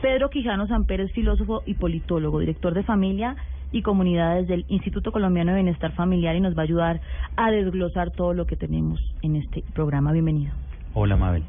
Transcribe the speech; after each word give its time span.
Pedro 0.00 0.30
Quijano 0.30 0.68
Samper 0.68 1.00
es 1.00 1.12
filósofo 1.12 1.62
y 1.66 1.74
politólogo, 1.74 2.38
director 2.38 2.72
de 2.72 2.84
familia 2.84 3.34
y 3.72 3.82
comunidades 3.82 4.46
del 4.46 4.64
Instituto 4.68 5.10
Colombiano 5.10 5.50
de 5.50 5.56
Bienestar 5.62 5.92
Familiar 5.92 6.36
y 6.36 6.40
nos 6.40 6.56
va 6.56 6.60
a 6.60 6.64
ayudar 6.64 7.00
a 7.36 7.50
desglosar 7.50 8.12
todo 8.12 8.32
lo 8.32 8.46
que 8.46 8.54
tenemos 8.54 9.00
en 9.22 9.34
este 9.34 9.64
programa. 9.74 10.12
Bienvenido. 10.12 10.52
Hola, 10.94 11.16
Mabel. 11.16 11.42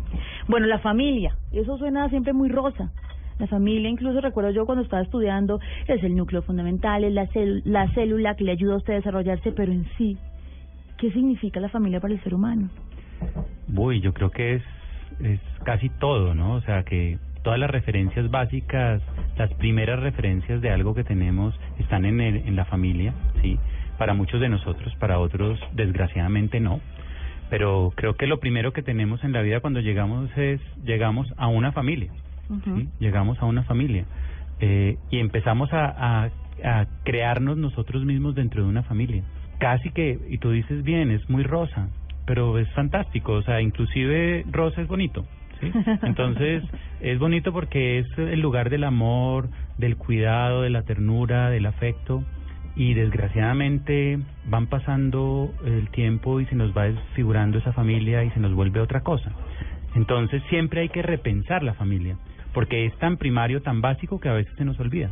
Bueno, 0.48 0.66
la 0.66 0.80
familia, 0.80 1.36
eso 1.52 1.78
suena 1.78 2.10
siempre 2.10 2.34
muy 2.34 2.50
rosa. 2.50 2.92
La 3.38 3.46
familia, 3.46 3.88
incluso 3.88 4.20
recuerdo 4.20 4.50
yo 4.50 4.66
cuando 4.66 4.84
estaba 4.84 5.04
estudiando, 5.04 5.60
es 5.88 6.04
el 6.04 6.16
núcleo 6.16 6.42
fundamental, 6.42 7.04
es 7.04 7.14
la, 7.14 7.30
la 7.66 7.88
célula 7.94 8.36
que 8.36 8.46
le 8.46 8.52
ayuda 8.54 8.74
a 8.74 8.78
usted 8.78 8.94
a 8.94 8.98
desarrollarse, 8.98 9.52
pero 9.52 9.72
en 9.72 9.86
sí, 9.98 10.18
¿qué 10.98 11.12
significa 11.12 11.60
la 11.60 11.70
familia 11.70 12.00
para 12.00 12.16
el 12.16 12.24
ser 12.24 12.34
humano? 12.34 12.70
Uy, 13.74 14.02
yo 14.02 14.12
creo 14.12 14.32
que 14.32 14.56
es, 14.56 14.64
es 15.20 15.40
casi 15.64 15.90
todo, 15.90 16.34
¿no? 16.34 16.56
O 16.56 16.62
sea, 16.62 16.84
que 16.84 17.20
todas 17.44 17.60
las 17.60 17.70
referencias 17.70 18.30
básicas, 18.30 19.02
las 19.38 19.54
primeras 19.56 20.00
referencias 20.00 20.62
de 20.62 20.70
algo 20.70 20.94
que 20.94 21.04
tenemos 21.04 21.58
están 21.80 22.06
en, 22.06 22.22
el, 22.22 22.36
en 22.48 22.56
la 22.56 22.66
familia, 22.66 23.14
¿sí? 23.42 23.58
Para 23.98 24.14
muchos 24.14 24.40
de 24.42 24.50
nosotros, 24.50 24.94
para 25.00 25.20
otros 25.20 25.60
desgraciadamente 25.74 26.60
no. 26.60 26.80
Pero 27.50 27.92
creo 27.96 28.16
que 28.16 28.28
lo 28.28 28.40
primero 28.40 28.74
que 28.74 28.84
tenemos 28.84 29.24
en 29.24 29.32
la 29.32 29.42
vida 29.42 29.60
cuando 29.60 29.80
llegamos 29.80 30.30
es, 30.38 30.62
llegamos 30.84 31.28
a 31.38 31.48
una 31.48 31.72
familia, 31.72 32.12
¿sí? 32.64 32.90
Llegamos 33.00 33.40
a 33.40 33.46
una 33.46 33.64
familia. 33.64 34.06
Eh, 34.60 34.98
y 35.10 35.20
empezamos 35.20 35.72
a, 35.74 35.86
a, 35.86 36.30
a 36.64 36.86
crearnos 37.04 37.58
nosotros 37.58 38.04
mismos 38.06 38.36
dentro 38.36 38.64
de 38.64 38.70
una 38.70 38.84
familia. 38.84 39.24
Casi 39.58 39.90
que, 39.92 40.20
y 40.30 40.38
tú 40.38 40.52
dices 40.52 40.84
bien, 40.84 41.12
es 41.12 41.30
muy 41.30 41.44
rosa, 41.44 41.90
pero 42.26 42.60
es 42.60 42.70
fantástico, 42.74 43.34
o 43.34 43.42
sea, 43.42 43.62
inclusive 43.62 44.46
rosa 44.52 44.82
es 44.82 44.88
bonito. 44.88 45.26
Entonces, 46.04 46.64
es 47.02 47.20
bonito 47.20 47.52
porque 47.52 48.00
es 48.00 48.08
el 48.18 48.40
lugar 48.40 48.70
del 48.70 48.84
amor, 48.84 49.50
del 49.78 49.98
cuidado, 49.98 50.62
de 50.62 50.70
la 50.70 50.84
ternura, 50.84 51.50
del 51.50 51.66
afecto. 51.66 52.24
Y 52.76 52.94
desgraciadamente 52.94 54.20
van 54.46 54.68
pasando 54.68 55.54
el 55.66 55.90
tiempo 55.90 56.40
y 56.40 56.46
se 56.46 56.56
nos 56.56 56.76
va 56.76 56.84
desfigurando 56.84 57.58
esa 57.58 57.74
familia 57.74 58.24
y 58.24 58.30
se 58.30 58.40
nos 58.40 58.54
vuelve 58.54 58.80
otra 58.80 59.02
cosa. 59.02 59.32
Entonces 59.96 60.42
siempre 60.50 60.82
hay 60.82 60.90
que 60.90 61.02
repensar 61.02 61.64
la 61.64 61.74
familia, 61.74 62.16
porque 62.54 62.86
es 62.86 62.98
tan 63.00 63.18
primario, 63.18 63.62
tan 63.62 63.82
básico 63.82 64.20
que 64.20 64.30
a 64.30 64.34
veces 64.34 64.54
se 64.56 64.66
nos 64.66 64.80
olvida 64.80 65.10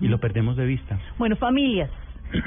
y 0.00 0.08
lo 0.08 0.18
perdemos 0.18 0.56
de 0.56 0.66
vista. 0.66 0.98
Bueno, 1.16 1.36
familias, 1.36 1.90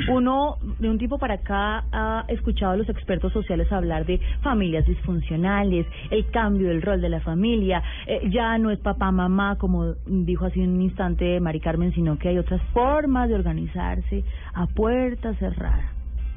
uno 0.08 0.58
de 0.80 0.90
un 0.90 0.98
tiempo 0.98 1.18
para 1.18 1.36
acá 1.36 1.86
ha 1.92 2.26
escuchado 2.28 2.74
a 2.74 2.78
los 2.78 2.90
expertos 2.90 3.32
sociales 3.34 3.72
hablar 3.72 4.06
de 4.06 4.20
familias 4.42 4.86
disfuncionales, 4.86 5.86
el 6.12 6.30
cambio 6.32 6.68
del 6.70 6.82
rol 6.82 7.02
de 7.02 7.10
la 7.10 7.22
familia, 7.22 7.82
eh, 8.08 8.30
ya 8.30 8.58
no 8.58 8.72
es 8.72 8.80
papá, 8.80 9.12
mamá, 9.12 9.58
como 9.58 9.94
dijo 10.06 10.46
hace 10.46 10.60
un 10.60 10.82
instante 10.82 11.40
Mari 11.40 11.60
Carmen, 11.60 11.94
sino 11.94 12.18
que 12.18 12.30
hay 12.30 12.38
otras 12.38 12.62
formas 12.74 13.30
de 13.30 13.36
organizarse 13.36 14.24
a 14.54 14.68
puerta 14.68 15.34
cerrada. 15.36 15.92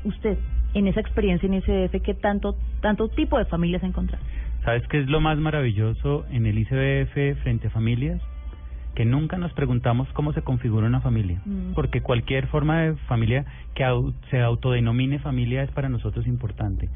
Usted, 0.04 0.38
en 0.74 0.86
esa 0.88 1.00
experiencia 1.00 1.46
en 1.46 1.54
ICBF, 1.54 2.02
¿qué 2.02 2.14
tanto, 2.14 2.56
tanto 2.80 3.08
tipo 3.08 3.38
de 3.38 3.44
familias 3.44 3.82
ha 3.82 3.86
encontrado? 3.86 4.24
¿Sabes 4.64 4.86
qué 4.88 5.00
es 5.00 5.08
lo 5.08 5.20
más 5.20 5.38
maravilloso 5.38 6.24
en 6.30 6.46
el 6.46 6.58
ICBF 6.58 7.42
frente 7.42 7.66
a 7.66 7.70
familias? 7.70 8.20
Que 8.94 9.04
nunca 9.04 9.38
nos 9.38 9.52
preguntamos 9.52 10.08
cómo 10.12 10.32
se 10.32 10.42
configura 10.42 10.86
una 10.86 11.00
familia, 11.00 11.40
mm. 11.44 11.72
porque 11.74 12.02
cualquier 12.02 12.46
forma 12.48 12.82
de 12.82 12.96
familia 13.08 13.44
que 13.74 13.84
se 14.30 14.40
autodenomine 14.40 15.18
familia 15.18 15.62
es 15.62 15.70
para 15.70 15.88
nosotros 15.88 16.26
importante. 16.26 16.88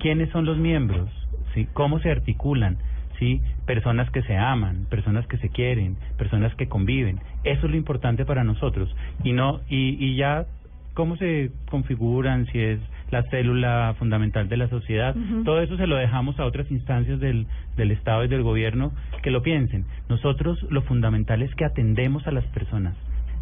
¿Quiénes 0.00 0.30
son 0.30 0.44
los 0.44 0.58
miembros? 0.58 1.08
¿Sí? 1.54 1.66
¿Cómo 1.72 2.00
se 2.00 2.10
articulan? 2.10 2.78
¿Sí? 3.18 3.40
Personas 3.66 4.10
que 4.10 4.22
se 4.22 4.36
aman, 4.36 4.86
personas 4.90 5.26
que 5.26 5.38
se 5.38 5.48
quieren, 5.48 5.96
personas 6.16 6.54
que 6.54 6.68
conviven. 6.68 7.20
Eso 7.44 7.66
es 7.66 7.70
lo 7.70 7.76
importante 7.76 8.24
para 8.24 8.44
nosotros. 8.44 8.94
Y 9.24 9.32
no 9.32 9.60
y, 9.68 9.96
y 9.98 10.16
ya 10.16 10.46
cómo 10.94 11.16
se 11.16 11.50
configuran, 11.70 12.46
si 12.46 12.58
es 12.58 12.80
la 13.10 13.22
célula 13.24 13.94
fundamental 13.98 14.48
de 14.48 14.56
la 14.56 14.68
sociedad. 14.68 15.14
Todo 15.44 15.60
eso 15.60 15.76
se 15.76 15.86
lo 15.86 15.96
dejamos 15.96 16.38
a 16.38 16.44
otras 16.44 16.70
instancias 16.70 17.20
del, 17.20 17.46
del 17.76 17.90
Estado 17.90 18.24
y 18.24 18.28
del 18.28 18.42
gobierno 18.42 18.92
que 19.22 19.30
lo 19.30 19.42
piensen. 19.42 19.84
Nosotros 20.08 20.64
lo 20.70 20.82
fundamental 20.82 21.42
es 21.42 21.54
que 21.54 21.64
atendemos 21.64 22.26
a 22.26 22.32
las 22.32 22.44
personas, 22.46 22.94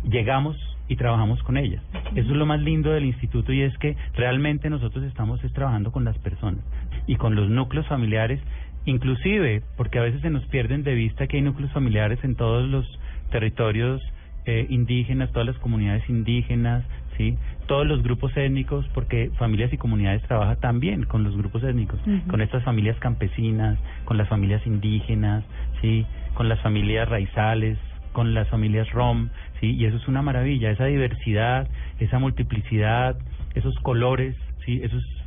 llegamos 0.09 0.57
y 0.89 0.97
trabajamos 0.97 1.43
con 1.43 1.57
ellas. 1.57 1.83
Eso 2.15 2.31
es 2.31 2.37
lo 2.37 2.47
más 2.47 2.61
lindo 2.61 2.91
del 2.91 3.05
instituto 3.05 3.53
y 3.53 3.63
es 3.63 3.77
que 3.79 3.97
realmente 4.15 4.71
nosotros 4.71 5.05
estamos 5.05 5.41
trabajando 5.53 5.91
con 5.91 6.05
las 6.05 6.19
personas 6.19 6.65
y 7.07 7.17
con 7.17 7.35
los 7.35 7.49
núcleos 7.49 7.87
familiares, 7.89 8.41
inclusive 8.85 9.63
porque 9.77 9.99
a 9.99 10.03
veces 10.03 10.21
se 10.21 10.31
nos 10.31 10.45
pierden 10.47 10.85
de 10.85 10.95
vista 10.95 11.27
que 11.27 11.39
hay 11.39 11.43
núcleos 11.43 11.73
familiares 11.73 12.21
en 12.23 12.37
todos 12.37 12.69
los 12.69 12.87
territorios 13.31 14.01
eh, 14.45 14.67
indígenas, 14.71 15.33
todas 15.33 15.47
las 15.47 15.59
comunidades 15.59 16.09
indígenas, 16.09 16.85
¿sí? 17.17 17.37
Todos 17.67 17.87
los 17.87 18.03
grupos 18.03 18.37
étnicos, 18.37 18.87
porque 18.95 19.31
familias 19.39 19.73
y 19.73 19.77
comunidades 19.77 20.23
trabajan 20.23 20.59
también 20.61 21.05
con 21.05 21.25
los 21.25 21.37
grupos 21.37 21.63
étnicos, 21.65 22.01
con 22.29 22.41
estas 22.41 22.63
familias 22.65 22.97
campesinas, 22.99 23.79
con 24.05 24.17
las 24.17 24.29
familias 24.29 24.65
indígenas, 24.67 25.45
¿sí? 25.81 26.07
Con 26.35 26.49
las 26.49 26.61
familias 26.61 27.09
raizales, 27.09 27.79
con 28.13 28.35
las 28.35 28.49
familias 28.49 28.91
rom, 28.93 29.31
¿sí? 29.61 29.73
Y 29.73 29.85
eso 29.85 29.97
es 29.97 30.09
una 30.09 30.23
maravilla, 30.23 30.71
esa 30.71 30.87
diversidad, 30.87 31.69
esa 31.99 32.19
multiplicidad, 32.19 33.17
esos 33.55 33.75
colores, 33.81 34.37
¿sí? 34.65 34.81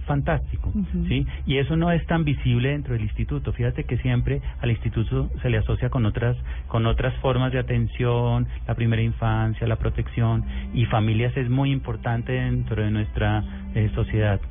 Fantástico, 0.09 0.73
¿sí? 1.07 1.23
Y 1.45 1.57
eso 1.57 1.75
no 1.75 1.91
es 1.91 2.03
tan 2.07 2.23
visible 2.23 2.69
dentro 2.69 2.93
del 2.95 3.03
instituto. 3.03 3.53
Fíjate 3.53 3.83
que 3.83 3.99
siempre 3.99 4.41
al 4.59 4.71
instituto 4.71 5.29
se 5.43 5.51
le 5.51 5.59
asocia 5.59 5.91
con 5.91 6.03
otras 6.07 6.35
con 6.67 6.87
otras 6.87 7.13
formas 7.17 7.51
de 7.51 7.59
atención, 7.59 8.47
la 8.67 8.73
primera 8.73 9.03
infancia, 9.03 9.67
la 9.67 9.75
protección 9.75 10.43
y 10.73 10.85
familias 10.85 11.37
es 11.37 11.47
muy 11.47 11.69
importante 11.71 12.31
dentro 12.31 12.81
de 12.81 12.89
nuestra 12.89 13.43
eh, 13.75 13.91
sociedad. 13.93 14.41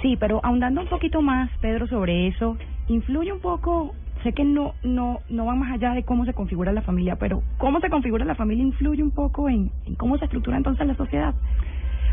Sí, 0.00 0.16
pero 0.18 0.40
ahondando 0.42 0.80
un 0.80 0.88
poquito 0.88 1.20
más, 1.20 1.50
Pedro, 1.60 1.86
sobre 1.86 2.28
eso, 2.28 2.56
influye 2.88 3.32
un 3.32 3.40
poco 3.40 3.94
sé 4.22 4.32
que 4.32 4.44
no 4.46 4.72
no 4.82 5.20
no 5.28 5.44
va 5.44 5.54
más 5.54 5.70
allá 5.70 5.92
de 5.92 6.02
cómo 6.02 6.24
se 6.24 6.32
configura 6.32 6.72
la 6.72 6.80
familia, 6.80 7.16
pero 7.16 7.42
cómo 7.58 7.78
se 7.80 7.90
configura 7.90 8.24
la 8.24 8.36
familia 8.36 8.64
influye 8.64 9.02
un 9.02 9.10
poco 9.10 9.50
en, 9.50 9.70
en 9.84 9.96
cómo 9.96 10.16
se 10.16 10.24
estructura 10.24 10.56
entonces 10.56 10.86
la 10.86 10.94
sociedad. 10.94 11.34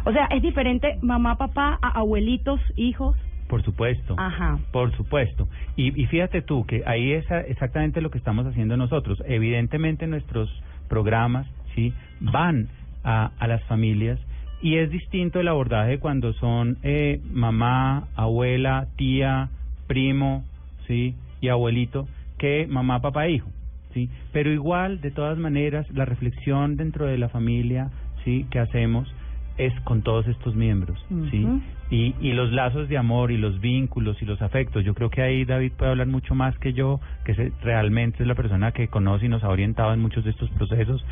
O 0.06 0.12
sea, 0.12 0.25
es 0.31 0.41
diferente 0.41 0.97
mamá, 1.02 1.38
papá, 1.38 1.80
a 1.81 2.00
abuelitos, 2.00 2.59
hijos. 2.75 3.18
Por 3.47 3.64
supuesto. 3.64 4.16
Ajá. 4.18 4.59
Por 4.72 4.96
supuesto. 4.96 5.47
Y, 5.75 6.00
y 6.02 6.06
fíjate 6.08 6.41
tú 6.41 6.66
que 6.66 6.84
ahí 6.86 7.12
es 7.14 7.25
exactamente 7.47 8.02
lo 8.02 8.09
que 8.09 8.18
estamos 8.18 8.46
haciendo 8.46 8.78
nosotros. 8.78 9.22
Evidentemente 9.28 10.08
nuestros 10.08 10.50
programas 10.90 11.47
sí 11.75 11.94
van 12.19 12.68
a, 13.03 13.31
a 13.38 13.47
las 13.47 13.63
familias 13.66 14.19
y 14.62 14.78
es 14.78 14.90
distinto 14.90 15.42
el 15.42 15.50
abordaje 15.50 16.00
cuando 16.00 16.34
son 16.34 16.78
eh, 16.84 17.19
mamá, 17.31 18.08
abuela, 18.16 18.88
tía, 18.96 19.50
primo, 19.88 20.46
sí 20.88 21.16
y 21.42 21.50
abuelito 21.50 22.08
que 22.38 22.66
mamá, 22.68 23.01
papá, 23.01 23.27
hijo, 23.27 23.50
sí. 23.94 24.10
Pero 24.31 24.51
igual, 24.51 25.01
de 25.01 25.12
todas 25.12 25.38
maneras, 25.38 25.86
la 25.94 26.06
reflexión 26.06 26.77
dentro 26.77 27.06
de 27.06 27.18
la 27.18 27.30
familia, 27.30 27.92
sí, 28.24 28.45
que 28.51 28.60
hacemos 28.60 29.13
es 29.57 29.73
con 29.81 30.01
todos 30.01 30.27
estos 30.27 30.55
miembros, 30.55 31.03
¿sí? 31.29 31.47
Y, 31.89 32.15
y 32.19 32.33
los 32.33 32.51
lazos 32.51 32.89
de 32.89 32.97
amor 32.97 33.31
y 33.31 33.38
los 33.38 33.61
vínculos 33.61 34.19
y 34.21 34.25
los 34.25 34.41
afectos. 34.41 34.83
Yo 34.83 34.95
creo 34.95 35.09
que 35.11 35.21
ahí 35.21 35.45
David 35.45 35.73
puede 35.77 35.91
hablar 35.91 36.07
mucho 36.07 36.33
más 36.33 36.57
que 36.57 36.73
yo, 36.73 37.00
que 37.23 37.51
realmente 37.61 38.23
es 38.23 38.27
la 38.27 38.33
persona 38.33 38.71
que 38.71 38.88
conoce 38.88 39.27
y 39.27 39.29
nos 39.29 39.44
ha 39.44 39.50
orientado 39.50 39.94
en 39.94 40.00
muchos 40.00 40.23
de 40.23 40.31
estos 40.31 40.50
procesos, 40.51 41.05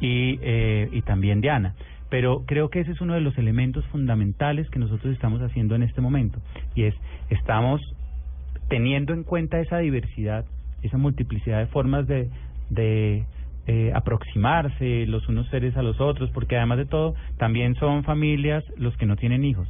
y, 0.00 0.38
eh, 0.42 0.88
y 0.92 1.02
también 1.02 1.40
Diana. 1.40 1.74
Pero 2.08 2.44
creo 2.46 2.70
que 2.70 2.80
ese 2.80 2.92
es 2.92 3.00
uno 3.00 3.14
de 3.14 3.20
los 3.20 3.36
elementos 3.36 3.84
fundamentales 3.86 4.70
que 4.70 4.78
nosotros 4.78 5.12
estamos 5.12 5.42
haciendo 5.42 5.74
en 5.74 5.82
este 5.82 6.00
momento, 6.00 6.38
y 6.74 6.84
es, 6.84 6.94
estamos 7.30 7.80
teniendo 8.68 9.14
en 9.14 9.24
cuenta 9.24 9.60
esa 9.60 9.78
diversidad, 9.78 10.44
esa 10.82 10.98
multiplicidad 10.98 11.58
de 11.58 11.66
formas 11.66 12.06
de, 12.06 12.28
de 12.70 13.24
eh, 13.68 13.92
aproximarse 13.94 15.06
los 15.06 15.28
unos 15.28 15.46
seres 15.48 15.76
a 15.76 15.82
los 15.82 16.00
otros, 16.00 16.30
porque 16.30 16.56
además 16.56 16.78
de 16.78 16.86
todo, 16.86 17.14
también 17.36 17.74
son 17.74 18.02
familias 18.02 18.64
los 18.78 18.96
que 18.96 19.04
no 19.04 19.16
tienen 19.16 19.44
hijos. 19.44 19.68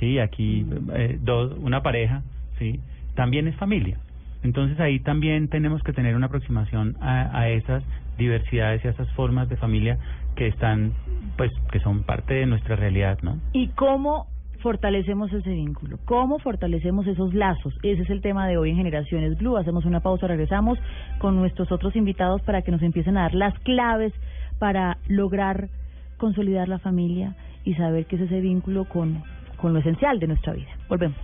Sí, 0.00 0.18
aquí 0.18 0.66
eh, 0.94 1.18
dos, 1.20 1.52
una 1.58 1.82
pareja, 1.82 2.22
sí, 2.58 2.80
también 3.14 3.46
es 3.46 3.54
familia. 3.56 3.98
Entonces 4.42 4.80
ahí 4.80 4.98
también 5.00 5.48
tenemos 5.48 5.82
que 5.82 5.92
tener 5.92 6.16
una 6.16 6.26
aproximación 6.26 6.96
a, 7.02 7.38
a 7.38 7.50
esas 7.50 7.84
diversidades 8.16 8.82
y 8.82 8.88
a 8.88 8.92
esas 8.92 9.12
formas 9.12 9.48
de 9.50 9.56
familia 9.56 9.98
que 10.34 10.46
están, 10.46 10.94
pues, 11.36 11.52
que 11.70 11.80
son 11.80 12.04
parte 12.04 12.32
de 12.32 12.46
nuestra 12.46 12.76
realidad, 12.76 13.18
¿no? 13.22 13.38
¿Y 13.52 13.68
cómo 13.68 14.26
fortalecemos 14.58 15.32
ese 15.32 15.50
vínculo? 15.50 15.98
¿Cómo 16.04 16.38
fortalecemos 16.38 17.06
esos 17.06 17.34
lazos? 17.34 17.74
Ese 17.82 18.02
es 18.02 18.10
el 18.10 18.20
tema 18.20 18.46
de 18.46 18.58
hoy 18.58 18.70
en 18.70 18.76
Generaciones 18.76 19.38
Blue. 19.38 19.56
Hacemos 19.56 19.84
una 19.84 20.00
pausa, 20.00 20.26
regresamos 20.26 20.78
con 21.18 21.36
nuestros 21.36 21.70
otros 21.72 21.96
invitados 21.96 22.42
para 22.42 22.62
que 22.62 22.70
nos 22.70 22.82
empiecen 22.82 23.16
a 23.16 23.22
dar 23.22 23.34
las 23.34 23.58
claves 23.60 24.12
para 24.58 24.98
lograr 25.08 25.68
consolidar 26.16 26.68
la 26.68 26.78
familia 26.78 27.34
y 27.64 27.74
saber 27.74 28.06
qué 28.06 28.16
es 28.16 28.22
ese 28.22 28.40
vínculo 28.40 28.84
con, 28.84 29.22
con 29.56 29.72
lo 29.72 29.80
esencial 29.80 30.18
de 30.18 30.26
nuestra 30.26 30.52
vida. 30.52 30.70
Volvemos. 30.88 31.16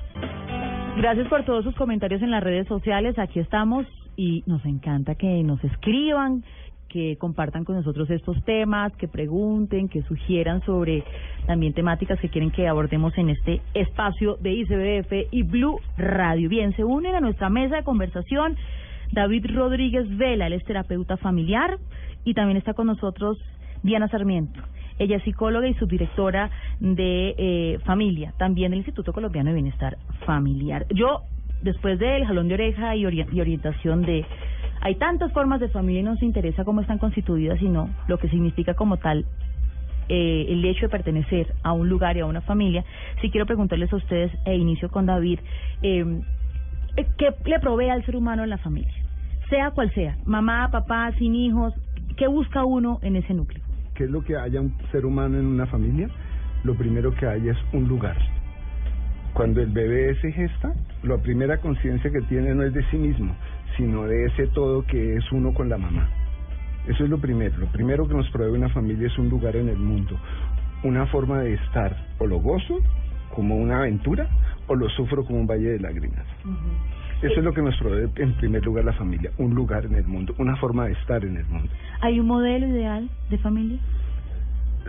Gracias 0.96 1.26
por 1.28 1.44
todos 1.44 1.64
sus 1.64 1.74
comentarios 1.74 2.22
en 2.22 2.30
las 2.30 2.42
redes 2.42 2.68
sociales. 2.68 3.18
Aquí 3.18 3.40
estamos 3.40 3.86
y 4.16 4.44
nos 4.46 4.64
encanta 4.64 5.16
que 5.16 5.42
nos 5.42 5.62
escriban, 5.64 6.44
que 6.88 7.16
compartan 7.18 7.64
con 7.64 7.76
nosotros 7.76 8.08
estos 8.10 8.42
temas, 8.44 8.92
que 8.96 9.08
pregunten, 9.08 9.88
que 9.88 10.02
sugieran 10.02 10.62
sobre 10.64 11.02
también 11.46 11.72
temáticas 11.72 12.20
que 12.20 12.28
quieren 12.28 12.50
que 12.50 12.68
abordemos 12.68 13.16
en 13.18 13.30
este 13.30 13.60
espacio 13.74 14.36
de 14.40 14.52
ICBF 14.52 15.12
y 15.32 15.42
Blue 15.42 15.80
Radio. 15.96 16.48
Bien, 16.48 16.74
se 16.76 16.84
unen 16.84 17.14
a 17.14 17.20
nuestra 17.20 17.48
mesa 17.50 17.76
de 17.76 17.84
conversación 17.84 18.56
David 19.12 19.46
Rodríguez 19.54 20.06
Vela, 20.16 20.46
él 20.46 20.54
es 20.54 20.64
terapeuta 20.64 21.16
familiar 21.16 21.78
y 22.24 22.34
también 22.34 22.56
está 22.56 22.74
con 22.74 22.86
nosotros 22.86 23.38
Diana 23.82 24.08
Sarmiento. 24.08 24.60
Ella 24.98 25.16
es 25.16 25.24
psicóloga 25.24 25.66
y 25.68 25.74
subdirectora 25.74 26.50
de 26.80 27.34
eh, 27.36 27.78
familia, 27.84 28.32
también 28.38 28.70
del 28.70 28.78
Instituto 28.78 29.12
Colombiano 29.12 29.50
de 29.50 29.54
Bienestar 29.54 29.98
Familiar. 30.24 30.86
Yo, 30.94 31.22
después 31.62 31.98
del 31.98 32.24
jalón 32.24 32.46
de 32.48 32.54
oreja 32.54 32.94
y, 32.96 33.02
ori- 33.02 33.26
y 33.32 33.40
orientación 33.40 34.02
de 34.02 34.24
hay 34.84 34.96
tantas 34.96 35.32
formas 35.32 35.60
de 35.60 35.70
familia 35.70 36.00
y 36.00 36.02
no 36.04 36.12
nos 36.12 36.22
interesa 36.22 36.62
cómo 36.62 36.82
están 36.82 36.98
constituidas, 36.98 37.58
sino 37.58 37.88
lo 38.06 38.18
que 38.18 38.28
significa 38.28 38.74
como 38.74 38.98
tal 38.98 39.24
eh, 40.10 40.44
el 40.50 40.62
hecho 40.66 40.82
de 40.82 40.88
pertenecer 40.90 41.54
a 41.62 41.72
un 41.72 41.88
lugar 41.88 42.18
y 42.18 42.20
a 42.20 42.26
una 42.26 42.42
familia. 42.42 42.84
Sí 43.22 43.30
quiero 43.30 43.46
preguntarles 43.46 43.90
a 43.94 43.96
ustedes, 43.96 44.30
e 44.44 44.56
inicio 44.56 44.90
con 44.90 45.06
David, 45.06 45.40
eh, 45.80 46.20
¿qué 47.16 47.30
le 47.46 47.58
provee 47.60 47.88
al 47.88 48.04
ser 48.04 48.14
humano 48.14 48.44
en 48.44 48.50
la 48.50 48.58
familia? 48.58 48.92
Sea 49.48 49.70
cual 49.70 49.90
sea, 49.94 50.18
mamá, 50.26 50.68
papá, 50.70 51.10
sin 51.18 51.34
hijos, 51.34 51.72
¿qué 52.18 52.26
busca 52.26 52.66
uno 52.66 52.98
en 53.00 53.16
ese 53.16 53.32
núcleo? 53.32 53.64
¿Qué 53.94 54.04
es 54.04 54.10
lo 54.10 54.22
que 54.22 54.36
haya 54.36 54.60
un 54.60 54.74
ser 54.92 55.06
humano 55.06 55.38
en 55.38 55.46
una 55.46 55.64
familia? 55.64 56.10
Lo 56.62 56.74
primero 56.74 57.14
que 57.14 57.26
hay 57.26 57.48
es 57.48 57.56
un 57.72 57.88
lugar. 57.88 58.18
Cuando 59.32 59.62
el 59.62 59.70
bebé 59.70 60.14
se 60.20 60.30
gesta, 60.30 60.74
la 61.02 61.16
primera 61.16 61.56
conciencia 61.56 62.10
que 62.10 62.20
tiene 62.22 62.54
no 62.54 62.64
es 62.64 62.74
de 62.74 62.84
sí 62.90 62.98
mismo, 62.98 63.34
sino 63.76 64.04
de 64.04 64.26
ese 64.26 64.46
todo 64.48 64.84
que 64.86 65.16
es 65.16 65.32
uno 65.32 65.52
con 65.54 65.68
la 65.68 65.78
mamá. 65.78 66.08
Eso 66.86 67.04
es 67.04 67.10
lo 67.10 67.18
primero. 67.18 67.56
Lo 67.58 67.66
primero 67.66 68.06
que 68.06 68.14
nos 68.14 68.28
provee 68.30 68.56
una 68.56 68.68
familia 68.68 69.06
es 69.06 69.18
un 69.18 69.28
lugar 69.28 69.56
en 69.56 69.68
el 69.68 69.78
mundo, 69.78 70.18
una 70.82 71.06
forma 71.06 71.40
de 71.40 71.54
estar. 71.54 71.96
O 72.18 72.26
lo 72.26 72.38
gozo 72.38 72.80
como 73.34 73.56
una 73.56 73.78
aventura 73.78 74.28
o 74.66 74.74
lo 74.74 74.88
sufro 74.90 75.24
como 75.24 75.40
un 75.40 75.46
valle 75.46 75.70
de 75.70 75.80
lágrimas. 75.80 76.24
Eso 77.22 77.34
es 77.38 77.44
lo 77.44 77.52
que 77.52 77.62
nos 77.62 77.76
provee 77.78 78.10
en 78.16 78.34
primer 78.34 78.64
lugar 78.64 78.84
la 78.84 78.92
familia, 78.92 79.30
un 79.38 79.54
lugar 79.54 79.86
en 79.86 79.94
el 79.94 80.04
mundo, 80.04 80.34
una 80.38 80.56
forma 80.56 80.86
de 80.86 80.92
estar 80.92 81.24
en 81.24 81.36
el 81.36 81.46
mundo. 81.46 81.70
¿Hay 82.00 82.20
un 82.20 82.26
modelo 82.26 82.66
ideal 82.66 83.08
de 83.30 83.38
familia? 83.38 83.78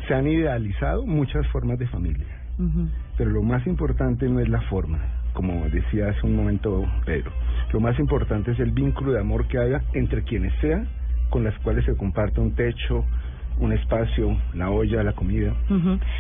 Se 0.08 0.14
han 0.14 0.28
idealizado 0.28 1.06
muchas 1.06 1.48
formas 1.48 1.80
de 1.80 1.88
familia, 1.88 2.26
pero 3.18 3.30
lo 3.30 3.42
más 3.42 3.66
importante 3.66 4.28
no 4.28 4.42
es 4.42 4.50
la 4.50 4.62
forma, 4.62 5.00
como 5.36 5.70
decía 5.70 6.10
hace 6.10 6.26
un 6.26 6.36
momento 6.36 6.84
Pedro. 7.06 7.32
Lo 7.72 7.80
más 7.80 8.00
importante 8.00 8.52
es 8.52 8.60
el 8.60 8.72
vínculo 8.72 9.12
de 9.12 9.20
amor 9.20 9.48
que 9.48 9.60
haya 9.60 9.84
entre 9.94 10.24
quienes 10.24 10.54
sean, 10.62 10.88
con 11.30 11.44
las 11.44 11.56
cuales 11.60 11.86
se 11.86 11.96
comparte 11.96 12.40
un 12.40 12.56
techo, 12.56 13.06
un 13.60 13.72
espacio, 13.72 14.38
la 14.54 14.70
olla, 14.70 15.04
la 15.04 15.14
comida. 15.14 15.54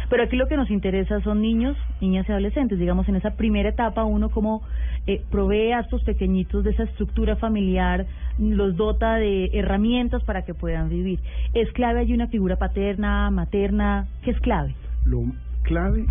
Pero 0.10 0.24
aquí 0.24 0.36
lo 0.36 0.48
que 0.48 0.58
nos 0.58 0.70
interesa 0.70 1.22
son 1.22 1.42
niños, 1.42 1.78
niñas 2.02 2.28
y 2.28 2.32
adolescentes. 2.32 2.80
Digamos, 2.80 3.08
en 3.10 3.16
esa 3.16 3.32
primera 3.32 3.70
etapa 3.70 4.04
uno 4.04 4.30
como 4.30 4.64
eh, 5.08 5.22
provee 5.32 5.72
a 5.72 5.82
estos 5.82 6.04
pequeñitos 6.04 6.64
de 6.64 6.72
esa 6.72 6.84
estructura 6.84 7.36
familiar, 7.36 8.06
los 8.40 8.76
dota 8.76 9.16
de 9.16 9.50
herramientas 9.54 10.24
para 10.24 10.44
que 10.44 10.54
puedan 10.54 10.90
vivir. 10.90 11.20
¿Es 11.54 11.72
clave 11.72 12.02
allí 12.02 12.14
una 12.14 12.28
figura 12.28 12.58
paterna, 12.58 13.30
materna? 13.32 14.08
¿Qué 14.24 14.32
es 14.32 14.40
clave? 14.40 14.76
Lo 15.06 15.24
clave 15.64 16.06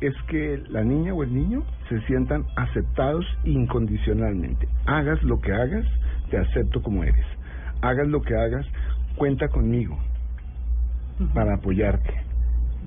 es 0.00 0.14
que 0.28 0.62
la 0.68 0.84
niña 0.84 1.12
o 1.12 1.22
el 1.22 1.34
niño 1.34 1.64
se 1.88 2.00
sientan 2.02 2.44
aceptados 2.56 3.24
incondicionalmente. 3.44 4.68
Hagas 4.86 5.22
lo 5.22 5.40
que 5.40 5.52
hagas, 5.52 5.84
te 6.30 6.38
acepto 6.38 6.82
como 6.82 7.02
eres. 7.02 7.26
Hagas 7.80 8.06
lo 8.08 8.22
que 8.22 8.36
hagas, 8.36 8.66
cuenta 9.16 9.48
conmigo 9.48 9.98
para 11.34 11.54
apoyarte 11.54 12.14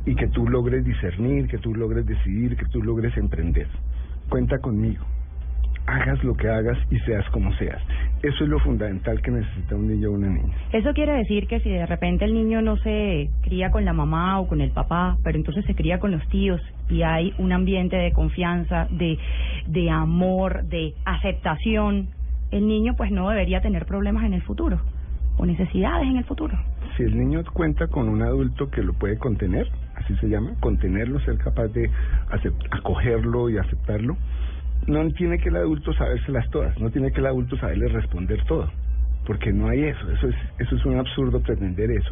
y 0.05 0.15
que 0.15 0.27
tú 0.27 0.47
logres 0.47 0.83
discernir, 0.83 1.47
que 1.47 1.57
tú 1.57 1.75
logres 1.75 2.05
decidir, 2.05 2.55
que 2.55 2.65
tú 2.65 2.81
logres 2.81 3.15
emprender. 3.17 3.67
Cuenta 4.29 4.57
conmigo. 4.59 5.05
Hagas 5.85 6.23
lo 6.23 6.35
que 6.35 6.47
hagas 6.47 6.77
y 6.89 6.99
seas 6.99 7.27
como 7.31 7.51
seas. 7.57 7.81
Eso 8.21 8.43
es 8.43 8.49
lo 8.49 8.59
fundamental 8.59 9.21
que 9.21 9.31
necesita 9.31 9.75
un 9.75 9.87
niño 9.87 10.09
o 10.09 10.13
una 10.13 10.29
niña. 10.29 10.55
Eso 10.71 10.93
quiere 10.93 11.13
decir 11.13 11.47
que 11.47 11.59
si 11.59 11.69
de 11.69 11.85
repente 11.85 12.23
el 12.23 12.33
niño 12.33 12.61
no 12.61 12.77
se 12.77 13.29
cría 13.41 13.71
con 13.71 13.83
la 13.83 13.91
mamá 13.91 14.39
o 14.39 14.47
con 14.47 14.61
el 14.61 14.71
papá, 14.71 15.17
pero 15.23 15.37
entonces 15.37 15.65
se 15.65 15.75
cría 15.75 15.99
con 15.99 16.11
los 16.11 16.25
tíos 16.29 16.61
y 16.91 17.03
hay 17.03 17.33
un 17.37 17.51
ambiente 17.53 17.95
de 17.95 18.11
confianza, 18.11 18.87
de, 18.91 19.17
de 19.67 19.89
amor, 19.89 20.63
de 20.65 20.93
aceptación, 21.05 22.09
el 22.51 22.67
niño 22.67 22.95
pues 22.97 23.11
no 23.11 23.29
debería 23.29 23.61
tener 23.61 23.85
problemas 23.85 24.25
en 24.25 24.33
el 24.33 24.41
futuro 24.41 24.81
o 25.37 25.45
necesidades 25.45 26.07
en 26.07 26.17
el 26.17 26.25
futuro. 26.25 26.57
si 26.97 27.03
el 27.03 27.17
niño 27.17 27.41
cuenta 27.53 27.87
con 27.87 28.09
un 28.09 28.21
adulto 28.21 28.69
que 28.69 28.83
lo 28.83 28.93
puede 28.93 29.17
contener, 29.17 29.67
así 29.95 30.13
se 30.17 30.27
llama, 30.27 30.51
contenerlo, 30.59 31.19
ser 31.21 31.37
capaz 31.37 31.67
de 31.69 31.89
acogerlo 32.71 33.49
y 33.49 33.57
aceptarlo, 33.57 34.17
no 34.87 35.07
tiene 35.11 35.37
que 35.37 35.49
el 35.49 35.55
adulto 35.55 35.93
sabérselas 35.93 36.49
todas, 36.49 36.77
no 36.79 36.89
tiene 36.89 37.11
que 37.11 37.21
el 37.21 37.27
adulto 37.27 37.55
saberle 37.57 37.87
responder 37.87 38.43
todo, 38.45 38.69
porque 39.25 39.53
no 39.53 39.69
hay 39.69 39.83
eso, 39.83 40.11
eso 40.11 40.27
es, 40.27 40.35
eso 40.59 40.75
es 40.75 40.85
un 40.85 40.97
absurdo 40.99 41.39
pretender 41.39 41.89
eso. 41.91 42.11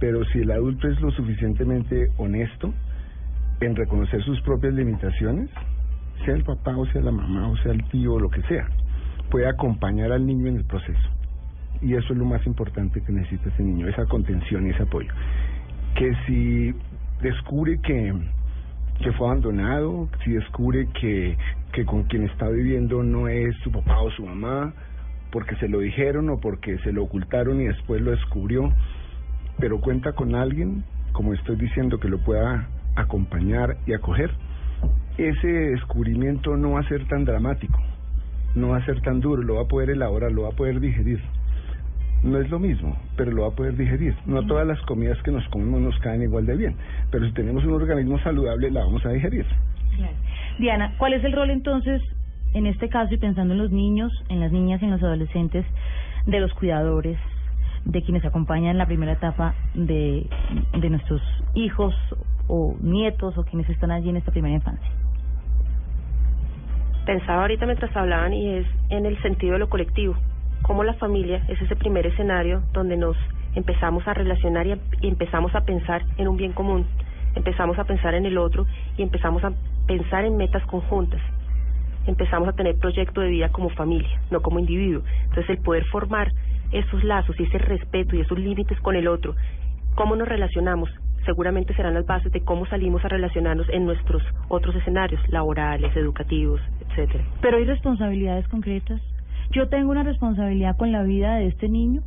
Pero 0.00 0.24
si 0.26 0.38
el 0.38 0.50
adulto 0.52 0.88
es 0.88 0.98
lo 1.00 1.10
suficientemente 1.10 2.08
honesto 2.16 2.72
en 3.60 3.76
reconocer 3.76 4.22
sus 4.22 4.40
propias 4.42 4.74
limitaciones, 4.74 5.50
sea 6.24 6.34
el 6.34 6.44
papá 6.44 6.76
o 6.76 6.86
sea 6.86 7.00
la 7.00 7.12
mamá 7.12 7.48
o 7.48 7.56
sea 7.58 7.72
el 7.72 7.84
tío 7.90 8.14
o 8.14 8.20
lo 8.20 8.30
que 8.30 8.42
sea, 8.42 8.68
puede 9.30 9.48
acompañar 9.48 10.12
al 10.12 10.26
niño 10.26 10.48
en 10.48 10.56
el 10.56 10.64
proceso. 10.64 11.08
Y 11.80 11.94
eso 11.94 12.12
es 12.12 12.18
lo 12.18 12.24
más 12.24 12.44
importante 12.46 13.02
que 13.02 13.12
necesita 13.12 13.50
ese 13.50 13.62
niño, 13.62 13.88
esa 13.88 14.04
contención 14.06 14.66
y 14.66 14.70
ese 14.70 14.82
apoyo. 14.82 15.12
Que 15.94 16.12
si 16.26 16.74
descubre 17.22 17.80
que, 17.80 18.12
que 19.00 19.12
fue 19.12 19.28
abandonado, 19.28 20.08
si 20.24 20.32
descubre 20.32 20.88
que, 21.00 21.36
que 21.72 21.84
con 21.84 22.04
quien 22.04 22.24
está 22.24 22.48
viviendo 22.48 23.02
no 23.02 23.28
es 23.28 23.54
su 23.62 23.70
papá 23.70 24.00
o 24.00 24.10
su 24.10 24.24
mamá, 24.24 24.72
porque 25.30 25.56
se 25.56 25.68
lo 25.68 25.80
dijeron 25.80 26.30
o 26.30 26.40
porque 26.40 26.78
se 26.78 26.92
lo 26.92 27.04
ocultaron 27.04 27.60
y 27.60 27.66
después 27.66 28.00
lo 28.00 28.10
descubrió, 28.10 28.72
pero 29.58 29.80
cuenta 29.80 30.12
con 30.12 30.34
alguien, 30.34 30.84
como 31.12 31.32
estoy 31.34 31.56
diciendo, 31.56 32.00
que 32.00 32.08
lo 32.08 32.18
pueda 32.18 32.68
acompañar 33.00 33.76
y 33.86 33.92
acoger, 33.92 34.30
ese 35.16 35.48
descubrimiento 35.48 36.56
no 36.56 36.72
va 36.72 36.80
a 36.80 36.88
ser 36.88 37.06
tan 37.08 37.24
dramático, 37.24 37.80
no 38.54 38.70
va 38.70 38.78
a 38.78 38.84
ser 38.84 39.00
tan 39.02 39.20
duro, 39.20 39.42
lo 39.42 39.56
va 39.56 39.62
a 39.62 39.68
poder 39.68 39.90
elaborar, 39.90 40.32
lo 40.32 40.42
va 40.42 40.48
a 40.50 40.52
poder 40.52 40.80
digerir. 40.80 41.20
No 42.22 42.38
es 42.38 42.50
lo 42.50 42.58
mismo, 42.58 42.96
pero 43.16 43.30
lo 43.30 43.42
va 43.42 43.48
a 43.48 43.56
poder 43.56 43.76
digerir. 43.76 44.16
No 44.26 44.44
todas 44.46 44.66
las 44.66 44.80
comidas 44.82 45.20
que 45.22 45.30
nos 45.30 45.46
comemos 45.48 45.80
nos 45.80 45.98
caen 46.00 46.22
igual 46.22 46.46
de 46.46 46.56
bien, 46.56 46.76
pero 47.10 47.26
si 47.26 47.32
tenemos 47.32 47.64
un 47.64 47.74
organismo 47.74 48.18
saludable 48.20 48.70
la 48.70 48.84
vamos 48.84 49.04
a 49.06 49.10
digerir. 49.10 49.46
Diana, 50.58 50.94
¿cuál 50.98 51.14
es 51.14 51.24
el 51.24 51.32
rol 51.32 51.50
entonces, 51.50 52.02
en 52.54 52.66
este 52.66 52.88
caso, 52.88 53.14
y 53.14 53.18
pensando 53.18 53.54
en 53.54 53.60
los 53.60 53.70
niños, 53.70 54.12
en 54.28 54.40
las 54.40 54.52
niñas 54.52 54.82
y 54.82 54.86
en 54.86 54.92
los 54.92 55.02
adolescentes, 55.02 55.64
de 56.26 56.40
los 56.40 56.52
cuidadores, 56.54 57.18
de 57.84 58.02
quienes 58.02 58.24
acompañan 58.24 58.78
la 58.78 58.86
primera 58.86 59.12
etapa 59.12 59.54
de, 59.74 60.26
de 60.78 60.90
nuestros 60.90 61.22
hijos 61.54 61.94
o 62.48 62.74
nietos 62.80 63.36
o 63.38 63.44
quienes 63.44 63.68
están 63.68 63.90
allí 63.90 64.08
en 64.08 64.16
esta 64.16 64.32
primera 64.32 64.54
infancia? 64.54 64.90
Pensaba 67.06 67.42
ahorita 67.42 67.66
mientras 67.66 67.94
hablaban 67.96 68.32
y 68.34 68.48
es 68.48 68.66
en 68.90 69.06
el 69.06 69.20
sentido 69.22 69.54
de 69.54 69.60
lo 69.60 69.68
colectivo, 69.68 70.14
cómo 70.62 70.84
la 70.84 70.94
familia 70.94 71.44
es 71.48 71.60
ese 71.62 71.76
primer 71.76 72.06
escenario 72.06 72.62
donde 72.72 72.96
nos 72.96 73.16
empezamos 73.54 74.06
a 74.06 74.14
relacionar 74.14 74.66
y, 74.66 74.74
y 75.00 75.08
empezamos 75.08 75.54
a 75.54 75.62
pensar 75.62 76.02
en 76.18 76.28
un 76.28 76.36
bien 76.36 76.52
común, 76.52 76.86
empezamos 77.34 77.78
a 77.78 77.84
pensar 77.84 78.14
en 78.14 78.26
el 78.26 78.36
otro 78.36 78.66
y 78.96 79.02
empezamos 79.02 79.42
a 79.44 79.52
pensar 79.86 80.24
en 80.24 80.36
metas 80.36 80.64
conjuntas, 80.66 81.20
empezamos 82.06 82.48
a 82.48 82.52
tener 82.52 82.76
proyecto 82.78 83.20
de 83.20 83.28
vida 83.28 83.48
como 83.50 83.70
familia, 83.70 84.20
no 84.30 84.40
como 84.40 84.58
individuo. 84.58 85.02
Entonces 85.24 85.50
el 85.50 85.58
poder 85.58 85.84
formar 85.86 86.32
esos 86.72 87.02
lazos 87.04 87.38
y 87.38 87.44
ese 87.44 87.58
respeto 87.58 88.16
y 88.16 88.20
esos 88.20 88.38
límites 88.38 88.78
con 88.80 88.96
el 88.96 89.08
otro, 89.08 89.34
cómo 89.94 90.16
nos 90.16 90.28
relacionamos, 90.28 90.90
seguramente 91.24 91.74
serán 91.74 91.94
las 91.94 92.06
bases 92.06 92.32
de 92.32 92.42
cómo 92.42 92.66
salimos 92.66 93.04
a 93.04 93.08
relacionarnos 93.08 93.68
en 93.70 93.84
nuestros 93.84 94.22
otros 94.48 94.74
escenarios 94.76 95.20
laborales, 95.28 95.94
educativos, 95.96 96.60
etcétera. 96.88 97.24
Pero 97.40 97.56
hay 97.56 97.64
responsabilidades 97.64 98.48
concretas. 98.48 99.00
yo 99.50 99.68
tengo 99.68 99.90
una 99.90 100.02
responsabilidad 100.02 100.76
con 100.76 100.92
la 100.92 101.02
vida 101.02 101.36
de 101.36 101.46
este 101.46 101.68
niño. 101.68 102.02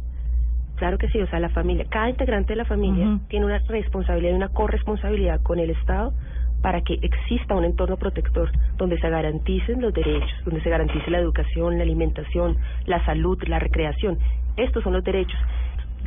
Claro 0.76 0.98
que 0.98 1.10
sí, 1.10 1.20
o 1.20 1.28
sea, 1.28 1.40
la 1.40 1.50
familia, 1.50 1.86
cada 1.90 2.10
integrante 2.10 2.54
de 2.54 2.58
la 2.58 2.66
familia 2.66 3.20
tiene 3.28 3.46
una 3.46 3.60
responsabilidad 3.60 4.34
y 4.34 4.36
una 4.36 4.50
corresponsabilidad 4.50 5.42
con 5.44 5.60
el 5.60 5.70
Estado 5.70 6.14
para 6.62 6.82
que 6.82 6.94
exista 7.02 7.56
un 7.56 7.66
entorno 7.66 7.98
protector 7.98 8.52
donde 8.78 9.00
se 9.00 9.10
garanticen 9.10 9.82
los 9.82 9.94
derechos, 9.94 10.32
donde 10.46 10.62
se 10.62 10.70
garantice 10.70 11.10
la 11.10 11.20
educación, 11.20 11.78
la 11.78 11.84
alimentación, 11.84 12.58
la 12.86 13.04
salud, 13.06 13.38
la 13.48 13.60
recreación. 13.60 14.18
Estos 14.58 14.84
son 14.84 14.94
los 14.94 15.04
derechos. 15.04 15.40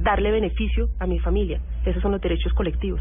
Darle 0.03 0.31
beneficio 0.31 0.89
a 0.99 1.07
mi 1.07 1.19
familia. 1.21 1.61
Esos 1.85 2.03
son 2.03 2.13
los 2.13 2.21
derechos 2.21 2.53
colectivos. 2.55 3.01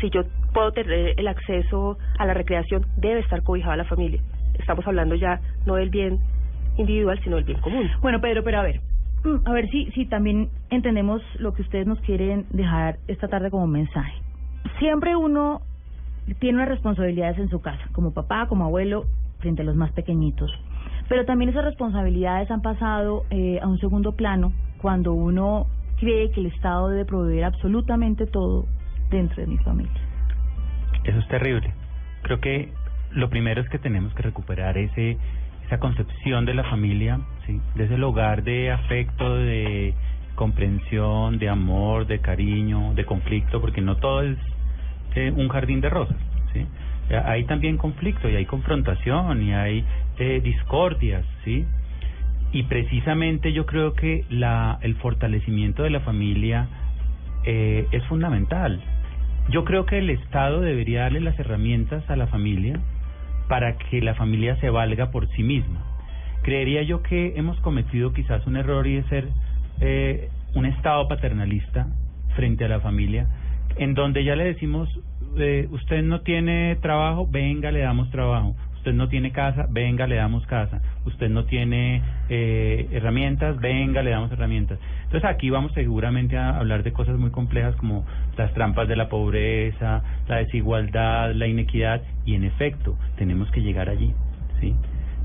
Si 0.00 0.10
yo 0.10 0.22
puedo 0.52 0.72
tener 0.72 1.14
el 1.18 1.28
acceso 1.28 1.98
a 2.18 2.26
la 2.26 2.34
recreación, 2.34 2.86
debe 2.96 3.20
estar 3.20 3.42
cobijada 3.42 3.76
la 3.76 3.84
familia. 3.84 4.20
Estamos 4.54 4.86
hablando 4.86 5.14
ya 5.14 5.40
no 5.66 5.74
del 5.74 5.90
bien 5.90 6.18
individual, 6.78 7.20
sino 7.22 7.36
del 7.36 7.44
bien 7.44 7.60
común. 7.60 7.90
Bueno, 8.00 8.20
Pedro, 8.20 8.42
pero 8.42 8.60
a 8.60 8.62
ver, 8.62 8.80
mm, 9.24 9.46
a 9.46 9.52
ver 9.52 9.68
si, 9.68 9.90
si 9.92 10.06
también 10.06 10.48
entendemos 10.70 11.22
lo 11.38 11.52
que 11.52 11.62
ustedes 11.62 11.86
nos 11.86 12.00
quieren 12.00 12.46
dejar 12.50 12.96
esta 13.08 13.28
tarde 13.28 13.50
como 13.50 13.66
mensaje. 13.66 14.14
Siempre 14.78 15.16
uno 15.16 15.60
tiene 16.38 16.58
unas 16.58 16.68
responsabilidades 16.68 17.38
en 17.38 17.48
su 17.48 17.60
casa, 17.60 17.82
como 17.92 18.12
papá, 18.12 18.46
como 18.48 18.64
abuelo, 18.64 19.04
frente 19.38 19.62
a 19.62 19.64
los 19.64 19.76
más 19.76 19.92
pequeñitos. 19.92 20.50
Pero 21.08 21.24
también 21.24 21.50
esas 21.50 21.64
responsabilidades 21.64 22.50
han 22.50 22.62
pasado 22.62 23.24
eh, 23.30 23.60
a 23.62 23.68
un 23.68 23.78
segundo 23.78 24.12
plano 24.12 24.52
cuando 24.78 25.12
uno 25.12 25.66
cree 25.98 26.30
que 26.30 26.40
el 26.40 26.46
Estado 26.46 26.88
debe 26.88 27.04
proveer 27.04 27.44
absolutamente 27.44 28.26
todo 28.26 28.66
dentro 29.10 29.42
de 29.42 29.46
mi 29.46 29.58
familia. 29.58 29.92
Eso 31.04 31.18
es 31.18 31.28
terrible. 31.28 31.72
Creo 32.22 32.40
que 32.40 32.72
lo 33.12 33.30
primero 33.30 33.60
es 33.60 33.68
que 33.68 33.78
tenemos 33.78 34.12
que 34.14 34.22
recuperar 34.22 34.76
ese 34.76 35.18
esa 35.66 35.78
concepción 35.78 36.44
de 36.44 36.54
la 36.54 36.62
familia, 36.64 37.20
sí, 37.44 37.60
de 37.74 37.84
ese 37.84 37.98
lugar 37.98 38.44
de 38.44 38.70
afecto, 38.70 39.36
de 39.36 39.94
comprensión, 40.36 41.38
de 41.38 41.48
amor, 41.48 42.06
de 42.06 42.20
cariño, 42.20 42.94
de 42.94 43.04
conflicto, 43.04 43.60
porque 43.60 43.80
no 43.80 43.96
todo 43.96 44.22
es 44.22 44.38
eh, 45.16 45.32
un 45.34 45.48
jardín 45.48 45.80
de 45.80 45.90
rosas, 45.90 46.16
sí. 46.52 46.66
Hay 47.24 47.44
también 47.44 47.78
conflicto 47.78 48.28
y 48.28 48.34
hay 48.34 48.46
confrontación 48.46 49.42
y 49.42 49.54
hay 49.54 49.84
eh, 50.18 50.40
discordias, 50.42 51.24
sí. 51.44 51.64
Y 52.56 52.62
precisamente 52.62 53.52
yo 53.52 53.66
creo 53.66 53.92
que 53.92 54.24
la 54.30 54.78
el 54.80 54.94
fortalecimiento 54.94 55.82
de 55.82 55.90
la 55.90 56.00
familia 56.00 56.66
eh, 57.44 57.86
es 57.92 58.02
fundamental. 58.06 58.80
Yo 59.50 59.66
creo 59.66 59.84
que 59.84 59.98
el 59.98 60.08
Estado 60.08 60.62
debería 60.62 61.02
darle 61.02 61.20
las 61.20 61.38
herramientas 61.38 62.08
a 62.08 62.16
la 62.16 62.28
familia 62.28 62.80
para 63.46 63.76
que 63.76 64.00
la 64.00 64.14
familia 64.14 64.56
se 64.56 64.70
valga 64.70 65.10
por 65.10 65.28
sí 65.32 65.42
misma. 65.42 65.84
Creería 66.44 66.80
yo 66.80 67.02
que 67.02 67.34
hemos 67.36 67.60
cometido 67.60 68.14
quizás 68.14 68.46
un 68.46 68.56
error 68.56 68.86
y 68.86 68.94
de 68.94 69.02
ser 69.10 69.28
eh, 69.82 70.30
un 70.54 70.64
Estado 70.64 71.08
paternalista 71.08 71.88
frente 72.36 72.64
a 72.64 72.68
la 72.68 72.80
familia, 72.80 73.28
en 73.76 73.92
donde 73.92 74.24
ya 74.24 74.34
le 74.34 74.44
decimos, 74.44 74.88
eh, 75.36 75.68
usted 75.70 76.02
no 76.02 76.22
tiene 76.22 76.76
trabajo, 76.76 77.28
venga, 77.30 77.70
le 77.70 77.80
damos 77.80 78.10
trabajo. 78.10 78.56
Usted 78.86 78.98
no 78.98 79.08
tiene 79.08 79.32
casa, 79.32 79.66
venga, 79.68 80.06
le 80.06 80.14
damos 80.14 80.46
casa. 80.46 80.80
Usted 81.06 81.28
no 81.28 81.44
tiene 81.46 82.04
eh, 82.28 82.86
herramientas, 82.92 83.58
venga, 83.58 84.00
le 84.00 84.10
damos 84.10 84.30
herramientas. 84.30 84.78
Entonces 85.02 85.28
aquí 85.28 85.50
vamos 85.50 85.72
seguramente 85.72 86.36
a 86.36 86.56
hablar 86.56 86.84
de 86.84 86.92
cosas 86.92 87.18
muy 87.18 87.30
complejas 87.30 87.74
como 87.74 88.06
las 88.36 88.54
trampas 88.54 88.86
de 88.86 88.94
la 88.94 89.08
pobreza, 89.08 90.04
la 90.28 90.36
desigualdad, 90.36 91.34
la 91.34 91.48
inequidad 91.48 92.00
y 92.24 92.36
en 92.36 92.44
efecto 92.44 92.96
tenemos 93.16 93.50
que 93.50 93.60
llegar 93.60 93.88
allí, 93.88 94.14
¿sí? 94.60 94.72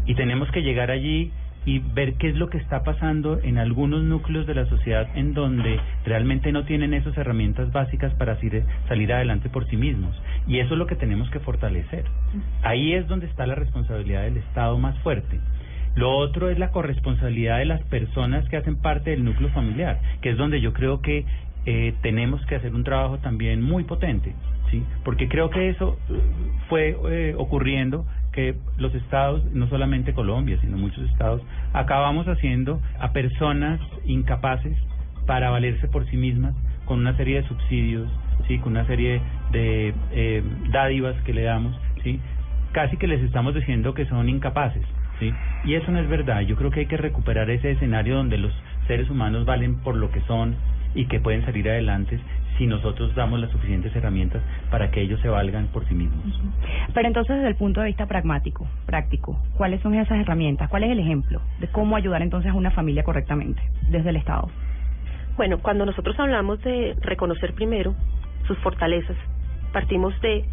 Y 0.08 0.16
tenemos 0.16 0.50
que 0.50 0.64
llegar 0.64 0.90
allí 0.90 1.32
y 1.66 1.80
ver 1.80 2.16
qué 2.16 2.30
es 2.30 2.36
lo 2.36 2.50
que 2.50 2.58
está 2.58 2.84
pasando 2.84 3.40
en 3.44 3.58
algunos 3.58 4.04
núcleos 4.04 4.48
de 4.48 4.56
la 4.56 4.66
sociedad 4.66 5.08
en 5.16 5.34
donde 5.34 5.80
realmente 6.06 6.52
no 6.52 6.66
tienen 6.66 6.94
esas 6.94 7.16
herramientas 7.18 7.72
básicas 7.72 8.14
para 8.16 8.40
salir 8.88 9.14
adelante 9.14 9.50
por 9.50 9.68
sí 9.68 9.78
mismos. 9.78 10.20
Y 10.48 10.60
eso 10.60 10.74
es 10.74 10.80
lo 10.80 10.88
que 10.88 10.96
tenemos 10.96 11.30
que 11.30 11.40
fortalecer. 11.40 12.06
Ahí 12.64 12.94
es 12.94 13.08
donde 13.08 13.28
está 13.28 13.46
la 13.46 13.56
responsabilidad 13.56 14.24
del 14.24 14.38
Estado 14.38 14.78
más 14.78 14.98
fuerte. 15.00 15.40
Lo 15.96 16.12
otro 16.16 16.50
es 16.50 16.58
la 16.58 16.72
corresponsabilidad 16.72 17.60
de 17.60 17.66
las 17.66 17.82
personas 17.84 18.48
que 18.50 18.58
hacen 18.58 18.78
parte 18.78 19.12
del 19.12 19.26
núcleo 19.26 19.50
familiar, 19.50 20.00
que 20.22 20.30
es 20.30 20.38
donde 20.38 20.62
yo 20.62 20.74
creo 20.74 21.02
que 21.02 21.26
eh, 21.66 21.94
tenemos 22.02 22.44
que 22.46 22.56
hacer 22.56 22.74
un 22.74 22.84
trabajo 22.84 23.20
también 23.20 23.62
muy 23.62 23.84
potente, 23.84 24.34
¿sí? 24.72 24.84
Porque 25.04 25.28
creo 25.28 25.50
que 25.50 25.70
eso 25.70 25.98
eh, 26.10 26.14
fue 26.70 26.98
eh, 27.12 27.36
ocurriendo 27.38 28.06
que 28.32 28.56
los 28.78 28.94
estados, 28.96 29.44
no 29.54 29.68
solamente 29.68 30.14
Colombia, 30.14 30.58
sino 30.62 30.78
muchos 30.78 31.10
estados, 31.10 31.42
acabamos 31.74 32.28
haciendo 32.28 32.82
a 33.00 33.12
personas 33.12 33.80
incapaces 34.06 34.78
para 35.26 35.50
valerse 35.50 35.88
por 35.88 36.06
sí 36.10 36.18
mismas 36.18 36.54
con 36.86 37.00
una 37.00 37.16
serie 37.16 37.42
de 37.42 37.48
subsidios, 37.48 38.10
sí, 38.48 38.58
con 38.60 38.74
una 38.74 38.86
serie 38.86 39.22
de 39.52 39.94
eh, 40.12 40.44
dádivas 40.72 41.16
que 41.24 41.34
le 41.34 41.44
damos, 41.44 41.78
sí, 42.04 42.20
casi 42.72 42.98
que 42.98 43.08
les 43.08 43.22
estamos 43.22 43.54
diciendo 43.54 43.94
que 43.94 44.06
son 44.06 44.30
incapaces, 44.30 44.84
sí, 45.20 45.32
y 45.66 45.76
eso 45.76 45.92
no 45.92 46.00
es 46.00 46.10
verdad. 46.10 46.42
Yo 46.42 46.56
creo 46.56 46.72
que 46.72 46.82
hay 46.82 46.86
que 46.88 46.98
recuperar 46.98 47.50
ese 47.50 47.72
escenario 47.72 48.16
donde 48.16 48.38
los 48.38 48.54
seres 48.88 49.10
humanos 49.10 49.46
valen 49.46 49.76
por 49.76 49.96
lo 49.96 50.12
que 50.12 50.22
son 50.22 50.56
y 50.94 51.06
que 51.06 51.20
pueden 51.20 51.46
salir 51.46 51.70
adelante 51.70 52.20
si 52.58 52.68
nosotros 52.68 53.16
damos 53.16 53.40
las 53.40 53.50
suficientes 53.52 53.96
herramientas 53.96 54.42
para 54.70 54.92
que 54.92 55.02
ellos 55.02 55.20
se 55.22 55.30
valgan 55.30 55.68
por 55.68 55.88
sí 55.88 55.96
mismos. 55.96 56.40
Pero 56.94 57.08
entonces, 57.08 57.38
desde 57.38 57.50
el 57.50 57.56
punto 57.56 57.82
de 57.82 57.88
vista 57.88 58.06
pragmático, 58.06 58.68
práctico, 58.86 59.40
¿cuáles 59.56 59.82
son 59.82 59.96
esas 59.96 60.20
herramientas? 60.20 60.70
¿Cuál 60.70 60.84
es 60.84 60.92
el 60.92 61.00
ejemplo 61.00 61.42
de 61.60 61.68
cómo 61.70 61.96
ayudar 61.96 62.22
entonces 62.22 62.52
a 62.52 62.54
una 62.54 62.72
familia 62.72 63.04
correctamente 63.04 63.62
desde 63.90 64.10
el 64.10 64.18
Estado? 64.18 64.50
Bueno, 65.38 65.60
cuando 65.60 65.86
nosotros 65.86 66.20
hablamos 66.20 66.62
de 66.62 66.96
reconocer 67.02 67.54
primero 67.54 67.96
sus 68.48 68.58
fortalezas, 68.60 69.18
partimos 69.72 70.20
de 70.22 70.46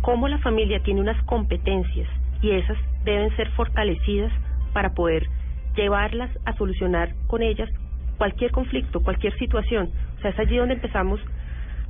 cómo 0.00 0.26
la 0.26 0.38
familia 0.38 0.80
tiene 0.82 1.00
unas 1.00 1.22
competencias 1.24 2.08
y 2.40 2.50
esas 2.50 2.78
deben 3.04 3.34
ser 3.36 3.50
fortalecidas 3.50 4.32
para 4.72 4.94
poder 4.94 5.28
llevarlas 5.76 6.30
a 6.44 6.54
solucionar 6.54 7.14
con 7.28 7.42
ellas 7.42 7.68
cualquier 8.18 8.50
conflicto, 8.50 9.00
cualquier 9.00 9.36
situación. 9.38 9.90
O 10.18 10.20
sea, 10.20 10.30
es 10.30 10.38
allí 10.38 10.56
donde 10.56 10.74
empezamos 10.74 11.20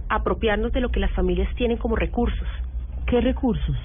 a 0.09 0.17
apropiarnos 0.17 0.73
de 0.73 0.81
lo 0.81 0.91
que 0.91 1.01
las 1.01 1.13
familias 1.13 1.53
tienen 1.57 1.77
como 1.77 1.97
recursos. 1.97 2.49
¿Qué 3.07 3.21
recursos? 3.21 3.77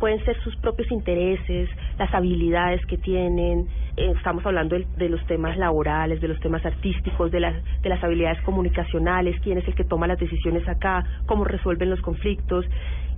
pueden 0.00 0.24
ser 0.24 0.40
sus 0.40 0.56
propios 0.56 0.90
intereses, 0.90 1.68
las 1.98 2.12
habilidades 2.12 2.84
que 2.86 2.96
tienen, 2.96 3.68
eh, 3.96 4.12
estamos 4.16 4.44
hablando 4.46 4.76
de, 4.76 4.86
de 4.96 5.08
los 5.10 5.24
temas 5.26 5.56
laborales, 5.58 6.20
de 6.20 6.28
los 6.28 6.40
temas 6.40 6.64
artísticos, 6.64 7.30
de 7.30 7.38
las, 7.38 7.54
de 7.82 7.88
las 7.88 8.02
habilidades 8.02 8.40
comunicacionales, 8.42 9.38
quién 9.42 9.58
es 9.58 9.68
el 9.68 9.74
que 9.74 9.84
toma 9.84 10.06
las 10.06 10.18
decisiones 10.18 10.66
acá, 10.66 11.04
cómo 11.26 11.44
resuelven 11.44 11.90
los 11.90 12.00
conflictos, 12.00 12.64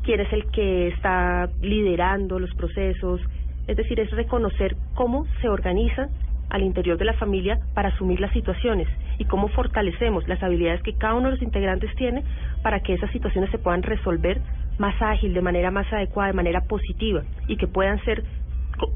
quién 0.03 0.21
es 0.21 0.33
el 0.33 0.51
que 0.51 0.89
está 0.89 1.49
liderando 1.63 2.39
los 2.41 2.53
procesos, 2.55 3.21
es 3.69 3.77
decir, 3.77 4.01
es 4.01 4.11
reconocer 4.11 4.77
cómo 4.95 5.25
se 5.41 5.49
organizan 5.49 6.09
al 6.53 6.63
interior 6.63 6.99
de 6.99 7.07
la 7.07 7.15
familia 7.15 7.59
para 7.75 7.89
asumir 7.89 8.21
las 8.21 8.31
situaciones 8.33 8.87
y 9.19 9.25
cómo 9.25 9.49
fortalecemos 9.49 10.29
las 10.29 10.43
habilidades 10.43 10.83
que 10.83 10.95
cada 10.95 11.15
uno 11.15 11.29
de 11.29 11.35
los 11.35 11.43
integrantes 11.43 11.93
tiene 11.97 12.23
para 12.63 12.81
que 12.81 12.93
esas 12.93 13.11
situaciones 13.11 13.51
se 13.51 13.59
puedan 13.59 13.83
resolver 13.83 14.41
más 14.79 14.95
ágil, 15.01 15.33
de 15.33 15.41
manera 15.41 15.71
más 15.71 15.91
adecuada, 15.91 16.29
de 16.29 16.37
manera 16.37 16.61
positiva 16.61 17.23
y 17.49 17.57
que 17.57 17.67
puedan 17.67 17.99
ser 18.05 18.23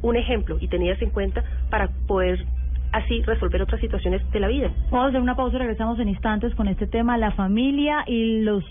un 0.02 0.16
ejemplo 0.16 0.58
y 0.60 0.68
tenidas 0.68 1.00
en 1.00 1.10
cuenta 1.10 1.44
para 1.70 1.88
poder 2.06 2.44
así 2.92 3.22
resolver 3.22 3.62
otras 3.62 3.80
situaciones 3.80 4.22
de 4.30 4.40
la 4.40 4.48
vida. 4.48 4.70
Vamos 4.90 5.06
a 5.06 5.08
hacer 5.08 5.20
una 5.20 5.34
pausa 5.34 5.56
y 5.56 5.58
regresamos 5.60 5.98
en 5.98 6.10
instantes 6.10 6.54
con 6.54 6.68
este 6.68 6.86
tema, 6.86 7.16
la 7.16 7.32
familia 7.32 8.04
y 8.06 8.42
los 8.42 8.64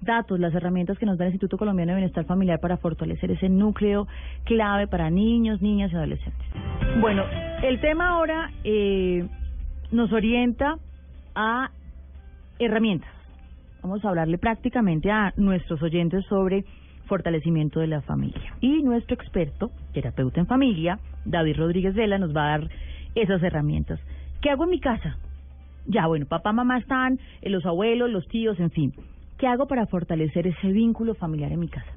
datos, 0.00 0.38
las 0.38 0.54
herramientas 0.54 0.98
que 0.98 1.06
nos 1.06 1.18
da 1.18 1.24
el 1.24 1.32
Instituto 1.32 1.58
Colombiano 1.58 1.92
de 1.92 1.96
Bienestar 1.96 2.24
Familiar 2.24 2.60
para 2.60 2.76
fortalecer 2.76 3.30
ese 3.30 3.48
núcleo 3.48 4.06
clave 4.44 4.86
para 4.86 5.10
niños, 5.10 5.60
niñas 5.60 5.92
y 5.92 5.96
adolescentes. 5.96 6.46
Bueno, 7.00 7.24
el 7.62 7.80
tema 7.80 8.08
ahora 8.10 8.50
eh, 8.64 9.26
nos 9.90 10.12
orienta 10.12 10.76
a 11.34 11.70
herramientas. 12.58 13.10
Vamos 13.82 14.04
a 14.04 14.08
hablarle 14.08 14.38
prácticamente 14.38 15.10
a 15.10 15.32
nuestros 15.36 15.82
oyentes 15.82 16.24
sobre 16.26 16.64
fortalecimiento 17.06 17.80
de 17.80 17.86
la 17.86 18.02
familia. 18.02 18.54
Y 18.60 18.82
nuestro 18.82 19.14
experto, 19.14 19.70
terapeuta 19.92 20.40
en 20.40 20.46
familia, 20.46 20.98
David 21.24 21.56
Rodríguez 21.56 21.94
Vela, 21.94 22.18
nos 22.18 22.36
va 22.36 22.46
a 22.46 22.58
dar 22.58 22.70
esas 23.14 23.42
herramientas. 23.42 23.98
¿Qué 24.40 24.50
hago 24.50 24.64
en 24.64 24.70
mi 24.70 24.80
casa? 24.80 25.16
Ya, 25.86 26.06
bueno, 26.06 26.26
papá, 26.26 26.52
mamá 26.52 26.78
están, 26.78 27.18
eh, 27.40 27.48
los 27.48 27.64
abuelos, 27.64 28.10
los 28.10 28.28
tíos, 28.28 28.60
en 28.60 28.70
fin. 28.70 28.92
¿Qué 29.38 29.46
hago 29.46 29.66
para 29.66 29.86
fortalecer 29.86 30.46
ese 30.46 30.68
vínculo 30.72 31.14
familiar 31.14 31.52
en 31.52 31.60
mi 31.60 31.68
casa? 31.68 31.92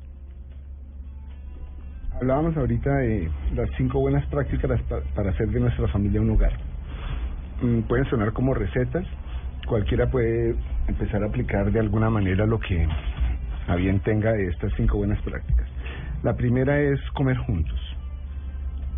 Hablábamos 2.19 2.55
ahorita 2.55 2.97
de 2.97 3.29
las 3.55 3.69
cinco 3.77 3.99
buenas 3.99 4.25
prácticas 4.27 4.79
pa- 4.83 5.01
para 5.15 5.31
hacer 5.31 5.47
de 5.49 5.59
nuestra 5.59 5.87
familia 5.87 6.21
un 6.21 6.29
hogar. 6.31 6.53
Mm, 7.61 7.81
Pueden 7.81 8.05
sonar 8.05 8.31
como 8.33 8.53
recetas, 8.53 9.05
cualquiera 9.67 10.09
puede 10.11 10.55
empezar 10.87 11.23
a 11.23 11.27
aplicar 11.27 11.71
de 11.71 11.79
alguna 11.79 12.09
manera 12.11 12.45
lo 12.45 12.59
que 12.59 12.87
a 13.67 13.75
bien 13.75 13.99
tenga 14.01 14.33
de 14.33 14.47
estas 14.49 14.71
cinco 14.77 14.97
buenas 14.97 15.21
prácticas. 15.23 15.67
La 16.23 16.35
primera 16.35 16.79
es 16.79 16.99
comer 17.13 17.37
juntos. 17.37 17.79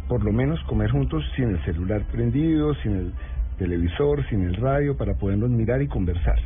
por 0.10 0.24
lo 0.24 0.34
menos 0.34 0.62
comer 0.66 0.92
juntos 0.92 1.24
sin 1.36 1.46
el 1.50 1.64
celular 1.64 2.04
prendido, 2.12 2.76
sin 2.84 2.96
el 2.96 3.14
televisor, 3.58 4.24
sin 4.28 4.44
el 4.44 4.56
radio, 4.56 4.96
para 4.98 5.16
podernos 5.16 5.50
mirar 5.50 5.82
y 5.82 5.88
conversar, 5.88 6.38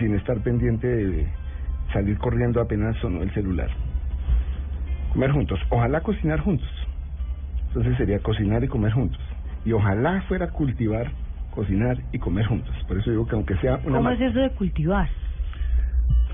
sin 0.00 0.16
estar 0.16 0.40
pendiente 0.40 0.86
de 0.88 1.26
salir 1.92 2.18
corriendo 2.18 2.60
apenas 2.60 2.96
sonó 2.96 3.22
el 3.22 3.32
celular. 3.32 3.70
Comer 5.12 5.30
juntos, 5.32 5.60
ojalá 5.70 6.00
cocinar 6.00 6.40
juntos. 6.40 6.68
Entonces 7.68 7.96
sería 7.96 8.18
cocinar 8.18 8.64
y 8.64 8.68
comer 8.68 8.92
juntos. 8.92 9.20
Y 9.64 9.72
ojalá 9.72 10.22
fuera 10.22 10.48
cultivar, 10.48 11.12
cocinar 11.52 11.98
y 12.12 12.18
comer 12.18 12.46
juntos. 12.46 12.74
Por 12.88 12.98
eso 12.98 13.10
digo 13.10 13.26
que 13.26 13.36
aunque 13.36 13.56
sea 13.58 13.78
una... 13.84 13.98
¿Cómo 13.98 14.10
es 14.10 14.20
eso 14.20 14.40
de 14.40 14.50
cultivar? 14.50 15.08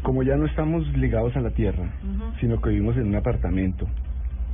como 0.07 0.23
ya 0.23 0.37
no 0.37 0.47
estamos 0.47 0.87
ligados 0.97 1.37
a 1.37 1.41
la 1.41 1.51
tierra, 1.51 1.91
sino 2.39 2.61
que 2.61 2.71
vivimos 2.71 2.97
en 2.97 3.09
un 3.09 3.17
apartamento, 3.17 3.89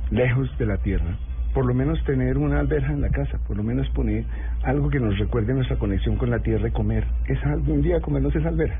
lejos 0.09 0.49
de 0.57 0.65
la 0.65 0.77
tierra, 0.77 1.15
por 1.53 1.67
lo 1.67 1.75
menos 1.75 2.03
tener 2.05 2.39
una 2.39 2.59
alberja 2.59 2.91
en 2.91 3.01
la 3.01 3.09
casa, 3.09 3.37
por 3.47 3.57
lo 3.57 3.61
menos 3.61 3.87
poner 3.89 4.25
algo 4.63 4.89
que 4.89 4.99
nos 4.99 5.15
recuerde 5.19 5.53
nuestra 5.53 5.77
conexión 5.77 6.15
con 6.15 6.31
la 6.31 6.39
tierra 6.39 6.69
y 6.69 6.71
comer 6.71 7.05
esa, 7.27 7.51
algún 7.51 7.83
día 7.83 8.01
comernos 8.01 8.35
esa 8.35 8.49
alberja 8.49 8.79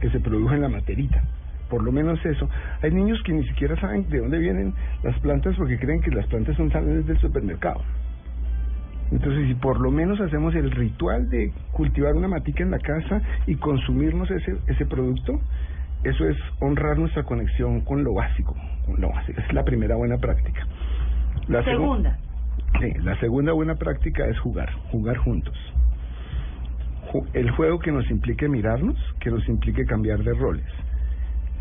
que 0.00 0.10
se 0.10 0.20
produjo 0.20 0.54
en 0.54 0.62
la 0.62 0.68
materita. 0.68 1.22
Por 1.70 1.82
lo 1.82 1.90
menos 1.90 2.24
eso. 2.24 2.48
Hay 2.82 2.92
niños 2.92 3.20
que 3.24 3.32
ni 3.32 3.44
siquiera 3.48 3.74
saben 3.80 4.08
de 4.08 4.18
dónde 4.20 4.38
vienen 4.38 4.72
las 5.02 5.18
plantas 5.20 5.56
porque 5.56 5.78
creen 5.78 6.00
que 6.00 6.10
las 6.12 6.26
plantas 6.26 6.56
son 6.56 6.70
salen 6.70 7.04
del 7.06 7.18
supermercado. 7.18 7.80
Entonces, 9.10 9.46
si 9.48 9.54
por 9.54 9.80
lo 9.80 9.90
menos 9.90 10.20
hacemos 10.20 10.54
el 10.54 10.70
ritual 10.70 11.28
de 11.30 11.52
cultivar 11.72 12.14
una 12.14 12.28
matica 12.28 12.62
en 12.64 12.70
la 12.72 12.78
casa 12.78 13.20
y 13.46 13.54
consumirnos 13.56 14.30
ese, 14.30 14.56
ese 14.66 14.84
producto, 14.86 15.40
eso 16.02 16.28
es 16.28 16.36
honrar 16.60 16.98
nuestra 16.98 17.22
conexión 17.22 17.80
con 17.82 18.02
lo 18.02 18.14
básico, 18.14 18.54
con 18.84 19.00
lo 19.00 19.08
básico. 19.10 19.40
Es 19.40 19.52
la 19.52 19.64
primera 19.64 19.94
buena 19.96 20.18
práctica. 20.18 20.66
La 21.48 21.60
segu- 21.62 21.70
Segunda. 21.78 22.18
Sí, 22.80 22.92
la 23.02 23.18
segunda 23.20 23.52
buena 23.52 23.76
práctica 23.76 24.26
es 24.26 24.38
jugar, 24.40 24.70
jugar 24.90 25.16
juntos. 25.18 25.54
El 27.32 27.50
juego 27.52 27.78
que 27.78 27.92
nos 27.92 28.08
implique 28.10 28.48
mirarnos, 28.48 28.96
que 29.20 29.30
nos 29.30 29.46
implique 29.48 29.84
cambiar 29.84 30.18
de 30.22 30.32
roles. 30.34 30.66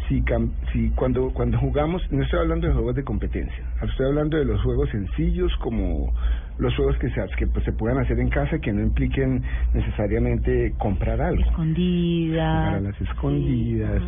Si, 0.08 0.22
cam- 0.22 0.52
si 0.72 0.92
cuando 0.92 1.32
cuando 1.34 1.58
jugamos, 1.58 2.02
no 2.12 2.22
estoy 2.24 2.40
hablando 2.40 2.68
de 2.68 2.74
juegos 2.74 2.96
de 2.96 3.04
competencia, 3.04 3.64
estoy 3.82 4.06
hablando 4.06 4.38
de 4.38 4.46
los 4.46 4.62
juegos 4.62 4.90
sencillos 4.92 5.52
como 5.58 6.14
los 6.60 6.76
juegos 6.76 6.96
que 7.00 7.10
se 7.10 7.26
que 7.38 7.48
pues, 7.48 7.66
se 7.66 7.72
puedan 7.74 7.98
hacer 7.98 8.20
en 8.20 8.30
casa 8.30 8.60
que 8.60 8.72
no 8.72 8.82
impliquen 8.82 9.42
necesariamente 9.74 10.74
comprar 10.78 11.20
algo 11.22 11.42
Escondida. 11.42 12.52
jugar 12.62 12.76
a 12.76 12.82
las 12.82 13.02
escondidas, 13.02 14.04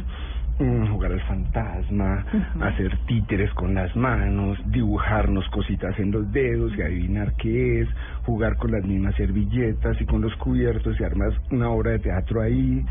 jugar 0.57 1.11
al 1.11 1.21
fantasma, 1.21 2.25
hacer 2.61 2.97
títeres 3.05 3.51
con 3.53 3.75
las 3.75 3.95
manos, 3.95 4.57
dibujarnos 4.71 5.47
cositas 5.49 5.97
en 5.99 6.11
los 6.11 6.31
dedos 6.31 6.75
y 6.75 6.81
adivinar 6.81 7.33
qué 7.37 7.81
es, 7.81 7.89
jugar 8.23 8.57
con 8.57 8.71
las 8.71 8.83
mismas 8.83 9.13
servilletas 9.15 9.99
y 10.01 10.05
con 10.05 10.21
los 10.21 10.35
cubiertos 10.37 10.99
y 10.99 11.03
armas 11.03 11.33
una 11.51 11.69
obra 11.69 11.91
de 11.91 11.99
teatro 11.99 12.41
ahí. 12.41 12.83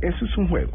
Eso 0.00 0.24
es 0.24 0.36
un 0.36 0.48
juego. 0.48 0.72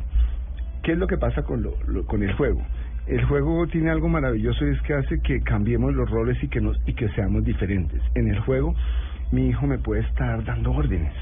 ¿Qué 0.82 0.94
es 0.94 0.98
lo 0.98 1.08
que 1.08 1.18
pasa 1.18 1.44
con, 1.44 1.62
lo, 1.62 1.74
lo- 1.88 2.06
con 2.06 2.24
el 2.24 2.34
juego? 2.34 2.62
El 3.08 3.24
juego 3.26 3.68
tiene 3.68 3.90
algo 3.90 4.08
maravilloso 4.08 4.66
y 4.66 4.72
es 4.72 4.82
que 4.84 4.94
hace 4.94 5.20
que 5.22 5.42
cambiemos 5.42 5.94
los 5.94 6.10
roles 6.10 6.42
y 6.42 6.48
que 6.48 6.62
nos 6.62 6.78
y 6.88 6.94
que 6.94 7.10
seamos 7.10 7.44
diferentes. 7.44 8.02
En 8.16 8.30
el 8.30 8.40
juego, 8.40 8.74
mi 9.32 9.50
hijo 9.50 9.68
me 9.68 9.78
puede 9.78 10.02
estar 10.02 10.42
dando 10.46 10.72
órdenes. 10.72 11.14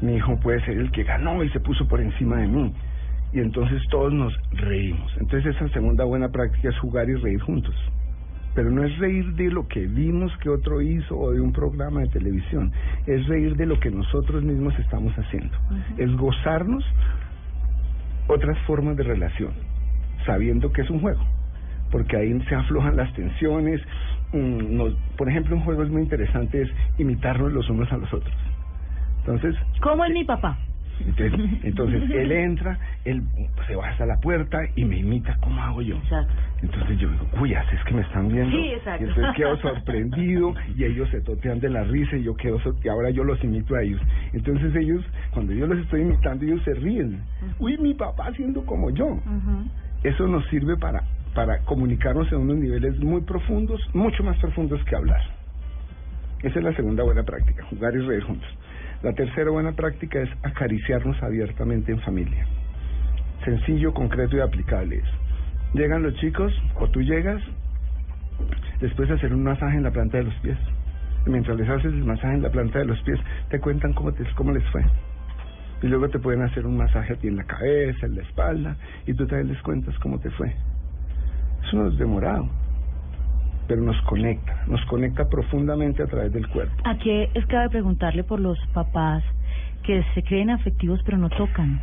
Mi 0.00 0.14
hijo 0.16 0.38
puede 0.40 0.64
ser 0.64 0.78
el 0.78 0.90
que 0.92 1.02
ganó 1.04 1.44
y 1.44 1.50
se 1.50 1.60
puso 1.60 1.86
por 1.86 2.00
encima 2.00 2.38
de 2.38 2.46
mí. 2.46 2.72
Y 3.32 3.38
entonces 3.40 3.80
todos 3.90 4.12
nos 4.12 4.32
reímos. 4.52 5.12
Entonces 5.20 5.54
esa 5.54 5.68
segunda 5.68 6.04
buena 6.04 6.28
práctica 6.30 6.68
es 6.70 6.78
jugar 6.78 7.08
y 7.08 7.14
reír 7.14 7.40
juntos. 7.40 7.74
Pero 8.54 8.70
no 8.70 8.82
es 8.82 8.98
reír 8.98 9.24
de 9.34 9.48
lo 9.50 9.68
que 9.68 9.86
vimos 9.86 10.36
que 10.38 10.48
otro 10.48 10.82
hizo 10.82 11.16
o 11.16 11.30
de 11.30 11.40
un 11.40 11.52
programa 11.52 12.00
de 12.00 12.08
televisión. 12.08 12.72
Es 13.06 13.24
reír 13.28 13.54
de 13.56 13.66
lo 13.66 13.78
que 13.78 13.90
nosotros 13.90 14.42
mismos 14.42 14.76
estamos 14.80 15.14
haciendo. 15.16 15.56
Es 15.96 16.10
gozarnos 16.16 16.84
otras 18.26 18.58
formas 18.66 18.96
de 18.96 19.04
relación, 19.04 19.52
sabiendo 20.26 20.72
que 20.72 20.82
es 20.82 20.90
un 20.90 21.00
juego, 21.00 21.20
porque 21.90 22.16
ahí 22.16 22.40
se 22.48 22.54
aflojan 22.54 22.96
las 22.96 23.12
tensiones. 23.14 23.80
mm, 24.32 24.76
nos- 24.76 24.94
por 25.16 25.28
ejemplo, 25.28 25.56
un 25.56 25.62
juego 25.62 25.82
es 25.82 25.90
muy 25.90 26.02
interesante 26.02 26.62
es 26.62 26.70
imitarnos 26.98 27.52
los 27.52 27.68
unos 27.68 27.90
a 27.92 27.96
los 27.96 28.12
otros. 28.14 28.32
Entonces, 29.20 29.56
¿Cómo 29.80 30.04
es 30.04 30.12
mi 30.12 30.24
papá? 30.24 30.56
Entonces, 31.06 31.40
entonces 31.64 32.02
él 32.10 32.32
entra, 32.32 32.78
él 33.04 33.22
se 33.66 33.74
va 33.76 33.88
hasta 33.88 34.06
la 34.06 34.16
puerta 34.20 34.58
y 34.76 34.84
me 34.84 34.98
imita 34.98 35.36
cómo 35.40 35.60
hago 35.62 35.82
yo. 35.82 35.96
Exacto. 35.96 36.32
Entonces 36.62 36.98
yo 36.98 37.08
digo, 37.10 37.26
uy, 37.40 37.54
así 37.54 37.74
es 37.74 37.84
que 37.84 37.94
me 37.94 38.02
están 38.02 38.28
viendo. 38.28 38.50
Sí, 38.56 38.68
exacto. 38.74 39.04
Y 39.04 39.08
entonces 39.08 39.34
quedo 39.36 39.56
sorprendido 39.62 40.54
y 40.76 40.84
ellos 40.84 41.08
se 41.10 41.20
totean 41.22 41.58
de 41.60 41.70
la 41.70 41.84
risa 41.84 42.16
y 42.16 42.22
yo 42.24 42.34
quedo, 42.34 42.60
so- 42.60 42.76
y 42.82 42.88
ahora 42.88 43.10
yo 43.10 43.24
los 43.24 43.42
imito 43.42 43.74
a 43.76 43.82
ellos. 43.82 44.00
Entonces 44.32 44.74
ellos, 44.76 45.04
cuando 45.32 45.52
yo 45.52 45.66
los 45.66 45.78
estoy 45.78 46.02
imitando, 46.02 46.44
ellos 46.44 46.62
se 46.64 46.74
ríen. 46.74 47.20
Uy, 47.58 47.78
mi 47.78 47.94
papá 47.94 48.26
haciendo 48.28 48.64
como 48.66 48.90
yo. 48.90 49.18
Eso 50.02 50.26
nos 50.26 50.46
sirve 50.48 50.76
para, 50.76 51.02
para 51.34 51.58
comunicarnos 51.60 52.30
en 52.32 52.38
unos 52.38 52.56
niveles 52.56 52.98
muy 53.00 53.20
profundos, 53.22 53.80
mucho 53.94 54.22
más 54.24 54.38
profundos 54.38 54.82
que 54.84 54.96
hablar. 54.96 55.20
Esa 56.42 56.58
es 56.58 56.64
la 56.64 56.74
segunda 56.74 57.02
buena 57.04 57.22
práctica, 57.22 57.64
jugar 57.66 57.94
y 57.94 57.98
reír 57.98 58.22
juntos. 58.22 58.48
La 59.02 59.14
tercera 59.14 59.50
buena 59.50 59.72
práctica 59.72 60.20
es 60.20 60.28
acariciarnos 60.42 61.22
abiertamente 61.22 61.90
en 61.90 62.00
familia. 62.00 62.46
Sencillo, 63.44 63.94
concreto 63.94 64.36
y 64.36 64.40
aplicable 64.40 64.96
es. 64.96 65.08
Llegan 65.72 66.02
los 66.02 66.14
chicos, 66.16 66.52
o 66.76 66.86
tú 66.88 67.00
llegas, 67.00 67.40
después 68.80 69.08
de 69.08 69.14
hacer 69.14 69.32
un 69.32 69.42
masaje 69.42 69.78
en 69.78 69.84
la 69.84 69.90
planta 69.90 70.18
de 70.18 70.24
los 70.24 70.34
pies. 70.40 70.58
Mientras 71.24 71.56
les 71.56 71.68
haces 71.68 71.92
el 71.92 72.04
masaje 72.04 72.34
en 72.34 72.42
la 72.42 72.50
planta 72.50 72.80
de 72.80 72.84
los 72.84 73.00
pies, 73.00 73.18
te 73.48 73.58
cuentan 73.58 73.94
cómo, 73.94 74.12
te, 74.12 74.24
cómo 74.34 74.52
les 74.52 74.64
fue. 74.70 74.84
Y 75.82 75.86
luego 75.86 76.10
te 76.10 76.18
pueden 76.18 76.42
hacer 76.42 76.66
un 76.66 76.76
masaje 76.76 77.14
a 77.14 77.16
ti 77.16 77.28
en 77.28 77.36
la 77.36 77.44
cabeza, 77.44 78.04
en 78.04 78.16
la 78.16 78.22
espalda, 78.22 78.76
y 79.06 79.14
tú 79.14 79.26
también 79.26 79.48
les 79.48 79.62
cuentas 79.62 79.98
cómo 80.00 80.18
te 80.18 80.30
fue. 80.32 80.54
Eso 81.66 81.76
no 81.76 81.88
es 81.88 81.98
demorado, 81.98 82.50
pero 83.70 83.82
nos 83.82 84.02
conecta, 84.02 84.64
nos 84.66 84.84
conecta 84.86 85.28
profundamente 85.28 86.02
a 86.02 86.06
través 86.06 86.32
del 86.32 86.48
cuerpo. 86.48 86.74
Aquí 86.84 87.08
es 87.08 87.46
cabe 87.46 87.68
preguntarle 87.68 88.24
por 88.24 88.40
los 88.40 88.58
papás 88.74 89.22
que 89.84 90.02
se 90.12 90.24
creen 90.24 90.50
afectivos 90.50 91.00
pero 91.04 91.16
no 91.18 91.30
tocan, 91.30 91.80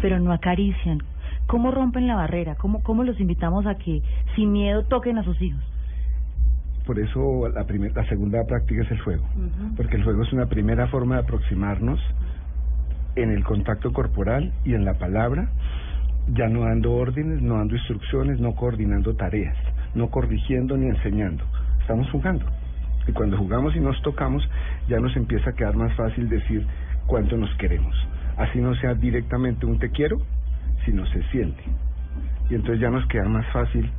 pero 0.00 0.20
no 0.20 0.32
acarician. 0.32 1.02
¿Cómo 1.48 1.72
rompen 1.72 2.06
la 2.06 2.14
barrera? 2.14 2.54
¿Cómo, 2.54 2.84
cómo 2.84 3.02
los 3.02 3.18
invitamos 3.18 3.66
a 3.66 3.74
que 3.74 4.02
sin 4.36 4.52
miedo 4.52 4.84
toquen 4.84 5.18
a 5.18 5.24
sus 5.24 5.42
hijos? 5.42 5.60
Por 6.86 7.00
eso 7.00 7.48
la, 7.48 7.64
primer, 7.64 7.92
la 7.92 8.08
segunda 8.08 8.46
práctica 8.46 8.82
es 8.82 8.90
el 8.92 9.00
juego, 9.00 9.24
porque 9.76 9.96
el 9.96 10.04
juego 10.04 10.22
es 10.22 10.32
una 10.32 10.46
primera 10.46 10.86
forma 10.86 11.16
de 11.16 11.22
aproximarnos 11.22 11.98
en 13.16 13.32
el 13.32 13.42
contacto 13.42 13.92
corporal 13.92 14.52
y 14.64 14.74
en 14.74 14.84
la 14.84 14.94
palabra, 14.94 15.50
ya 16.28 16.46
no 16.46 16.60
dando 16.60 16.92
órdenes, 16.92 17.42
no 17.42 17.56
dando 17.56 17.74
instrucciones, 17.74 18.38
no 18.38 18.54
coordinando 18.54 19.16
tareas, 19.16 19.56
no 19.94 20.08
corrigiendo 20.10 20.76
ni 20.76 20.88
enseñando. 20.88 21.44
Estamos 21.80 22.10
jugando. 22.10 22.46
Y 23.06 23.12
cuando 23.12 23.36
jugamos 23.36 23.74
y 23.74 23.80
nos 23.80 24.00
tocamos, 24.02 24.48
ya 24.88 25.00
nos 25.00 25.16
empieza 25.16 25.50
a 25.50 25.52
quedar 25.54 25.76
más 25.76 25.94
fácil 25.94 26.28
decir 26.28 26.66
cuánto 27.06 27.36
nos 27.36 27.54
queremos. 27.56 27.94
Así 28.36 28.60
no 28.60 28.74
sea 28.76 28.94
directamente 28.94 29.66
un 29.66 29.78
te 29.78 29.90
quiero, 29.90 30.20
sino 30.84 31.06
se 31.06 31.22
siente. 31.30 31.62
Y 32.48 32.54
entonces 32.54 32.80
ya 32.80 32.90
nos 32.90 33.06
queda 33.06 33.28
más 33.28 33.46
fácil, 33.52 33.90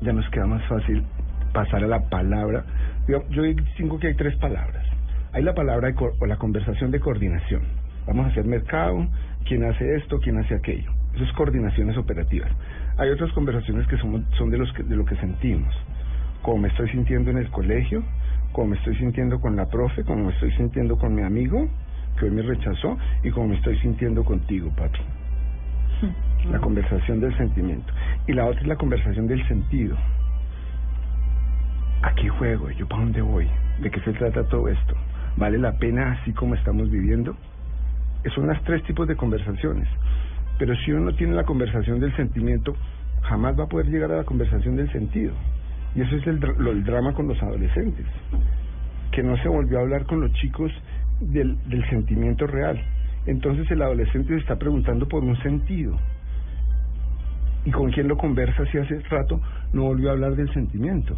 ya 0.00 0.12
nos 0.12 0.28
queda 0.30 0.46
más 0.46 0.64
fácil 0.66 1.04
pasar 1.52 1.84
a 1.84 1.86
la 1.86 2.08
palabra. 2.08 2.64
Yo, 3.08 3.28
yo 3.30 3.42
distingo 3.42 3.98
que 3.98 4.08
hay 4.08 4.14
tres 4.14 4.36
palabras. 4.36 4.84
Hay 5.32 5.42
la 5.42 5.54
palabra 5.54 5.88
de 5.88 5.94
o 5.98 6.26
la 6.26 6.36
conversación 6.36 6.90
de 6.90 7.00
coordinación. 7.00 7.62
Vamos 8.06 8.26
a 8.26 8.28
hacer 8.28 8.44
mercado, 8.44 9.06
quién 9.46 9.64
hace 9.64 9.96
esto, 9.96 10.18
quién 10.18 10.38
hace 10.38 10.54
aquello. 10.54 10.92
Eso 11.14 11.24
es 11.24 11.32
coordinaciones 11.32 11.96
operativas. 11.96 12.50
Hay 12.96 13.10
otras 13.10 13.32
conversaciones 13.32 13.86
que 13.88 13.96
son, 13.98 14.24
son 14.38 14.50
de, 14.50 14.58
los 14.58 14.72
que, 14.72 14.84
de 14.84 14.94
lo 14.94 15.04
que 15.04 15.16
sentimos. 15.16 15.74
Cómo 16.42 16.58
me 16.58 16.68
estoy 16.68 16.88
sintiendo 16.90 17.30
en 17.30 17.38
el 17.38 17.50
colegio, 17.50 18.04
cómo 18.52 18.68
me 18.68 18.76
estoy 18.76 18.96
sintiendo 18.96 19.40
con 19.40 19.56
la 19.56 19.66
profe, 19.66 20.04
cómo 20.04 20.26
me 20.26 20.32
estoy 20.32 20.52
sintiendo 20.52 20.96
con 20.96 21.14
mi 21.14 21.22
amigo, 21.22 21.68
que 22.18 22.26
hoy 22.26 22.30
me 22.30 22.42
rechazó, 22.42 22.96
y 23.24 23.30
cómo 23.30 23.48
me 23.48 23.56
estoy 23.56 23.78
sintiendo 23.80 24.24
contigo, 24.24 24.70
papi. 24.76 25.00
La 26.50 26.58
conversación 26.60 27.20
del 27.20 27.36
sentimiento. 27.36 27.92
Y 28.28 28.32
la 28.32 28.46
otra 28.46 28.60
es 28.60 28.66
la 28.66 28.76
conversación 28.76 29.26
del 29.26 29.46
sentido. 29.48 29.96
¿A 32.02 32.14
qué 32.14 32.28
juego? 32.28 32.70
¿Yo 32.70 32.86
para 32.86 33.02
dónde 33.02 33.22
voy? 33.22 33.48
¿De 33.80 33.90
qué 33.90 33.98
se 34.00 34.12
trata 34.12 34.46
todo 34.48 34.68
esto? 34.68 34.94
¿Vale 35.36 35.58
la 35.58 35.72
pena 35.78 36.12
así 36.12 36.32
como 36.32 36.54
estamos 36.54 36.90
viviendo? 36.90 37.34
Son 38.34 38.46
los 38.46 38.62
tres 38.64 38.82
tipos 38.84 39.08
de 39.08 39.16
conversaciones. 39.16 39.88
Pero 40.58 40.74
si 40.76 40.92
uno 40.92 41.10
no 41.10 41.16
tiene 41.16 41.34
la 41.34 41.44
conversación 41.44 42.00
del 42.00 42.14
sentimiento, 42.16 42.74
jamás 43.22 43.58
va 43.58 43.64
a 43.64 43.68
poder 43.68 43.86
llegar 43.86 44.12
a 44.12 44.18
la 44.18 44.24
conversación 44.24 44.76
del 44.76 44.90
sentido. 44.92 45.32
Y 45.94 46.02
eso 46.02 46.16
es 46.16 46.26
el, 46.26 46.38
lo, 46.38 46.70
el 46.70 46.84
drama 46.84 47.12
con 47.12 47.28
los 47.28 47.42
adolescentes. 47.42 48.06
Que 49.10 49.22
no 49.22 49.36
se 49.38 49.48
volvió 49.48 49.78
a 49.78 49.82
hablar 49.82 50.06
con 50.06 50.20
los 50.20 50.32
chicos 50.34 50.72
del, 51.20 51.56
del 51.68 51.88
sentimiento 51.88 52.46
real. 52.46 52.80
Entonces 53.26 53.70
el 53.70 53.82
adolescente 53.82 54.34
se 54.34 54.40
está 54.40 54.56
preguntando 54.56 55.08
por 55.08 55.24
un 55.24 55.36
sentido. 55.42 55.96
¿Y 57.64 57.70
con 57.70 57.90
quién 57.90 58.08
lo 58.08 58.16
conversa 58.16 58.64
si 58.66 58.78
hace 58.78 59.00
rato 59.08 59.40
no 59.72 59.84
volvió 59.84 60.10
a 60.10 60.12
hablar 60.12 60.36
del 60.36 60.52
sentimiento? 60.52 61.16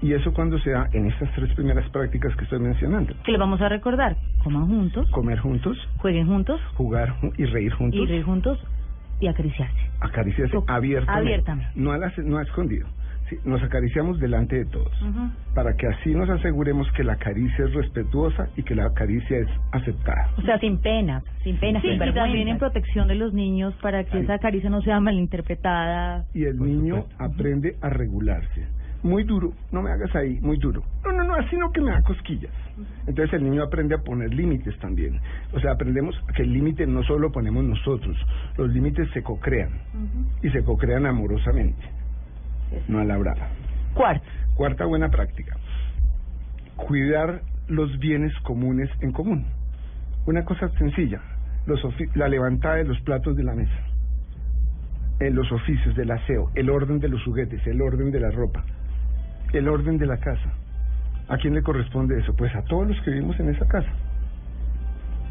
Y 0.00 0.12
eso 0.12 0.32
cuando 0.32 0.58
se 0.60 0.70
da 0.70 0.88
en 0.92 1.06
estas 1.06 1.30
tres 1.34 1.52
primeras 1.54 1.88
prácticas 1.90 2.34
que 2.36 2.44
estoy 2.44 2.60
mencionando. 2.60 3.14
Que 3.24 3.32
les 3.32 3.40
vamos 3.40 3.60
a 3.60 3.68
recordar. 3.68 4.16
Coman 4.44 4.66
juntos, 4.68 5.10
Comer 5.10 5.38
juntos, 5.40 5.76
jueguen 5.98 6.26
juntos 6.26 6.60
jugar 6.74 7.14
ju- 7.20 7.32
y 7.36 7.44
reír 7.46 7.72
juntos, 7.72 8.00
y 8.00 8.06
reír 8.06 8.22
juntos 8.24 8.58
y 9.20 9.26
acariciarse. 9.26 9.76
acariciarse 10.00 10.52
To- 10.52 10.64
abiertamente, 10.68 11.20
abiertamente. 11.26 11.72
No, 11.74 11.90
a 11.92 11.98
las- 11.98 12.16
no 12.18 12.38
a 12.38 12.42
escondido. 12.42 12.86
Sí, 13.28 13.36
nos 13.44 13.62
acariciamos 13.62 14.18
delante 14.20 14.56
de 14.56 14.64
todos, 14.64 14.90
para 15.54 15.74
que 15.76 15.86
así 15.86 16.14
nos 16.14 16.30
aseguremos 16.30 16.90
que 16.92 17.04
la 17.04 17.16
caricia 17.16 17.66
es 17.66 17.74
respetuosa 17.74 18.48
y 18.56 18.62
que 18.62 18.74
la 18.74 18.90
caricia 18.94 19.36
es 19.40 19.48
aceptada. 19.72 20.30
O 20.38 20.42
sea, 20.42 20.58
sin 20.60 20.78
penas, 20.78 21.22
sin 21.44 21.58
penas, 21.58 21.82
Sí, 21.82 21.88
sin 21.88 22.02
y 22.02 22.14
también 22.14 22.48
en 22.48 22.56
protección 22.58 23.06
de 23.06 23.16
los 23.16 23.34
niños 23.34 23.74
para 23.82 24.04
que 24.04 24.16
Ahí. 24.16 24.22
esa 24.24 24.38
caricia 24.38 24.70
no 24.70 24.80
sea 24.80 24.98
malinterpretada. 25.00 26.24
Y 26.32 26.44
el 26.44 26.58
niño 26.58 27.04
aprende 27.18 27.76
a 27.82 27.90
regularse. 27.90 28.66
Muy 29.02 29.22
duro, 29.22 29.52
no 29.70 29.80
me 29.80 29.90
hagas 29.90 30.14
ahí, 30.16 30.40
muy 30.40 30.58
duro. 30.58 30.82
No, 31.04 31.12
no, 31.12 31.24
no, 31.24 31.34
así 31.34 31.56
no 31.56 31.70
que 31.70 31.80
me 31.80 31.92
da 31.92 32.02
cosquillas. 32.02 32.52
Entonces 33.06 33.32
el 33.34 33.44
niño 33.44 33.62
aprende 33.62 33.94
a 33.94 33.98
poner 33.98 34.34
límites 34.34 34.76
también. 34.78 35.20
O 35.52 35.60
sea, 35.60 35.72
aprendemos 35.72 36.16
que 36.34 36.42
el 36.42 36.52
límite 36.52 36.86
no 36.86 37.02
solo 37.04 37.20
lo 37.20 37.32
ponemos 37.32 37.64
nosotros, 37.64 38.16
los 38.56 38.70
límites 38.70 39.08
se 39.12 39.22
co-crean 39.22 39.70
y 40.42 40.50
se 40.50 40.64
co-crean 40.64 41.06
amorosamente, 41.06 41.82
no 42.88 42.98
a 42.98 43.04
la 43.04 43.16
brava. 43.16 43.48
Cuarto, 43.94 44.26
Cuarta 44.54 44.86
buena 44.86 45.08
práctica. 45.08 45.56
Cuidar 46.74 47.42
los 47.68 47.96
bienes 48.00 48.32
comunes 48.40 48.90
en 49.00 49.12
común. 49.12 49.46
Una 50.26 50.44
cosa 50.44 50.68
sencilla, 50.78 51.20
los 51.66 51.80
la 52.14 52.28
levantada 52.28 52.76
de 52.76 52.84
los 52.84 53.00
platos 53.02 53.36
de 53.36 53.44
la 53.44 53.54
mesa, 53.54 53.78
en 55.20 55.34
los 55.34 55.50
oficios 55.52 55.94
del 55.94 56.10
aseo, 56.10 56.50
el 56.54 56.70
orden 56.70 56.98
de 56.98 57.08
los 57.08 57.22
juguetes, 57.24 57.64
el 57.66 57.80
orden 57.80 58.10
de 58.10 58.20
la 58.20 58.30
ropa, 58.30 58.64
el 59.52 59.68
orden 59.68 59.98
de 59.98 60.06
la 60.06 60.18
casa. 60.18 60.52
¿A 61.28 61.36
quién 61.36 61.54
le 61.54 61.62
corresponde 61.62 62.18
eso? 62.18 62.34
Pues 62.34 62.54
a 62.54 62.62
todos 62.62 62.88
los 62.88 63.00
que 63.02 63.10
vivimos 63.10 63.38
en 63.40 63.50
esa 63.50 63.66
casa. 63.66 63.90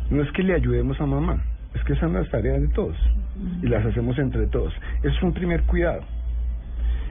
No 0.09 0.21
es 0.21 0.31
que 0.31 0.43
le 0.43 0.53
ayudemos 0.53 0.99
a 1.01 1.05
mamá, 1.05 1.43
es 1.73 1.83
que 1.83 1.93
esas 1.93 2.05
son 2.05 2.13
las 2.13 2.29
tareas 2.29 2.61
de 2.61 2.67
todos 2.69 2.95
y 3.61 3.67
las 3.67 3.85
hacemos 3.85 4.17
entre 4.19 4.47
todos. 4.47 4.73
Es 5.03 5.21
un 5.21 5.33
primer 5.33 5.63
cuidado. 5.63 6.01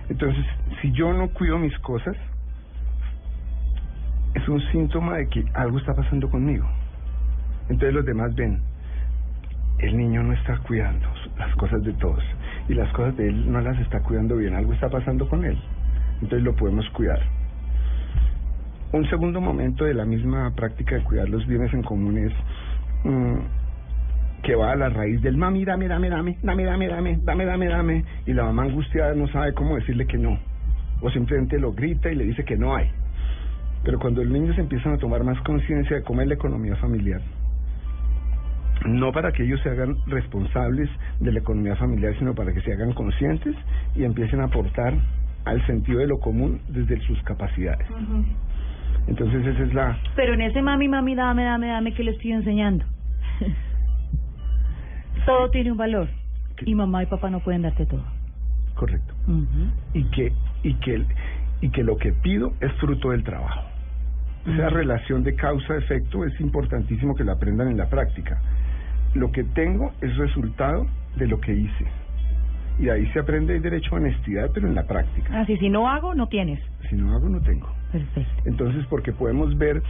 Entonces, 0.08 0.44
si 0.80 0.92
yo 0.92 1.12
no 1.12 1.28
cuido 1.28 1.58
mis 1.58 1.76
cosas, 1.80 2.16
es 4.34 4.48
un 4.48 4.60
síntoma 4.70 5.16
de 5.16 5.28
que 5.28 5.44
algo 5.54 5.78
está 5.78 5.94
pasando 5.94 6.30
conmigo. 6.30 6.66
Entonces 7.68 7.94
los 7.94 8.04
demás 8.04 8.34
ven, 8.34 8.60
el 9.78 9.96
niño 9.96 10.22
no 10.22 10.32
está 10.32 10.58
cuidando 10.58 11.06
las 11.38 11.54
cosas 11.56 11.82
de 11.82 11.92
todos 11.94 12.22
y 12.68 12.74
las 12.74 12.90
cosas 12.92 13.16
de 13.16 13.28
él 13.28 13.50
no 13.50 13.60
las 13.60 13.78
está 13.80 14.00
cuidando 14.00 14.36
bien, 14.36 14.54
algo 14.54 14.72
está 14.72 14.88
pasando 14.88 15.28
con 15.28 15.44
él. 15.44 15.58
Entonces 16.22 16.42
lo 16.42 16.54
podemos 16.54 16.88
cuidar. 16.90 17.20
Un 18.92 19.08
segundo 19.10 19.40
momento 19.40 19.84
de 19.84 19.94
la 19.94 20.04
misma 20.04 20.54
práctica 20.54 20.96
de 20.96 21.02
cuidar 21.02 21.28
los 21.28 21.46
bienes 21.46 21.72
en 21.74 21.82
común 21.82 22.18
es 22.18 22.32
mm, 23.04 23.36
que 24.42 24.54
va 24.54 24.72
a 24.72 24.76
la 24.76 24.88
raíz 24.88 25.20
del 25.22 25.36
mami, 25.36 25.64
dame, 25.64 25.88
dame, 25.88 26.08
dame, 26.08 26.38
dame, 26.42 26.64
dame, 26.64 26.88
dame, 26.88 27.18
dame, 27.24 27.44
dame, 27.44 27.68
dame, 27.68 28.04
y 28.26 28.32
la 28.32 28.44
mamá 28.44 28.62
angustiada 28.62 29.14
no 29.14 29.26
sabe 29.28 29.52
cómo 29.54 29.76
decirle 29.76 30.06
que 30.06 30.18
no, 30.18 30.38
o 31.00 31.10
simplemente 31.10 31.58
lo 31.58 31.72
grita 31.72 32.10
y 32.10 32.14
le 32.14 32.24
dice 32.24 32.44
que 32.44 32.56
no 32.56 32.74
hay. 32.74 32.88
Pero 33.84 33.98
cuando 33.98 34.22
los 34.22 34.32
niños 34.32 34.56
empiezan 34.56 34.94
a 34.94 34.98
tomar 34.98 35.24
más 35.24 35.40
conciencia 35.42 35.96
de 35.96 36.02
cómo 36.02 36.22
es 36.22 36.28
la 36.28 36.34
economía 36.34 36.76
familiar, 36.76 37.20
no 38.84 39.12
para 39.12 39.32
que 39.32 39.42
ellos 39.42 39.60
se 39.62 39.70
hagan 39.70 39.96
responsables 40.06 40.88
de 41.20 41.32
la 41.32 41.40
economía 41.40 41.76
familiar, 41.76 42.14
sino 42.18 42.34
para 42.34 42.52
que 42.52 42.60
se 42.60 42.72
hagan 42.72 42.92
conscientes 42.92 43.54
y 43.94 44.04
empiecen 44.04 44.40
a 44.40 44.44
aportar 44.44 44.94
al 45.46 45.64
sentido 45.66 46.00
de 46.00 46.08
lo 46.08 46.18
común 46.18 46.60
desde 46.68 47.00
sus 47.06 47.22
capacidades. 47.22 47.86
Entonces 49.06 49.46
esa 49.46 49.62
es 49.62 49.72
la 49.72 49.96
pero 50.16 50.34
en 50.34 50.42
ese 50.42 50.60
mami, 50.60 50.88
mami, 50.88 51.14
dame, 51.14 51.44
dame, 51.44 51.68
dame 51.68 51.94
que 51.94 52.02
le 52.02 52.10
estoy 52.10 52.32
enseñando. 52.32 52.84
todo 55.26 55.48
tiene 55.50 55.70
un 55.72 55.78
valor 55.78 56.08
y 56.64 56.74
mamá 56.74 57.04
y 57.04 57.06
papá 57.06 57.30
no 57.30 57.40
pueden 57.40 57.62
darte 57.62 57.86
todo. 57.86 58.04
correcto. 58.74 59.14
Y 59.94 60.04
que 60.10 60.32
y 60.62 60.74
que 60.74 61.04
y 61.60 61.70
que 61.70 61.84
lo 61.84 61.96
que 61.96 62.12
pido 62.12 62.52
es 62.60 62.72
fruto 62.74 63.10
del 63.10 63.22
trabajo. 63.22 63.62
Esa 64.46 64.68
relación 64.68 65.24
de 65.24 65.34
causa-efecto 65.34 66.24
es 66.24 66.40
importantísimo 66.40 67.14
que 67.14 67.24
la 67.24 67.32
aprendan 67.32 67.68
en 67.68 67.76
la 67.76 67.88
práctica. 67.88 68.40
Lo 69.14 69.32
que 69.32 69.42
tengo 69.42 69.92
es 70.00 70.16
resultado 70.16 70.86
de 71.16 71.26
lo 71.26 71.40
que 71.40 71.52
hice. 71.52 71.86
Y 72.78 72.88
ahí 72.90 73.06
se 73.12 73.20
aprende 73.20 73.56
el 73.56 73.62
derecho 73.62 73.94
a 73.94 73.98
honestidad, 73.98 74.50
pero 74.52 74.68
en 74.68 74.74
la 74.74 74.86
práctica. 74.86 75.40
Así, 75.40 75.56
si 75.56 75.68
no 75.70 75.88
hago, 75.88 76.14
no 76.14 76.28
tienes. 76.28 76.60
Si 76.90 76.96
no 76.96 77.14
hago, 77.14 77.28
no 77.28 77.40
tengo. 77.40 77.68
Perfecto. 77.90 78.42
Entonces, 78.44 78.84
porque 78.90 79.12
podemos 79.12 79.56
ver 79.56 79.82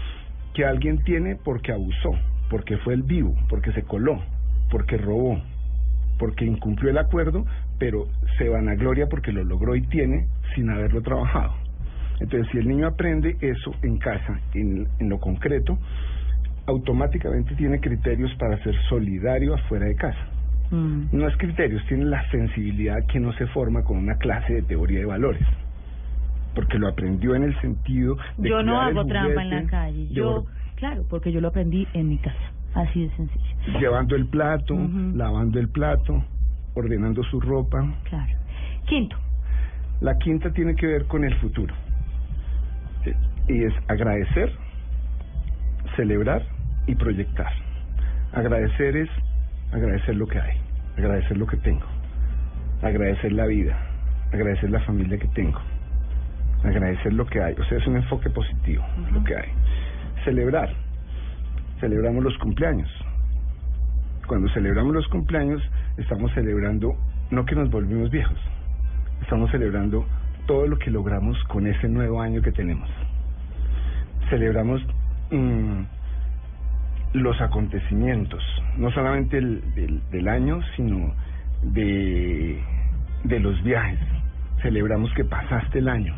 que 0.54 0.64
alguien 0.64 1.02
tiene 1.02 1.36
porque 1.36 1.72
abusó, 1.72 2.12
porque 2.48 2.76
fue 2.78 2.94
el 2.94 3.02
vivo, 3.02 3.34
porque 3.48 3.72
se 3.72 3.82
coló, 3.82 4.22
porque 4.70 4.96
robó, 4.96 5.40
porque 6.18 6.44
incumplió 6.44 6.90
el 6.90 6.98
acuerdo, 6.98 7.44
pero 7.78 8.06
se 8.38 8.48
vanagloria 8.48 9.08
porque 9.08 9.32
lo 9.32 9.44
logró 9.44 9.74
y 9.74 9.82
tiene 9.82 10.26
sin 10.54 10.70
haberlo 10.70 11.02
trabajado. 11.02 11.54
Entonces, 12.20 12.48
si 12.52 12.58
el 12.58 12.68
niño 12.68 12.86
aprende 12.86 13.36
eso 13.40 13.74
en 13.82 13.98
casa, 13.98 14.40
en, 14.54 14.88
en 14.98 15.08
lo 15.08 15.18
concreto, 15.18 15.78
automáticamente 16.66 17.54
tiene 17.54 17.80
criterios 17.80 18.34
para 18.36 18.62
ser 18.62 18.74
solidario 18.88 19.54
afuera 19.54 19.86
de 19.86 19.94
casa. 19.96 20.35
Mm. 20.70 21.04
No 21.12 21.28
es 21.28 21.36
criterios, 21.36 21.84
tiene 21.86 22.04
la 22.06 22.28
sensibilidad 22.30 22.96
que 23.06 23.20
no 23.20 23.32
se 23.34 23.46
forma 23.48 23.82
con 23.82 23.98
una 23.98 24.16
clase 24.16 24.54
de 24.54 24.62
teoría 24.62 25.00
de 25.00 25.04
valores. 25.06 25.42
Porque 26.54 26.78
lo 26.78 26.88
aprendió 26.88 27.34
en 27.34 27.44
el 27.44 27.60
sentido 27.60 28.16
de 28.38 28.48
Yo 28.48 28.62
no 28.62 28.80
hago 28.80 29.04
trampa 29.06 29.42
en 29.42 29.50
la 29.50 29.66
calle. 29.66 30.08
Yo, 30.08 30.46
claro, 30.76 31.04
porque 31.08 31.30
yo 31.30 31.40
lo 31.40 31.48
aprendí 31.48 31.86
en 31.92 32.08
mi 32.08 32.18
casa. 32.18 32.52
Así 32.74 33.06
de 33.06 33.16
sencillo. 33.16 33.78
llevando 33.80 34.16
el 34.16 34.26
plato, 34.26 34.76
lavando 35.14 35.58
el 35.58 35.68
plato, 35.68 36.22
ordenando 36.74 37.22
su 37.24 37.40
ropa. 37.40 37.86
Claro. 38.04 38.32
Quinto, 38.86 39.16
La 40.00 40.18
quinta 40.18 40.50
tiene 40.52 40.74
que 40.74 40.86
ver 40.86 41.06
con 41.06 41.24
el 41.24 41.34
futuro. 41.36 41.74
Eh, 43.06 43.14
Y 43.48 43.64
es 43.64 43.72
agradecer, 43.88 44.52
celebrar 45.96 46.42
y 46.86 46.94
proyectar. 46.94 47.50
Agradecer 48.32 48.96
es 48.96 49.08
agradecer 49.72 50.16
lo 50.16 50.26
que 50.26 50.40
hay, 50.40 50.56
agradecer 50.96 51.36
lo 51.36 51.46
que 51.46 51.56
tengo, 51.58 51.86
agradecer 52.82 53.32
la 53.32 53.46
vida, 53.46 53.76
agradecer 54.32 54.70
la 54.70 54.80
familia 54.80 55.18
que 55.18 55.28
tengo, 55.28 55.60
agradecer 56.64 57.12
lo 57.12 57.26
que 57.26 57.42
hay. 57.42 57.54
O 57.54 57.64
sea, 57.64 57.78
es 57.78 57.86
un 57.86 57.96
enfoque 57.96 58.30
positivo, 58.30 58.84
lo 59.12 59.22
que 59.24 59.36
hay. 59.36 59.48
Celebrar. 60.24 60.70
Celebramos 61.80 62.24
los 62.24 62.36
cumpleaños. 62.38 62.90
Cuando 64.26 64.48
celebramos 64.50 64.94
los 64.94 65.06
cumpleaños, 65.08 65.62
estamos 65.98 66.32
celebrando 66.32 66.96
no 67.30 67.44
que 67.44 67.54
nos 67.54 67.70
volvimos 67.70 68.10
viejos, 68.10 68.38
estamos 69.20 69.50
celebrando 69.50 70.06
todo 70.46 70.66
lo 70.66 70.78
que 70.78 70.90
logramos 70.90 71.36
con 71.44 71.66
ese 71.66 71.88
nuevo 71.88 72.20
año 72.20 72.40
que 72.40 72.52
tenemos. 72.52 72.88
Celebramos 74.30 74.80
mm, 75.30 75.82
los 77.12 77.40
acontecimientos, 77.40 78.42
no 78.76 78.90
solamente 78.90 79.38
el, 79.38 79.74
del, 79.74 80.02
del 80.10 80.28
año, 80.28 80.60
sino 80.76 81.14
de, 81.62 82.60
de 83.24 83.40
los 83.40 83.62
viajes. 83.62 83.98
Celebramos 84.62 85.12
que 85.14 85.24
pasaste 85.24 85.78
el 85.78 85.88
año. 85.88 86.14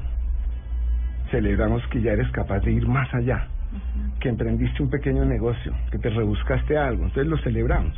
Celebramos 1.30 1.86
que 1.88 2.00
ya 2.00 2.12
eres 2.12 2.30
capaz 2.30 2.60
de 2.60 2.72
ir 2.72 2.86
más 2.88 3.12
allá, 3.14 3.48
que 4.20 4.28
emprendiste 4.28 4.82
un 4.82 4.90
pequeño 4.90 5.24
negocio, 5.24 5.74
que 5.90 5.98
te 5.98 6.10
rebuscaste 6.10 6.78
algo. 6.78 7.04
Entonces 7.04 7.26
lo 7.26 7.36
celebramos. 7.38 7.94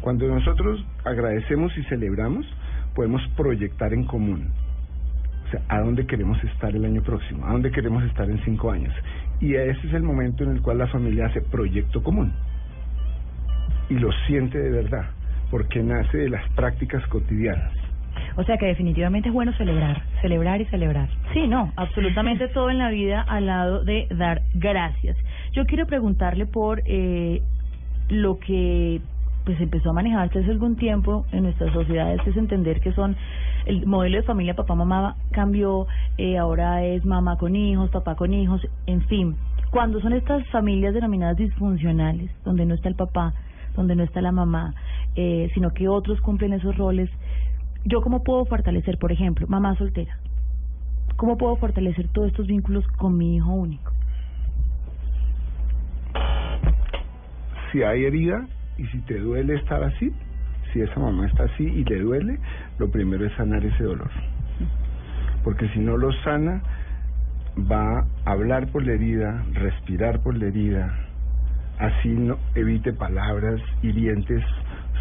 Cuando 0.00 0.26
nosotros 0.26 0.84
agradecemos 1.04 1.76
y 1.76 1.82
celebramos, 1.84 2.46
podemos 2.94 3.22
proyectar 3.36 3.92
en 3.92 4.04
común. 4.04 4.50
O 5.46 5.50
sea, 5.50 5.62
¿a 5.68 5.80
dónde 5.80 6.06
queremos 6.06 6.42
estar 6.44 6.74
el 6.74 6.84
año 6.84 7.02
próximo? 7.02 7.46
¿A 7.46 7.52
dónde 7.52 7.70
queremos 7.70 8.04
estar 8.04 8.28
en 8.28 8.38
cinco 8.44 8.70
años? 8.70 8.92
Y 9.40 9.54
ese 9.54 9.86
es 9.86 9.94
el 9.94 10.02
momento 10.02 10.44
en 10.44 10.50
el 10.50 10.62
cual 10.62 10.78
la 10.78 10.88
familia 10.88 11.26
hace 11.26 11.40
proyecto 11.40 12.02
común. 12.02 12.32
Y 13.88 13.94
lo 13.94 14.10
siente 14.26 14.58
de 14.58 14.70
verdad, 14.70 15.10
porque 15.50 15.82
nace 15.82 16.18
de 16.18 16.28
las 16.28 16.48
prácticas 16.50 17.06
cotidianas. 17.06 17.72
O 18.36 18.44
sea 18.44 18.56
que 18.56 18.66
definitivamente 18.66 19.28
es 19.28 19.34
bueno 19.34 19.52
celebrar, 19.54 20.02
celebrar 20.20 20.60
y 20.60 20.64
celebrar. 20.66 21.08
Sí, 21.32 21.46
no, 21.46 21.72
absolutamente 21.76 22.48
todo 22.54 22.70
en 22.70 22.78
la 22.78 22.90
vida 22.90 23.22
al 23.22 23.46
lado 23.46 23.84
de 23.84 24.06
dar 24.10 24.42
gracias. 24.54 25.16
Yo 25.52 25.64
quiero 25.66 25.86
preguntarle 25.86 26.46
por 26.46 26.82
eh, 26.84 27.42
lo 28.08 28.38
que 28.38 29.00
pues 29.48 29.62
empezó 29.62 29.88
a 29.88 29.92
manejarse 29.94 30.40
hace 30.40 30.50
algún 30.50 30.76
tiempo 30.76 31.24
en 31.32 31.44
nuestras 31.44 31.72
sociedades, 31.72 32.20
es 32.26 32.36
entender 32.36 32.82
que 32.82 32.92
son 32.92 33.16
el 33.64 33.86
modelo 33.86 34.18
de 34.18 34.22
familia 34.22 34.52
papá-mamá 34.52 35.16
cambió, 35.30 35.86
eh, 36.18 36.36
ahora 36.36 36.84
es 36.84 37.02
mamá 37.06 37.38
con 37.38 37.56
hijos, 37.56 37.88
papá 37.88 38.14
con 38.14 38.34
hijos, 38.34 38.60
en 38.84 39.00
fin. 39.06 39.36
Cuando 39.70 40.02
son 40.02 40.12
estas 40.12 40.46
familias 40.48 40.92
denominadas 40.92 41.38
disfuncionales, 41.38 42.30
donde 42.44 42.66
no 42.66 42.74
está 42.74 42.90
el 42.90 42.94
papá, 42.94 43.32
donde 43.74 43.96
no 43.96 44.02
está 44.02 44.20
la 44.20 44.32
mamá, 44.32 44.74
eh, 45.16 45.50
sino 45.54 45.72
que 45.72 45.88
otros 45.88 46.20
cumplen 46.20 46.52
esos 46.52 46.76
roles, 46.76 47.08
¿yo 47.86 48.02
cómo 48.02 48.22
puedo 48.24 48.44
fortalecer, 48.44 48.98
por 48.98 49.12
ejemplo, 49.12 49.46
mamá 49.48 49.74
soltera? 49.76 50.18
¿Cómo 51.16 51.38
puedo 51.38 51.56
fortalecer 51.56 52.08
todos 52.08 52.28
estos 52.28 52.46
vínculos 52.46 52.86
con 52.98 53.16
mi 53.16 53.36
hijo 53.36 53.50
único? 53.50 53.92
Si 57.72 57.82
hay 57.82 58.04
herida 58.04 58.46
y 58.78 58.86
si 58.86 58.98
te 59.00 59.18
duele 59.18 59.56
estar 59.56 59.82
así, 59.82 60.12
si 60.72 60.80
esa 60.80 61.00
mamá 61.00 61.26
está 61.26 61.44
así 61.44 61.64
y 61.64 61.84
le 61.84 62.00
duele, 62.00 62.38
lo 62.78 62.90
primero 62.90 63.26
es 63.26 63.32
sanar 63.34 63.64
ese 63.64 63.82
dolor. 63.82 64.10
Porque 65.44 65.68
si 65.70 65.80
no 65.80 65.96
lo 65.96 66.12
sana, 66.24 66.62
va 67.70 68.06
a 68.24 68.30
hablar 68.30 68.68
por 68.68 68.84
la 68.86 68.92
herida, 68.92 69.44
respirar 69.52 70.20
por 70.20 70.36
la 70.36 70.46
herida, 70.46 70.94
así 71.78 72.08
no 72.08 72.38
evite 72.54 72.92
palabras 72.92 73.60
hirientes 73.82 74.44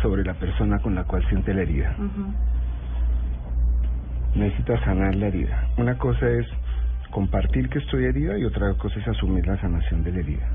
sobre 0.01 0.23
la 0.23 0.33
persona 0.33 0.79
con 0.79 0.95
la 0.95 1.03
cual 1.03 1.27
siente 1.29 1.53
la 1.53 1.61
herida. 1.61 1.95
Necesita 4.35 4.79
sanar 4.85 5.15
la 5.15 5.27
herida. 5.27 5.67
Una 5.77 5.97
cosa 5.97 6.29
es 6.29 6.45
compartir 7.11 7.69
que 7.69 7.79
estoy 7.79 8.05
herida 8.05 8.37
y 8.37 8.45
otra 8.45 8.73
cosa 8.75 8.99
es 8.99 9.07
asumir 9.07 9.45
la 9.47 9.59
sanación 9.59 10.03
de 10.03 10.11
la 10.11 10.19
herida. 10.19 10.47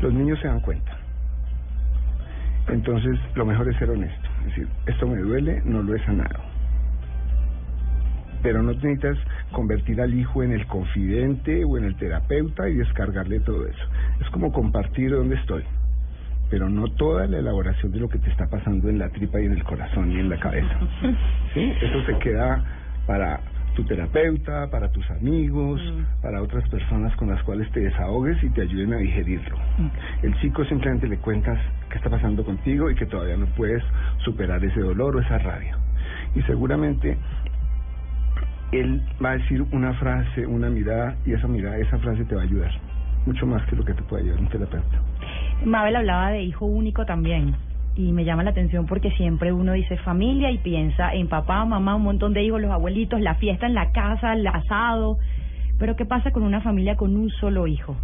Los 0.00 0.12
niños 0.12 0.38
se 0.40 0.48
dan 0.48 0.60
cuenta. 0.60 1.01
Entonces, 2.68 3.18
lo 3.34 3.44
mejor 3.44 3.68
es 3.68 3.76
ser 3.76 3.90
honesto. 3.90 4.28
Es 4.40 4.46
decir, 4.46 4.68
esto 4.86 5.06
me 5.06 5.18
duele, 5.18 5.62
no 5.64 5.82
lo 5.82 5.94
he 5.94 6.04
sanado. 6.04 6.40
Pero 8.42 8.62
no 8.62 8.72
necesitas 8.72 9.18
convertir 9.52 10.00
al 10.00 10.14
hijo 10.14 10.42
en 10.42 10.52
el 10.52 10.66
confidente 10.66 11.64
o 11.64 11.78
en 11.78 11.84
el 11.84 11.96
terapeuta 11.96 12.68
y 12.68 12.74
descargarle 12.74 13.40
todo 13.40 13.66
eso. 13.66 13.84
Es 14.20 14.28
como 14.30 14.52
compartir 14.52 15.10
dónde 15.10 15.36
estoy, 15.36 15.64
pero 16.50 16.68
no 16.68 16.88
toda 16.88 17.26
la 17.26 17.38
elaboración 17.38 17.92
de 17.92 18.00
lo 18.00 18.08
que 18.08 18.18
te 18.18 18.30
está 18.30 18.48
pasando 18.48 18.88
en 18.88 18.98
la 18.98 19.10
tripa 19.10 19.40
y 19.40 19.46
en 19.46 19.52
el 19.52 19.62
corazón 19.62 20.10
y 20.10 20.18
en 20.18 20.28
la 20.28 20.38
cabeza. 20.38 20.78
¿Sí? 21.54 21.72
Eso 21.80 22.04
se 22.04 22.18
queda 22.18 22.64
para 23.06 23.40
tu 23.74 23.84
terapeuta, 23.84 24.68
para 24.70 24.90
tus 24.90 25.08
amigos, 25.10 25.80
para 26.20 26.42
otras 26.42 26.68
personas 26.68 27.14
con 27.16 27.28
las 27.28 27.42
cuales 27.42 27.70
te 27.72 27.80
desahogues 27.80 28.42
y 28.42 28.50
te 28.50 28.62
ayuden 28.62 28.92
a 28.92 28.96
digerirlo. 28.96 29.56
El 30.22 30.34
chico 30.40 30.64
simplemente 30.64 31.06
le 31.08 31.18
cuentas 31.18 31.58
qué 31.90 31.96
está 31.96 32.10
pasando 32.10 32.44
contigo 32.44 32.90
y 32.90 32.94
que 32.94 33.06
todavía 33.06 33.36
no 33.36 33.46
puedes 33.46 33.82
superar 34.24 34.64
ese 34.64 34.80
dolor 34.80 35.16
o 35.16 35.20
esa 35.20 35.38
rabia. 35.38 35.76
Y 36.34 36.42
seguramente 36.42 37.16
él 38.72 39.02
va 39.22 39.32
a 39.32 39.38
decir 39.38 39.62
una 39.72 39.94
frase, 39.94 40.46
una 40.46 40.70
mirada, 40.70 41.16
y 41.26 41.32
esa 41.32 41.46
mirada, 41.46 41.78
esa 41.78 41.98
frase 41.98 42.24
te 42.24 42.34
va 42.34 42.42
a 42.42 42.44
ayudar. 42.44 42.72
Mucho 43.26 43.46
más 43.46 43.64
que 43.66 43.76
lo 43.76 43.84
que 43.84 43.94
te 43.94 44.02
puede 44.02 44.24
ayudar 44.24 44.40
un 44.40 44.48
terapeuta. 44.48 45.02
Mabel 45.64 45.96
hablaba 45.96 46.30
de 46.30 46.42
hijo 46.42 46.66
único 46.66 47.04
también. 47.06 47.54
Y 47.94 48.12
me 48.12 48.24
llama 48.24 48.42
la 48.42 48.50
atención 48.50 48.86
porque 48.86 49.10
siempre 49.12 49.52
uno 49.52 49.72
dice 49.72 49.98
familia 49.98 50.50
y 50.50 50.58
piensa 50.58 51.12
en 51.12 51.28
papá, 51.28 51.64
mamá, 51.64 51.94
un 51.94 52.02
montón 52.04 52.32
de 52.32 52.42
hijos, 52.42 52.60
los 52.60 52.70
abuelitos, 52.70 53.20
la 53.20 53.34
fiesta 53.34 53.66
en 53.66 53.74
la 53.74 53.92
casa, 53.92 54.32
el 54.32 54.46
asado. 54.46 55.18
Pero 55.78 55.94
¿qué 55.96 56.06
pasa 56.06 56.30
con 56.30 56.42
una 56.42 56.60
familia 56.62 56.96
con 56.96 57.16
un 57.16 57.28
solo 57.30 57.66
hijo? 57.66 57.96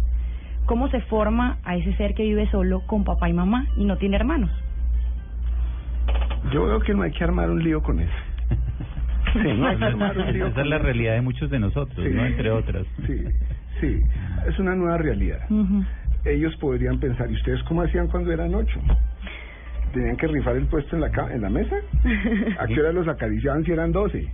¿Cómo 0.65 0.89
se 0.89 1.01
forma 1.01 1.57
a 1.63 1.75
ese 1.75 1.93
ser 1.95 2.13
que 2.13 2.23
vive 2.23 2.47
solo 2.51 2.81
con 2.85 3.03
papá 3.03 3.29
y 3.29 3.33
mamá 3.33 3.65
y 3.77 3.85
no 3.85 3.97
tiene 3.97 4.17
hermanos? 4.17 4.51
Yo 6.53 6.65
veo 6.65 6.79
que 6.81 6.93
no 6.93 7.01
hay 7.03 7.11
que 7.11 7.23
armar 7.23 7.49
un 7.49 7.63
lío 7.63 7.81
con 7.81 7.99
eso. 7.99 8.11
Sí, 9.33 9.39
no 9.55 9.67
hay 9.67 9.77
que 9.77 9.85
armar 9.85 10.17
un 10.17 10.33
lío 10.33 10.47
Esa 10.47 10.61
es 10.61 10.67
la 10.67 10.79
realidad 10.79 11.13
de 11.13 11.21
muchos 11.21 11.51
de 11.51 11.59
nosotros, 11.59 12.03
Sí. 12.03 12.11
¿no? 12.11 12.25
Entre 12.25 12.49
otras. 12.49 12.83
Sí, 13.05 13.25
sí, 13.79 14.01
es 14.47 14.57
una 14.57 14.75
nueva 14.75 14.97
realidad. 14.97 15.41
Ellos 16.25 16.55
podrían 16.55 16.99
pensar, 16.99 17.29
¿y 17.29 17.35
ustedes 17.35 17.61
cómo 17.63 17.83
hacían 17.83 18.07
cuando 18.07 18.31
eran 18.31 18.55
ocho? 18.55 18.79
¿Tenían 19.93 20.17
que 20.17 20.27
rifar 20.27 20.55
el 20.55 20.67
puesto 20.67 20.95
en 20.95 21.01
la, 21.01 21.09
ca- 21.11 21.33
en 21.33 21.41
la 21.41 21.49
mesa? 21.49 21.75
¿A 22.59 22.67
qué 22.67 22.79
hora 22.79 22.91
los 22.91 23.07
acariciaban 23.07 23.63
si 23.63 23.71
eran 23.71 23.91
doce? 23.91 24.27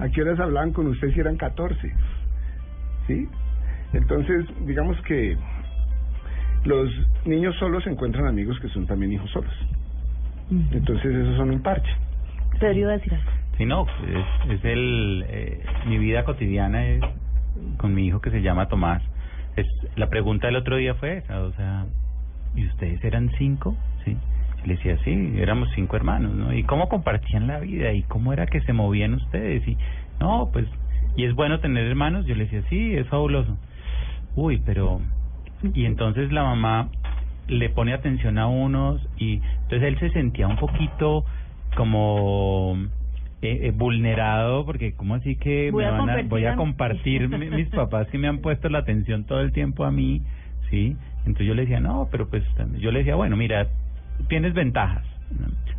¿A 0.00 0.08
qué 0.08 0.22
horas 0.22 0.40
hablaban 0.40 0.72
con 0.72 0.86
usted 0.86 1.12
si 1.12 1.20
eran 1.20 1.36
catorce? 1.36 1.92
¿Sí? 3.06 3.28
Entonces, 3.92 4.46
digamos 4.66 5.00
que 5.02 5.36
los 6.64 6.90
niños 7.24 7.54
solos 7.56 7.86
encuentran 7.86 8.26
amigos 8.26 8.58
que 8.60 8.68
son 8.68 8.86
también 8.86 9.12
hijos 9.12 9.30
solos. 9.30 9.52
Entonces, 10.72 11.14
esos 11.14 11.36
son 11.36 11.50
un 11.50 11.62
parche. 11.62 11.90
Pedro 12.58 12.78
iba 12.78 12.90
a 12.90 12.96
decir 12.98 13.14
algo. 13.14 13.30
Sí, 13.58 13.66
no, 13.66 13.86
es, 14.06 14.50
es 14.52 14.64
el, 14.64 15.24
eh, 15.28 15.62
mi 15.86 15.98
vida 15.98 16.24
cotidiana 16.24 16.86
es 16.86 17.02
con 17.78 17.94
mi 17.94 18.06
hijo 18.06 18.20
que 18.20 18.30
se 18.30 18.42
llama 18.42 18.68
Tomás. 18.68 19.02
Es, 19.56 19.66
la 19.96 20.08
pregunta 20.08 20.46
del 20.48 20.56
otro 20.56 20.76
día 20.76 20.94
fue 20.94 21.18
esa, 21.18 21.42
o 21.42 21.52
sea, 21.52 21.86
¿y 22.54 22.66
ustedes 22.66 23.02
eran 23.04 23.30
cinco? 23.38 23.76
Sí. 24.04 24.16
Le 24.66 24.74
decía, 24.74 24.98
sí, 25.04 25.34
éramos 25.36 25.68
cinco 25.74 25.96
hermanos, 25.96 26.34
¿no? 26.34 26.52
¿Y 26.52 26.64
cómo 26.64 26.88
compartían 26.88 27.46
la 27.46 27.60
vida? 27.60 27.92
¿Y 27.92 28.02
cómo 28.02 28.32
era 28.32 28.46
que 28.46 28.60
se 28.62 28.72
movían 28.72 29.14
ustedes? 29.14 29.66
Y, 29.68 29.78
no, 30.20 30.50
pues, 30.52 30.66
¿y 31.16 31.24
es 31.24 31.34
bueno 31.34 31.60
tener 31.60 31.86
hermanos? 31.86 32.26
Yo 32.26 32.34
le 32.34 32.44
decía, 32.44 32.62
sí, 32.68 32.94
es 32.96 33.06
fabuloso. 33.08 33.56
Uy, 34.34 34.60
pero... 34.66 35.00
Y 35.72 35.84
entonces 35.86 36.32
la 36.32 36.42
mamá 36.42 36.90
le 37.48 37.68
pone 37.70 37.92
atención 37.92 38.38
a 38.38 38.48
unos 38.48 39.00
y 39.16 39.40
entonces 39.62 39.82
él 39.88 39.98
se 40.00 40.10
sentía 40.10 40.48
un 40.48 40.56
poquito 40.56 41.24
como 41.76 42.76
eh, 43.42 43.58
eh, 43.62 43.72
vulnerado 43.74 44.64
porque 44.64 44.94
como 44.94 45.14
así 45.14 45.36
que 45.36 45.70
Voy 45.72 45.84
me 45.84 45.88
a 45.88 45.92
van 45.92 46.08
a, 46.10 46.14
compartir 46.14 46.30
voy 46.30 46.44
a 46.46 46.52
a- 46.52 46.56
compartir 46.56 47.28
mi- 47.28 47.50
mis 47.50 47.68
papás 47.68 48.08
que 48.08 48.18
me 48.18 48.28
han 48.28 48.38
puesto 48.40 48.68
la 48.68 48.78
atención 48.78 49.24
todo 49.26 49.40
el 49.40 49.52
tiempo 49.52 49.84
a 49.84 49.90
mí 49.92 50.22
sí 50.70 50.96
entonces 51.20 51.46
yo 51.46 51.54
le 51.54 51.62
decía 51.62 51.80
no 51.80 52.08
pero 52.10 52.28
pues 52.28 52.42
yo 52.78 52.90
le 52.90 53.00
decía 53.00 53.14
bueno 53.14 53.36
mira 53.36 53.68
tienes 54.28 54.54
ventajas 54.54 55.04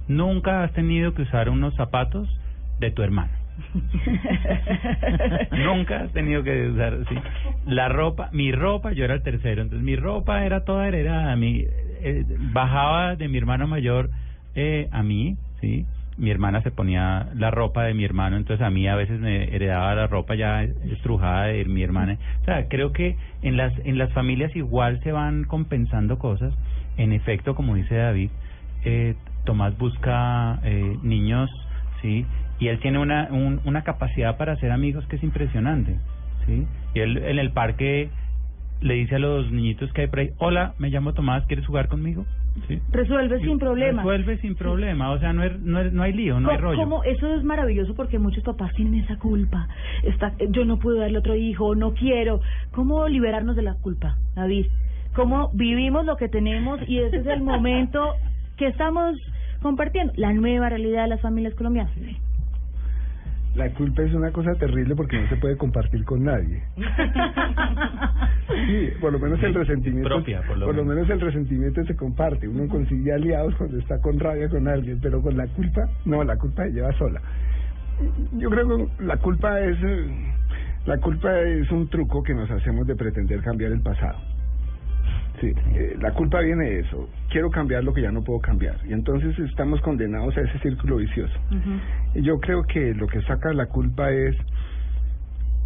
nunca 0.08 0.64
has 0.64 0.74
tenido 0.74 1.14
que 1.14 1.24
usar 1.24 1.50
unos 1.50 1.76
zapatos 1.76 2.30
de 2.80 2.92
tu 2.92 3.04
hermano 3.04 3.32
Nunca 5.52 6.02
has 6.02 6.12
tenido 6.14 6.44
que 6.44 6.68
usar 6.70 7.00
sí. 7.10 7.16
la 7.66 7.90
ropa, 7.90 8.30
mi 8.32 8.52
ropa, 8.52 8.92
yo 8.94 9.04
era 9.06 9.16
el 9.16 9.24
tercero, 9.24 9.64
entonces 9.64 9.84
mi 9.84 9.96
ropa 9.96 10.46
era 10.46 10.64
toda 10.64 10.88
heredada, 10.88 11.36
mi 11.36 11.66
eh, 12.02 12.24
bajaba 12.54 13.16
de 13.16 13.28
mi 13.28 13.38
hermano 13.38 13.68
mayor 13.68 14.10
eh, 14.56 14.88
a 14.92 15.04
mí, 15.04 15.38
sí. 15.62 15.86
Mi 16.18 16.32
hermana 16.32 16.64
se 16.64 16.72
ponía 16.72 17.28
la 17.36 17.52
ropa 17.52 17.84
de 17.84 17.94
mi 17.94 18.04
hermano, 18.04 18.38
entonces 18.38 18.66
a 18.66 18.72
mí 18.72 18.88
a 18.88 18.96
veces 18.96 19.20
me 19.20 19.56
heredaba 19.56 19.94
la 19.94 20.08
ropa 20.08 20.34
ya 20.34 20.64
estrujada 20.64 21.46
de 21.46 21.64
mi 21.66 21.84
hermana. 21.84 22.18
O 22.42 22.46
sea, 22.46 22.68
creo 22.68 22.92
que 22.92 23.16
en 23.44 23.56
las 23.56 23.72
en 23.86 24.00
las 24.00 24.12
familias 24.14 24.56
igual 24.56 25.00
se 25.04 25.12
van 25.12 25.44
compensando 25.44 26.18
cosas. 26.18 26.56
En 26.98 27.14
efecto, 27.14 27.56
como 27.56 27.76
dice 27.76 27.96
David, 27.96 28.30
eh, 28.84 29.16
Tomás 29.46 29.78
busca 29.78 30.60
eh, 30.64 30.98
niños, 31.04 31.50
sí, 32.02 32.26
y 32.60 32.68
él 32.68 32.80
tiene 32.80 33.00
una 33.00 33.28
un- 33.32 33.62
una 33.66 33.84
capacidad 33.84 34.38
para 34.38 34.54
hacer 34.54 34.72
amigos 34.72 35.06
que 35.08 35.16
es 35.18 35.24
impresionante, 35.24 35.98
sí. 36.46 36.66
Y 36.96 37.00
él 37.00 37.18
en 37.18 37.40
el 37.40 37.52
parque 37.52 38.10
le 38.82 38.94
dice 38.96 39.16
a 39.16 39.20
los 39.20 39.52
niñitos 39.52 39.92
que 39.94 40.02
hay 40.02 40.08
por 40.08 40.20
ahí, 40.20 40.30
hola, 40.40 40.74
me 40.80 40.90
llamo 40.90 41.14
Tomás, 41.14 41.46
¿quieres 41.46 41.66
jugar 41.66 41.88
conmigo? 41.88 42.26
Sí. 42.68 42.80
Resuelve 42.92 43.40
sin 43.40 43.60
problema. 43.60 44.02
Resuelve 44.02 44.38
sin 44.40 44.56
problema, 44.56 45.12
o 45.12 45.20
sea, 45.20 45.32
no, 45.32 45.44
es, 45.44 45.60
no, 45.62 45.80
es- 45.80 45.94
no 45.94 46.02
hay 46.04 46.12
lío, 46.14 46.40
no 46.40 46.50
hay 46.50 46.58
¿Cómo- 46.58 46.68
rollo. 46.70 46.82
cómo? 46.84 47.04
Eso 47.04 47.34
es 47.36 47.44
maravilloso 47.44 47.94
porque 47.96 48.18
muchos 48.20 48.44
papás 48.44 48.74
tienen 48.74 48.96
esa 49.04 49.18
culpa. 49.18 49.68
Está, 50.04 50.34
yo 50.50 50.66
no 50.66 50.78
puedo 50.80 50.98
darle 51.00 51.20
otro 51.20 51.36
hijo, 51.36 51.76
no 51.76 51.94
quiero. 51.94 52.42
¿Cómo 52.72 53.08
liberarnos 53.08 53.56
de 53.56 53.62
la 53.62 53.76
culpa, 53.76 54.18
David? 54.36 54.66
¿Cómo 55.18 55.50
vivimos 55.54 56.06
lo 56.06 56.16
que 56.16 56.30
tenemos 56.30 56.80
y 56.88 57.00
ese 57.00 57.18
es 57.18 57.26
el 57.26 57.42
momento 57.42 58.14
que 58.56 58.68
estamos 58.68 59.18
compartiendo? 59.64 60.14
La 60.16 60.32
nueva 60.32 60.70
realidad 60.70 61.02
de 61.06 61.08
las 61.10 61.22
familias 61.22 61.56
colombianas. 61.56 61.92
La 63.56 63.74
culpa 63.74 64.04
es 64.04 64.14
una 64.14 64.32
cosa 64.32 64.54
terrible 64.60 64.96
porque 64.96 65.20
no 65.20 65.28
se 65.28 65.38
puede 65.38 65.58
compartir 65.58 66.06
con 66.06 66.24
nadie. 66.24 66.62
Sí, 68.48 68.90
por 69.02 69.12
lo 69.12 69.20
menos 69.20 69.42
el 69.44 69.54
resentimiento. 69.54 70.08
Propia, 70.08 70.42
por 70.48 70.58
lo 70.58 70.68
menos. 70.68 70.86
menos 70.86 71.10
el 71.10 71.20
resentimiento 71.20 71.84
se 71.84 71.96
comparte. 71.96 72.48
Uno 72.48 72.68
consigue 72.70 73.12
aliados 73.12 73.56
cuando 73.56 73.78
está 73.78 74.00
con 74.00 74.20
rabia 74.20 74.48
con 74.50 74.68
alguien, 74.68 75.00
pero 75.02 75.22
con 75.22 75.36
la 75.36 75.48
culpa, 75.48 75.82
no, 76.06 76.24
la 76.24 76.38
culpa 76.38 76.64
se 76.64 76.72
lleva 76.72 76.94
sola. 76.94 77.22
Yo 78.34 78.50
creo 78.50 78.68
que 78.68 79.04
la 79.04 79.18
culpa 79.18 79.60
es. 79.60 79.78
eh, 79.84 80.34
La 80.86 80.98
culpa 81.00 81.40
es 81.42 81.70
un 81.72 81.90
truco 81.90 82.24
que 82.24 82.34
nos 82.34 82.50
hacemos 82.52 82.88
de 82.88 82.96
pretender 82.96 83.42
cambiar 83.42 83.72
el 83.74 83.82
pasado. 83.82 84.18
Sí, 85.40 85.54
eh, 85.76 85.96
la 86.00 86.12
culpa 86.14 86.42
viene 86.42 86.66
de 86.66 86.80
eso. 86.80 87.10
Quiero 87.30 87.52
cambiar 87.52 87.84
lo 87.84 87.94
que 87.94 88.02
ya 88.02 88.12
no 88.12 88.24
puedo 88.24 88.40
cambiar. 88.40 88.78
Y 88.88 88.94
entonces 88.94 89.38
estamos 89.40 89.80
condenados 89.82 90.36
a 90.38 90.42
ese 90.42 90.58
círculo 90.60 90.98
vicioso. 90.98 91.38
Yo 92.16 92.40
creo 92.40 92.64
que 92.64 92.94
lo 92.96 93.08
que 93.08 93.22
saca 93.22 93.54
la 93.54 93.68
culpa 93.68 94.10
es 94.12 94.36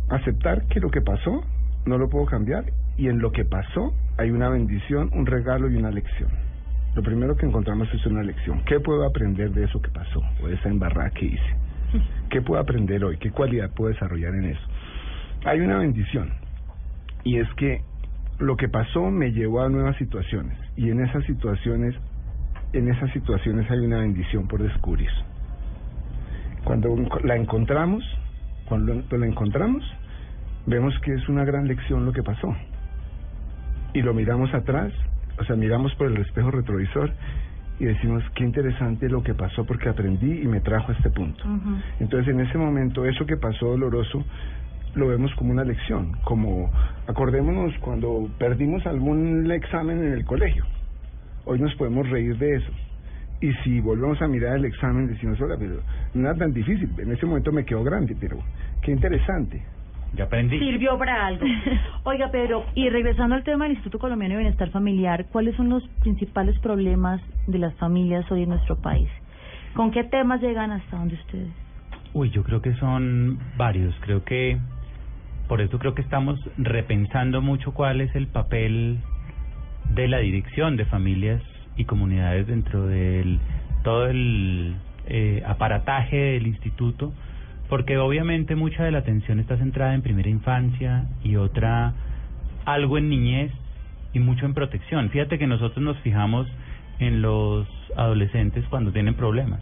aceptar 0.10 0.66
que 0.68 0.80
lo 0.82 0.90
que 0.90 1.02
pasó 1.02 1.44
no 1.86 1.98
lo 1.98 2.10
puedo 2.10 2.26
cambiar 2.26 2.66
y 2.98 3.08
en 3.08 3.20
lo 3.20 3.32
que 3.32 3.46
pasó 3.46 3.94
hay 4.18 4.32
una 4.32 4.50
bendición, 4.50 5.10
un 5.14 5.26
regalo 5.26 5.70
y 5.70 5.76
una 5.78 5.90
lección. 5.90 6.30
Lo 6.94 7.02
primero 7.02 7.38
que 7.38 7.46
encontramos 7.46 7.88
es 7.94 8.06
una 8.06 8.22
lección. 8.22 8.64
¿Qué 8.66 8.80
puedo 8.82 9.06
aprender 9.06 9.52
de 9.52 9.64
eso 9.64 9.82
que 9.82 9.90
pasó 9.90 10.22
o 10.44 10.48
de 10.48 10.56
esa 10.56 10.68
embarrada 10.68 11.10
que 11.12 11.26
hice? 11.26 11.56
¿Qué 12.30 12.42
puedo 12.42 12.62
aprender 12.62 13.04
hoy? 13.04 13.18
¿Qué 13.18 13.32
cualidad 13.32 13.72
puedo 13.74 13.94
desarrollar 13.94 14.36
en 14.36 14.46
eso? 14.46 14.62
Hay 15.46 15.62
una 15.62 15.78
bendición 15.78 16.32
y 17.24 17.38
es 17.38 17.48
que 17.56 17.82
lo 18.42 18.58
que 18.58 18.68
pasó 18.68 19.12
me 19.12 19.32
llevó 19.32 19.62
a 19.62 19.70
nuevas 19.70 19.96
situaciones 19.98 20.58
y 20.76 20.90
en 20.90 21.00
esas 21.02 21.24
situaciones 21.26 21.96
en 22.74 22.88
esas 22.88 23.12
situaciones 23.12 23.70
hay 23.70 23.80
una 23.80 24.00
bendición 24.00 24.48
por 24.48 24.64
descubrir. 24.64 25.10
Cuando 26.64 26.96
la 27.24 27.36
encontramos, 27.36 28.04
cuando 28.66 29.04
la 29.18 29.28
encontramos, 29.28 29.84
vemos 30.66 30.98
que 31.00 31.14
es 31.14 31.28
una 31.28 31.44
gran 31.44 31.68
lección 31.68 32.06
lo 32.06 32.14
que 32.14 32.24
pasó. 32.24 32.56
Y 33.94 34.02
lo 34.02 34.14
miramos 34.14 34.54
atrás, 34.54 34.94
o 35.38 35.44
sea, 35.44 35.58
miramos 35.58 35.94
por 35.96 36.08
el 36.08 36.18
espejo 36.18 36.50
retrovisor 36.50 37.12
y 37.78 37.86
decimos, 37.86 38.24
qué 38.36 38.46
interesante 38.46 39.10
lo 39.10 39.22
que 39.22 39.34
pasó 39.34 39.66
porque 39.66 39.90
aprendí 39.90 40.42
y 40.42 40.48
me 40.48 40.62
trajo 40.62 40.94
a 40.94 40.96
este 40.96 41.10
punto. 41.10 41.44
Entonces, 42.00 42.34
en 42.34 42.40
ese 42.40 42.58
momento, 42.58 43.06
eso 43.06 43.26
que 43.26 43.36
pasó 43.36 43.66
doloroso, 43.66 44.24
lo 44.96 45.08
vemos 45.08 45.34
como 45.36 45.52
una 45.52 45.64
lección, 45.64 46.14
como 46.24 46.70
acordémonos 47.08 47.74
cuando 47.80 48.30
perdimos 48.38 48.86
algún 48.86 49.50
examen 49.52 50.04
en 50.04 50.14
el 50.14 50.26
colegio. 50.26 50.66
Hoy 51.46 51.60
nos 51.60 51.74
podemos 51.76 52.10
reír 52.10 52.38
de 52.38 52.56
eso. 52.56 52.72
Y 53.42 53.54
si 53.64 53.80
volvemos 53.80 54.22
a 54.22 54.28
mirar 54.28 54.58
el 54.58 54.66
examen, 54.66 55.08
decimos, 55.08 55.40
hola, 55.42 55.56
pero 55.58 55.82
no 56.14 56.30
era 56.30 56.38
tan 56.38 56.54
difícil. 56.54 56.92
En 57.00 57.12
ese 57.12 57.26
momento 57.26 57.52
me 57.52 57.66
quedó 57.66 57.84
grande, 57.84 58.16
pero 58.20 58.38
qué 58.82 58.92
interesante. 58.92 59.64
Ya 60.14 60.26
aprendí. 60.26 60.60
Sirvió 60.60 60.98
para 60.98 61.26
algo. 61.26 61.46
Oiga, 62.04 62.30
Pedro, 62.30 62.66
y 62.76 62.90
regresando 62.90 63.34
al 63.34 63.44
tema 63.44 63.64
del 63.64 63.74
Instituto 63.74 63.98
Colombiano 63.98 64.36
de 64.36 64.42
Bienestar 64.42 64.70
Familiar, 64.70 65.26
¿cuáles 65.32 65.56
son 65.56 65.70
los 65.70 65.88
principales 66.02 66.60
problemas 66.60 67.22
de 67.48 67.58
las 67.58 67.74
familias 67.76 68.30
hoy 68.30 68.44
en 68.44 68.50
nuestro 68.50 68.76
país? 68.76 69.10
¿Con 69.74 69.92
qué 69.92 70.04
temas 70.04 70.42
llegan 70.42 70.72
hasta 70.72 70.98
donde 70.98 71.16
ustedes? 71.16 71.50
Uy, 72.14 72.30
yo 72.30 72.44
creo 72.44 72.62
que 72.62 72.74
son 72.76 73.40
varios. 73.58 73.96
Creo 74.02 74.24
que 74.26 74.60
por 75.52 75.60
eso 75.60 75.80
creo 75.80 75.94
que 75.94 76.02
estamos 76.02 76.40
repensando 76.58 77.42
mucho 77.42 77.74
cuál 77.74 78.00
es 78.00 78.16
el 78.16 78.28
papel 78.28 79.00
de 79.94 80.08
la 80.08 80.20
dirección 80.20 80.78
de 80.78 80.86
familias 80.86 81.42
y 81.76 81.84
comunidades 81.84 82.48
dentro 82.48 82.88
del 82.88 83.38
todo 83.84 84.08
el 84.08 84.76
eh, 85.08 85.44
aparataje 85.46 86.16
del 86.16 86.48
instituto 86.48 87.12
porque 87.68 87.98
obviamente 87.98 88.56
mucha 88.56 88.86
de 88.86 88.92
la 88.92 89.00
atención 89.00 89.42
está 89.42 89.58
centrada 89.58 89.94
en 89.94 90.02
primera 90.02 90.30
infancia 90.30 91.10
y 91.22 91.36
otra 91.36 91.96
algo 92.64 92.98
en 92.98 93.10
niñez 93.10 93.52
y 94.14 94.20
mucho 94.20 94.46
en 94.46 94.54
protección. 94.54 95.10
Fíjate 95.10 95.38
que 95.38 95.48
nosotros 95.48 95.84
nos 95.84 95.98
fijamos 95.98 96.48
en 97.00 97.22
los 97.22 97.68
adolescentes 97.98 98.64
cuando 98.70 98.94
tienen 98.94 99.16
problemas, 99.16 99.60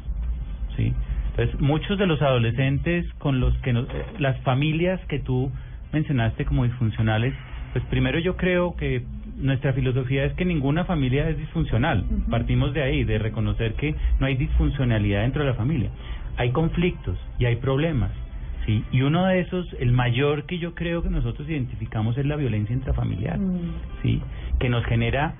¿sí? 0.77 0.93
Entonces, 1.31 1.59
muchos 1.59 1.97
de 1.97 2.05
los 2.05 2.21
adolescentes 2.21 3.11
con 3.13 3.39
los 3.39 3.57
que 3.59 3.73
nos, 3.73 3.89
eh, 3.89 4.05
las 4.19 4.39
familias 4.41 4.99
que 5.07 5.17
tú 5.17 5.51
mencionaste 5.91 6.45
como 6.45 6.63
disfuncionales, 6.63 7.33
pues 7.73 7.83
primero 7.85 8.19
yo 8.19 8.35
creo 8.35 8.75
que 8.75 9.03
nuestra 9.37 9.73
filosofía 9.73 10.25
es 10.25 10.33
que 10.33 10.43
ninguna 10.45 10.85
familia 10.85 11.29
es 11.29 11.37
disfuncional. 11.37 12.03
Partimos 12.29 12.73
de 12.73 12.83
ahí, 12.83 13.03
de 13.03 13.19
reconocer 13.19 13.73
que 13.75 13.95
no 14.19 14.25
hay 14.25 14.35
disfuncionalidad 14.35 15.21
dentro 15.21 15.43
de 15.43 15.49
la 15.49 15.55
familia 15.55 15.89
hay 16.39 16.51
conflictos 16.51 17.17
y 17.37 17.45
hay 17.45 17.57
problemas, 17.57 18.11
¿sí? 18.65 18.83
Y 18.93 19.01
uno 19.01 19.25
de 19.25 19.41
esos, 19.41 19.67
el 19.77 19.91
mayor 19.91 20.45
que 20.45 20.57
yo 20.57 20.73
creo 20.73 21.03
que 21.03 21.09
nosotros 21.09 21.49
identificamos 21.49 22.17
es 22.17 22.25
la 22.25 22.37
violencia 22.37 22.73
intrafamiliar, 22.73 23.37
Mm. 23.37 23.73
¿sí? 24.01 24.21
Que 24.57 24.69
nos 24.69 24.85
genera 24.85 25.33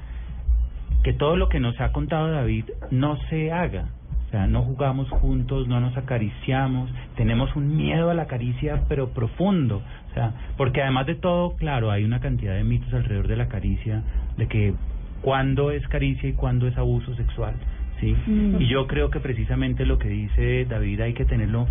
que 1.04 1.14
todo 1.14 1.38
lo 1.38 1.48
que 1.48 1.62
nos 1.62 1.80
ha 1.80 1.94
contado 1.94 2.30
David 2.30 2.66
no 2.92 3.18
se 3.30 3.50
haga. 3.54 3.86
O 4.28 4.32
sea, 4.32 4.46
no 4.46 4.62
jugamos 4.64 5.10
juntos, 5.10 5.70
no 5.70 5.80
nos 5.80 5.96
acariciamos, 5.96 6.92
tenemos 7.16 7.56
un 7.56 7.78
miedo 7.78 8.12
a 8.12 8.14
la 8.14 8.28
caricia, 8.28 8.84
pero 8.90 9.10
profundo. 9.10 9.82
O 10.10 10.14
sea, 10.14 10.34
porque 10.58 10.82
además 10.82 11.06
de 11.06 11.16
todo, 11.16 11.56
claro, 11.56 11.92
hay 11.92 12.04
una 12.04 12.20
cantidad 12.20 12.56
de 12.56 12.64
mitos 12.64 12.94
alrededor 12.94 13.28
de 13.28 13.38
la 13.38 13.48
caricia, 13.48 14.04
de 14.38 14.48
que 14.48 14.74
cuándo 15.22 15.72
es 15.72 15.88
caricia 15.88 16.30
y 16.30 16.34
cuándo 16.34 16.68
es 16.68 16.78
abuso 16.78 17.14
sexual. 17.16 17.54
¿sí? 18.00 18.16
Mm. 18.26 18.62
Y 18.62 18.68
yo 18.68 18.88
creo 18.88 19.10
que 19.10 19.20
precisamente 19.20 19.86
lo 19.86 20.00
que 20.00 20.10
dice 20.10 20.66
David 20.66 21.02
hay 21.02 21.14
que 21.14 21.26
tenerlo 21.26 21.68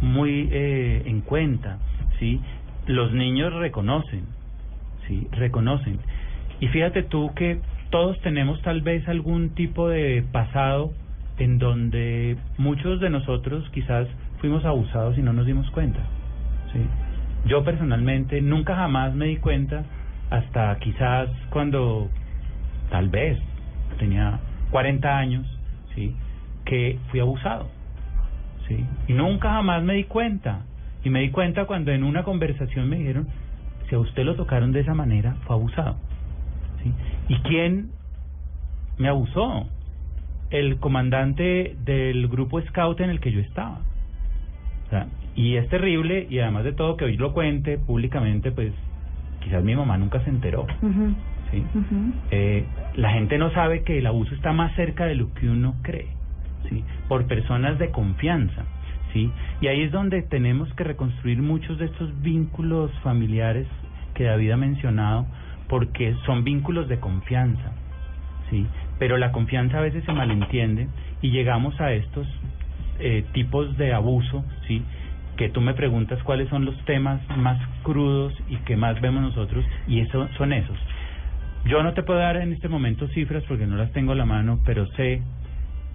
muy 0.00 0.48
eh, 0.50 1.02
en 1.06 1.20
cuenta, 1.20 1.78
¿sí? 2.18 2.40
Los 2.86 3.12
niños 3.12 3.52
reconocen, 3.52 4.24
¿sí? 5.06 5.28
Reconocen. 5.32 5.98
Y 6.60 6.68
fíjate 6.68 7.02
tú 7.02 7.32
que 7.34 7.60
todos 7.90 8.20
tenemos 8.20 8.60
tal 8.62 8.82
vez 8.82 9.06
algún 9.08 9.50
tipo 9.50 9.88
de 9.88 10.24
pasado 10.32 10.92
en 11.38 11.58
donde 11.58 12.36
muchos 12.58 13.00
de 13.00 13.10
nosotros 13.10 13.68
quizás 13.72 14.08
fuimos 14.40 14.64
abusados 14.64 15.18
y 15.18 15.22
no 15.22 15.32
nos 15.32 15.46
dimos 15.46 15.70
cuenta, 15.70 16.00
¿sí? 16.72 16.80
Yo 17.44 17.64
personalmente 17.64 18.40
nunca 18.40 18.76
jamás 18.76 19.14
me 19.14 19.26
di 19.26 19.36
cuenta 19.36 19.84
hasta 20.30 20.78
quizás 20.78 21.28
cuando 21.50 22.08
tal 22.90 23.08
vez 23.08 23.38
tenía 23.98 24.40
40 24.70 25.18
años 25.18 25.46
¿sí? 25.94 26.14
que 26.64 26.98
fui 27.10 27.20
abusado. 27.20 27.68
¿sí? 28.68 28.84
Y 29.08 29.12
nunca 29.12 29.50
jamás 29.50 29.82
me 29.82 29.94
di 29.94 30.04
cuenta. 30.04 30.62
Y 31.04 31.10
me 31.10 31.20
di 31.20 31.30
cuenta 31.30 31.64
cuando 31.66 31.90
en 31.90 32.04
una 32.04 32.22
conversación 32.22 32.88
me 32.88 32.96
dijeron, 32.96 33.26
si 33.88 33.96
a 33.96 33.98
usted 33.98 34.24
lo 34.24 34.36
tocaron 34.36 34.72
de 34.72 34.80
esa 34.80 34.94
manera, 34.94 35.34
fue 35.46 35.56
abusado. 35.56 35.96
¿sí? 36.82 36.92
¿Y 37.28 37.36
quién 37.40 37.90
me 38.98 39.08
abusó? 39.08 39.66
El 40.50 40.78
comandante 40.78 41.76
del 41.84 42.28
grupo 42.28 42.60
scout 42.60 43.00
en 43.00 43.10
el 43.10 43.20
que 43.20 43.32
yo 43.32 43.40
estaba. 43.40 43.78
O 44.86 44.90
sea, 44.90 45.06
y 45.34 45.56
es 45.56 45.68
terrible, 45.68 46.26
y 46.28 46.38
además 46.40 46.64
de 46.64 46.72
todo 46.72 46.96
que 46.96 47.06
hoy 47.06 47.16
lo 47.16 47.32
cuente 47.32 47.78
públicamente, 47.78 48.52
pues 48.52 48.72
quizás 49.40 49.64
mi 49.64 49.74
mamá 49.74 49.96
nunca 49.96 50.20
se 50.24 50.30
enteró. 50.30 50.66
¿sí? 51.50 51.64
Eh, 52.30 52.64
la 52.96 53.12
gente 53.12 53.38
no 53.38 53.50
sabe 53.52 53.82
que 53.82 53.98
el 53.98 54.06
abuso 54.06 54.34
está 54.34 54.52
más 54.52 54.74
cerca 54.74 55.06
de 55.06 55.14
lo 55.14 55.32
que 55.34 55.48
uno 55.48 55.74
cree, 55.82 56.08
¿sí? 56.68 56.84
Por 57.08 57.26
personas 57.26 57.78
de 57.78 57.90
confianza, 57.90 58.64
¿sí? 59.12 59.30
Y 59.60 59.66
ahí 59.68 59.82
es 59.82 59.92
donde 59.92 60.22
tenemos 60.22 60.72
que 60.74 60.84
reconstruir 60.84 61.40
muchos 61.42 61.78
de 61.78 61.86
estos 61.86 62.20
vínculos 62.22 62.90
familiares 63.02 63.66
que 64.14 64.24
David 64.24 64.52
ha 64.52 64.56
mencionado, 64.56 65.26
porque 65.68 66.14
son 66.26 66.44
vínculos 66.44 66.88
de 66.88 67.00
confianza, 67.00 67.72
¿sí? 68.50 68.66
Pero 68.98 69.16
la 69.16 69.32
confianza 69.32 69.78
a 69.78 69.82
veces 69.82 70.04
se 70.04 70.12
malentiende 70.12 70.88
y 71.22 71.30
llegamos 71.30 71.80
a 71.80 71.92
estos 71.92 72.26
eh, 72.98 73.24
tipos 73.32 73.76
de 73.78 73.92
abuso, 73.92 74.44
¿sí? 74.66 74.82
Que 75.36 75.48
tú 75.48 75.60
me 75.60 75.74
preguntas 75.74 76.22
cuáles 76.22 76.48
son 76.48 76.64
los 76.64 76.76
temas 76.84 77.20
más 77.36 77.58
crudos 77.82 78.34
y 78.48 78.56
que 78.58 78.76
más 78.76 79.00
vemos 79.00 79.22
nosotros, 79.22 79.64
y 79.86 80.00
eso 80.00 80.28
son 80.36 80.52
esos. 80.52 80.76
Yo 81.64 81.82
no 81.82 81.94
te 81.94 82.02
puedo 82.02 82.18
dar 82.18 82.36
en 82.36 82.52
este 82.52 82.68
momento 82.68 83.06
cifras 83.08 83.44
porque 83.48 83.66
no 83.66 83.76
las 83.76 83.92
tengo 83.92 84.12
a 84.12 84.16
la 84.16 84.24
mano, 84.24 84.58
pero 84.64 84.86
sé 84.92 85.22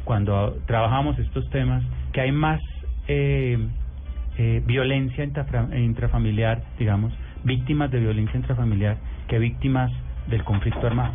cuando 0.05 0.57
trabajamos 0.65 1.19
estos 1.19 1.49
temas 1.49 1.83
que 2.13 2.21
hay 2.21 2.31
más 2.31 2.61
eh, 3.07 3.57
eh, 4.37 4.61
violencia 4.65 5.23
intrafamiliar, 5.23 6.63
digamos, 6.79 7.13
víctimas 7.43 7.91
de 7.91 7.99
violencia 7.99 8.37
intrafamiliar 8.37 8.97
que 9.27 9.39
víctimas 9.39 9.91
del 10.27 10.43
conflicto 10.43 10.87
armado. 10.87 11.13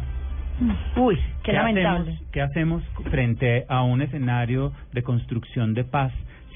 Uy, 0.97 1.19
qué, 1.43 1.53
lamentable. 1.53 2.13
Hacemos, 2.13 2.31
¿Qué 2.31 2.43
hacemos 2.43 2.83
frente 3.11 3.65
a 3.69 3.83
un 3.83 4.03
escenario 4.03 4.73
de 4.93 5.03
construcción 5.03 5.73
de 5.73 5.85
paz 5.85 6.13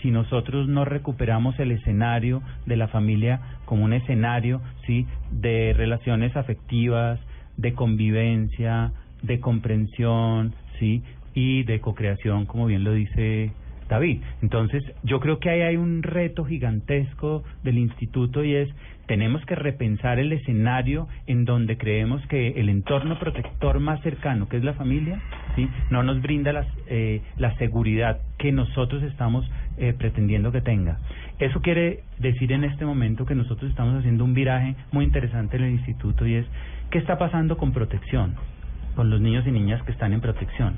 si 0.06 0.12
nosotros 0.12 0.68
no 0.68 0.84
recuperamos 0.84 1.58
el 1.58 1.72
escenario 1.72 2.40
de 2.64 2.76
la 2.76 2.86
familia 2.86 3.40
como 3.64 3.84
un 3.84 3.92
escenario 3.92 4.60
sí 4.86 5.04
de 5.32 5.74
relaciones 5.76 6.36
afectivas, 6.36 7.18
de 7.56 7.72
convivencia, 7.72 8.92
de 9.22 9.40
comprensión, 9.40 10.54
sí 10.78 11.02
y 11.34 11.64
de 11.64 11.80
cocreación, 11.80 12.46
como 12.46 12.66
bien 12.66 12.84
lo 12.84 12.92
dice 12.92 13.50
David. 13.88 14.20
Entonces, 14.42 14.82
yo 15.02 15.20
creo 15.20 15.38
que 15.38 15.50
ahí 15.50 15.62
hay 15.62 15.76
un 15.76 16.02
reto 16.02 16.44
gigantesco 16.44 17.44
del 17.62 17.78
instituto 17.78 18.44
y 18.44 18.54
es 18.54 18.68
tenemos 19.06 19.44
que 19.46 19.54
repensar 19.54 20.18
el 20.18 20.32
escenario 20.32 21.08
en 21.26 21.44
donde 21.44 21.78
creemos 21.78 22.24
que 22.26 22.48
el 22.56 22.68
entorno 22.68 23.18
protector 23.18 23.78
más 23.78 24.00
cercano, 24.02 24.48
que 24.48 24.56
es 24.56 24.64
la 24.64 24.74
familia, 24.74 25.20
sí, 25.54 25.68
no 25.90 26.02
nos 26.02 26.20
brinda 26.20 26.52
las, 26.52 26.66
eh, 26.88 27.22
la 27.36 27.56
seguridad 27.56 28.20
que 28.38 28.52
nosotros 28.52 29.02
estamos 29.04 29.48
eh, 29.78 29.94
pretendiendo 29.96 30.52
que 30.52 30.60
tenga. 30.60 30.98
Eso 31.38 31.60
quiere 31.60 32.00
decir 32.18 32.52
en 32.52 32.64
este 32.64 32.84
momento 32.84 33.26
que 33.26 33.34
nosotros 33.34 33.70
estamos 33.70 33.94
haciendo 33.94 34.24
un 34.24 34.34
viraje 34.34 34.74
muy 34.90 35.04
interesante 35.04 35.56
en 35.56 35.64
el 35.64 35.72
instituto 35.72 36.26
y 36.26 36.34
es 36.34 36.46
qué 36.90 36.98
está 36.98 37.18
pasando 37.18 37.56
con 37.56 37.72
protección, 37.72 38.34
con 38.96 39.10
los 39.10 39.20
niños 39.20 39.46
y 39.46 39.52
niñas 39.52 39.82
que 39.82 39.92
están 39.92 40.12
en 40.12 40.20
protección. 40.20 40.74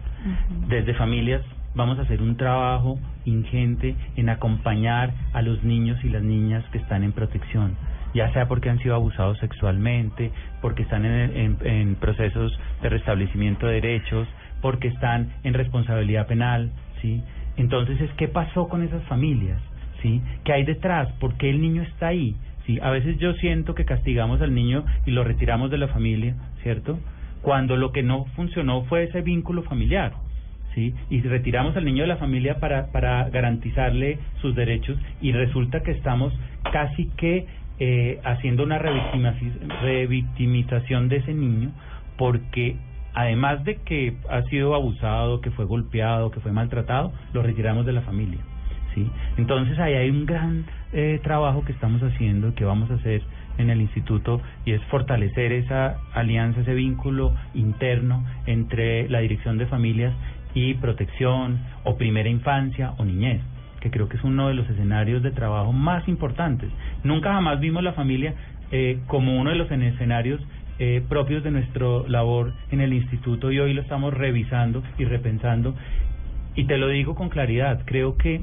Desde 0.69 0.95
familias 0.95 1.43
vamos 1.79 1.97
a 2.01 2.03
hacer 2.03 2.21
un 2.21 2.37
trabajo 2.37 2.99
ingente 3.25 3.95
en 4.17 4.29
acompañar 4.29 5.15
a 5.33 5.43
los 5.43 5.63
niños 5.63 6.03
y 6.05 6.09
las 6.09 6.23
niñas 6.25 6.65
que 6.73 6.79
están 6.79 7.05
en 7.05 7.13
protección, 7.13 7.77
ya 8.15 8.33
sea 8.33 8.49
porque 8.49 8.69
han 8.69 8.81
sido 8.81 8.97
abusados 8.97 9.39
sexualmente, 9.39 10.33
porque 10.61 10.83
están 10.83 11.05
en, 11.07 11.57
en- 11.63 11.95
procesos 11.95 12.59
de 12.83 12.89
restablecimiento 12.89 13.69
de 13.69 13.75
derechos, 13.75 14.27
porque 14.61 14.89
están 14.89 15.29
en 15.45 15.55
responsabilidad 15.55 16.27
penal, 16.27 16.73
¿sí? 17.01 17.23
Entonces, 17.57 18.01
es 18.01 18.11
¿qué 18.15 18.27
pasó 18.27 18.69
con 18.69 18.83
esas 18.83 19.05
familias? 19.05 19.61
¿Sí? 20.03 20.21
¿Qué 20.45 20.53
hay 20.53 20.65
detrás? 20.65 21.11
¿Por 21.21 21.35
qué 21.37 21.49
el 21.51 21.61
niño 21.61 21.83
está 21.83 22.09
ahí? 22.09 22.35
¿Sí? 22.67 22.79
A 22.83 22.91
veces 22.91 23.19
yo 23.19 23.35
siento 23.35 23.75
que 23.77 23.85
castigamos 23.85 24.41
al 24.41 24.53
niño 24.53 24.85
y 25.07 25.13
lo 25.13 25.23
retiramos 25.23 25.71
de 25.71 25.79
la 25.79 25.89
familia, 25.89 26.35
¿cierto? 26.63 26.99
Cuando 27.43 27.77
lo 27.77 27.93
que 27.93 28.03
no 28.03 28.25
funcionó 28.37 28.83
fue 28.85 29.05
ese 29.05 29.23
vínculo 29.23 29.63
familiar. 29.63 30.13
¿Sí? 30.75 30.95
Y 31.11 31.21
retiramos 31.23 31.77
al 31.77 31.85
niño 31.85 32.03
de 32.03 32.09
la 32.09 32.17
familia 32.17 32.61
para, 32.61 32.93
para 32.93 33.29
garantizarle 33.31 34.19
sus 34.41 34.55
derechos 34.55 34.99
y 35.21 35.33
resulta 35.33 35.83
que 35.83 35.93
estamos 35.93 36.33
casi 36.73 37.07
que 37.17 37.47
eh, 37.81 38.19
haciendo 38.25 38.65
una 38.65 38.79
revictimización, 38.79 41.09
de 41.09 41.17
ese 41.17 41.33
niño 41.33 41.71
porque 42.17 42.77
además 43.15 43.63
de 43.65 43.77
que 43.77 44.17
ha 44.29 44.43
sido 44.43 44.75
abusado, 44.75 45.41
que 45.41 45.53
fue 45.53 45.65
golpeado, 45.65 46.33
que 46.33 46.41
fue 46.41 46.51
maltratado, 46.51 47.13
lo 47.33 47.43
retiramos 47.43 47.87
de 47.87 47.93
la 47.93 48.03
familia. 48.03 48.41
¿sí? 48.95 49.09
Entonces 49.37 49.79
ahí 49.79 49.95
hay 49.95 50.11
un 50.11 50.27
gran 50.27 50.65
eh, 50.93 51.21
trabajo 51.23 51.65
que 51.65 51.71
estamos 51.73 52.03
haciendo, 52.03 52.57
que 52.57 52.65
vamos 52.65 52.91
a 52.91 52.95
hacer 52.95 53.23
en 53.59 53.71
el 53.71 53.81
instituto, 53.81 54.41
y 54.65 54.73
es 54.73 54.83
fortalecer 54.85 55.53
esa 55.53 55.99
alianza, 56.15 56.61
ese 56.61 56.75
vínculo 56.75 57.35
interno 57.55 58.25
entre 58.47 59.09
la 59.09 59.21
dirección 59.21 59.59
de 59.59 59.67
familias 59.67 60.15
y 60.55 60.75
protección 60.75 61.61
o 61.85 61.97
primera 61.97 62.29
infancia 62.29 62.95
o 62.99 63.05
niñez 63.05 63.41
que 63.81 63.91
creo 63.91 64.09
que 64.09 64.17
es 64.17 64.25
uno 64.25 64.49
de 64.49 64.55
los 64.55 64.69
escenarios 64.69 65.23
de 65.23 65.31
trabajo 65.31 65.73
más 65.73 66.07
importantes. 66.09 66.71
Nunca 67.05 67.33
jamás 67.33 67.61
vimos 67.61 67.83
la 67.83 67.93
familia 67.93 68.35
eh, 68.71 69.01
como 69.07 69.39
uno 69.39 69.51
de 69.51 69.57
los 69.57 69.71
escenarios 69.71 70.41
eh, 70.81 71.03
propios 71.09 71.43
de 71.43 71.51
nuestra 71.51 71.87
labor 72.07 72.53
en 72.71 72.81
el 72.81 72.93
instituto 72.93 73.51
y 73.51 73.59
hoy 73.59 73.75
lo 73.75 73.83
estamos 73.83 74.15
revisando 74.15 74.83
y 74.99 75.05
repensando. 75.05 75.75
Y 76.55 76.65
te 76.65 76.79
lo 76.79 76.89
digo 76.89 77.15
con 77.15 77.29
claridad, 77.29 77.83
creo 77.85 78.17
que 78.17 78.43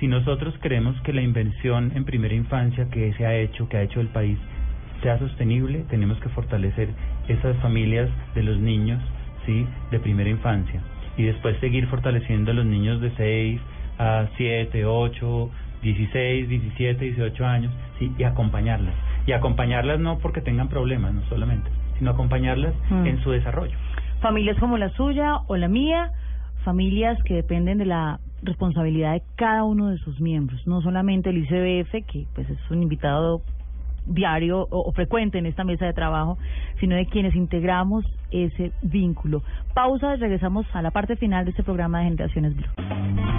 si 0.00 0.06
nosotros 0.06 0.54
queremos 0.58 1.00
que 1.02 1.12
la 1.12 1.22
inversión 1.22 1.92
en 1.94 2.04
primera 2.04 2.34
infancia 2.34 2.88
que 2.90 3.12
se 3.14 3.26
ha 3.26 3.34
hecho, 3.36 3.68
que 3.68 3.76
ha 3.78 3.82
hecho 3.82 4.00
el 4.00 4.08
país, 4.08 4.38
sea 5.02 5.18
sostenible, 5.18 5.84
tenemos 5.90 6.18
que 6.20 6.28
fortalecer 6.30 6.88
esas 7.28 7.56
familias 7.58 8.08
de 8.34 8.42
los 8.42 8.58
niños, 8.58 9.02
¿sí? 9.46 9.66
De 9.90 9.98
primera 9.98 10.30
infancia. 10.30 10.80
Y 11.16 11.22
después 11.24 11.58
seguir 11.60 11.86
fortaleciendo 11.86 12.50
a 12.50 12.54
los 12.54 12.66
niños 12.66 13.00
de 13.00 13.10
6 13.16 13.60
a 13.98 14.26
7, 14.36 14.84
8, 14.84 15.50
16, 15.82 16.48
17, 16.48 17.04
18 17.04 17.46
años, 17.46 17.72
¿sí? 17.98 18.10
Y 18.18 18.24
acompañarlas. 18.24 18.94
Y 19.26 19.32
acompañarlas 19.32 20.00
no 20.00 20.18
porque 20.18 20.40
tengan 20.40 20.68
problemas, 20.68 21.14
no 21.14 21.22
solamente, 21.28 21.70
sino 21.98 22.10
acompañarlas 22.10 22.74
Mm. 22.90 23.06
en 23.06 23.22
su 23.22 23.30
desarrollo. 23.30 23.76
Familias 24.20 24.58
como 24.58 24.78
la 24.78 24.88
suya 24.90 25.38
o 25.46 25.56
la 25.56 25.68
mía, 25.68 26.10
familias 26.64 27.22
que 27.24 27.34
dependen 27.34 27.78
de 27.78 27.84
la 27.84 28.18
responsabilidad 28.42 29.12
de 29.12 29.22
cada 29.36 29.64
uno 29.64 29.88
de 29.90 29.98
sus 29.98 30.20
miembros, 30.20 30.66
no 30.66 30.80
solamente 30.82 31.30
el 31.30 31.38
ICBF, 31.38 32.02
que 32.06 32.26
pues 32.34 32.48
es 32.50 32.58
un 32.70 32.82
invitado 32.82 33.42
diario 34.06 34.60
o, 34.70 34.88
o 34.88 34.92
frecuente 34.92 35.38
en 35.38 35.46
esta 35.46 35.64
mesa 35.64 35.86
de 35.86 35.92
trabajo, 35.92 36.38
sino 36.80 36.94
de 36.96 37.06
quienes 37.06 37.34
integramos 37.34 38.04
ese 38.30 38.72
vínculo. 38.82 39.42
Pausa 39.74 40.14
y 40.14 40.18
regresamos 40.18 40.66
a 40.74 40.82
la 40.82 40.90
parte 40.90 41.16
final 41.16 41.44
de 41.44 41.50
este 41.52 41.62
programa 41.62 41.98
de 42.00 42.04
Generaciones 42.06 42.54
Blue. 42.56 42.66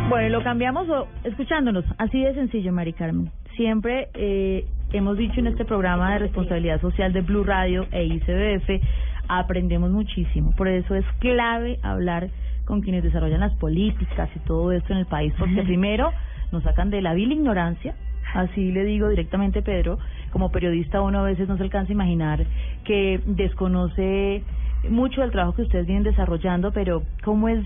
Bueno, 0.09 0.29
lo 0.37 0.43
cambiamos 0.43 0.87
o- 0.89 1.07
escuchándonos, 1.23 1.85
así 1.97 2.21
de 2.21 2.33
sencillo, 2.33 2.71
Mari 2.71 2.93
Carmen. 2.93 3.29
Siempre 3.55 4.09
eh, 4.13 4.65
hemos 4.91 5.17
dicho 5.17 5.39
en 5.39 5.47
este 5.47 5.65
programa 5.65 6.13
de 6.13 6.19
responsabilidad 6.19 6.79
social 6.81 7.13
de 7.13 7.21
Blue 7.21 7.43
Radio 7.43 7.85
e 7.91 8.03
ICBF, 8.05 8.81
aprendemos 9.27 9.91
muchísimo. 9.91 10.53
Por 10.55 10.67
eso 10.67 10.95
es 10.95 11.05
clave 11.19 11.79
hablar 11.83 12.29
con 12.65 12.81
quienes 12.81 13.03
desarrollan 13.03 13.39
las 13.41 13.53
políticas 13.55 14.29
y 14.35 14.39
todo 14.39 14.71
esto 14.71 14.93
en 14.93 14.99
el 14.99 15.05
país, 15.05 15.33
porque 15.37 15.61
primero 15.63 16.11
nos 16.51 16.63
sacan 16.63 16.89
de 16.89 17.01
la 17.01 17.13
vil 17.13 17.31
ignorancia, 17.31 17.95
así 18.35 18.71
le 18.71 18.83
digo 18.83 19.09
directamente, 19.09 19.61
Pedro, 19.61 19.97
como 20.31 20.51
periodista 20.51 21.01
uno 21.01 21.19
a 21.19 21.23
veces 21.23 21.47
no 21.47 21.57
se 21.57 21.63
alcanza 21.63 21.91
a 21.91 21.95
imaginar 21.95 22.45
que 22.83 23.19
desconoce 23.25 24.43
mucho 24.89 25.21
del 25.21 25.31
trabajo 25.31 25.55
que 25.55 25.63
ustedes 25.63 25.87
vienen 25.87 26.03
desarrollando, 26.03 26.71
pero 26.71 27.01
cómo 27.23 27.49
es 27.49 27.65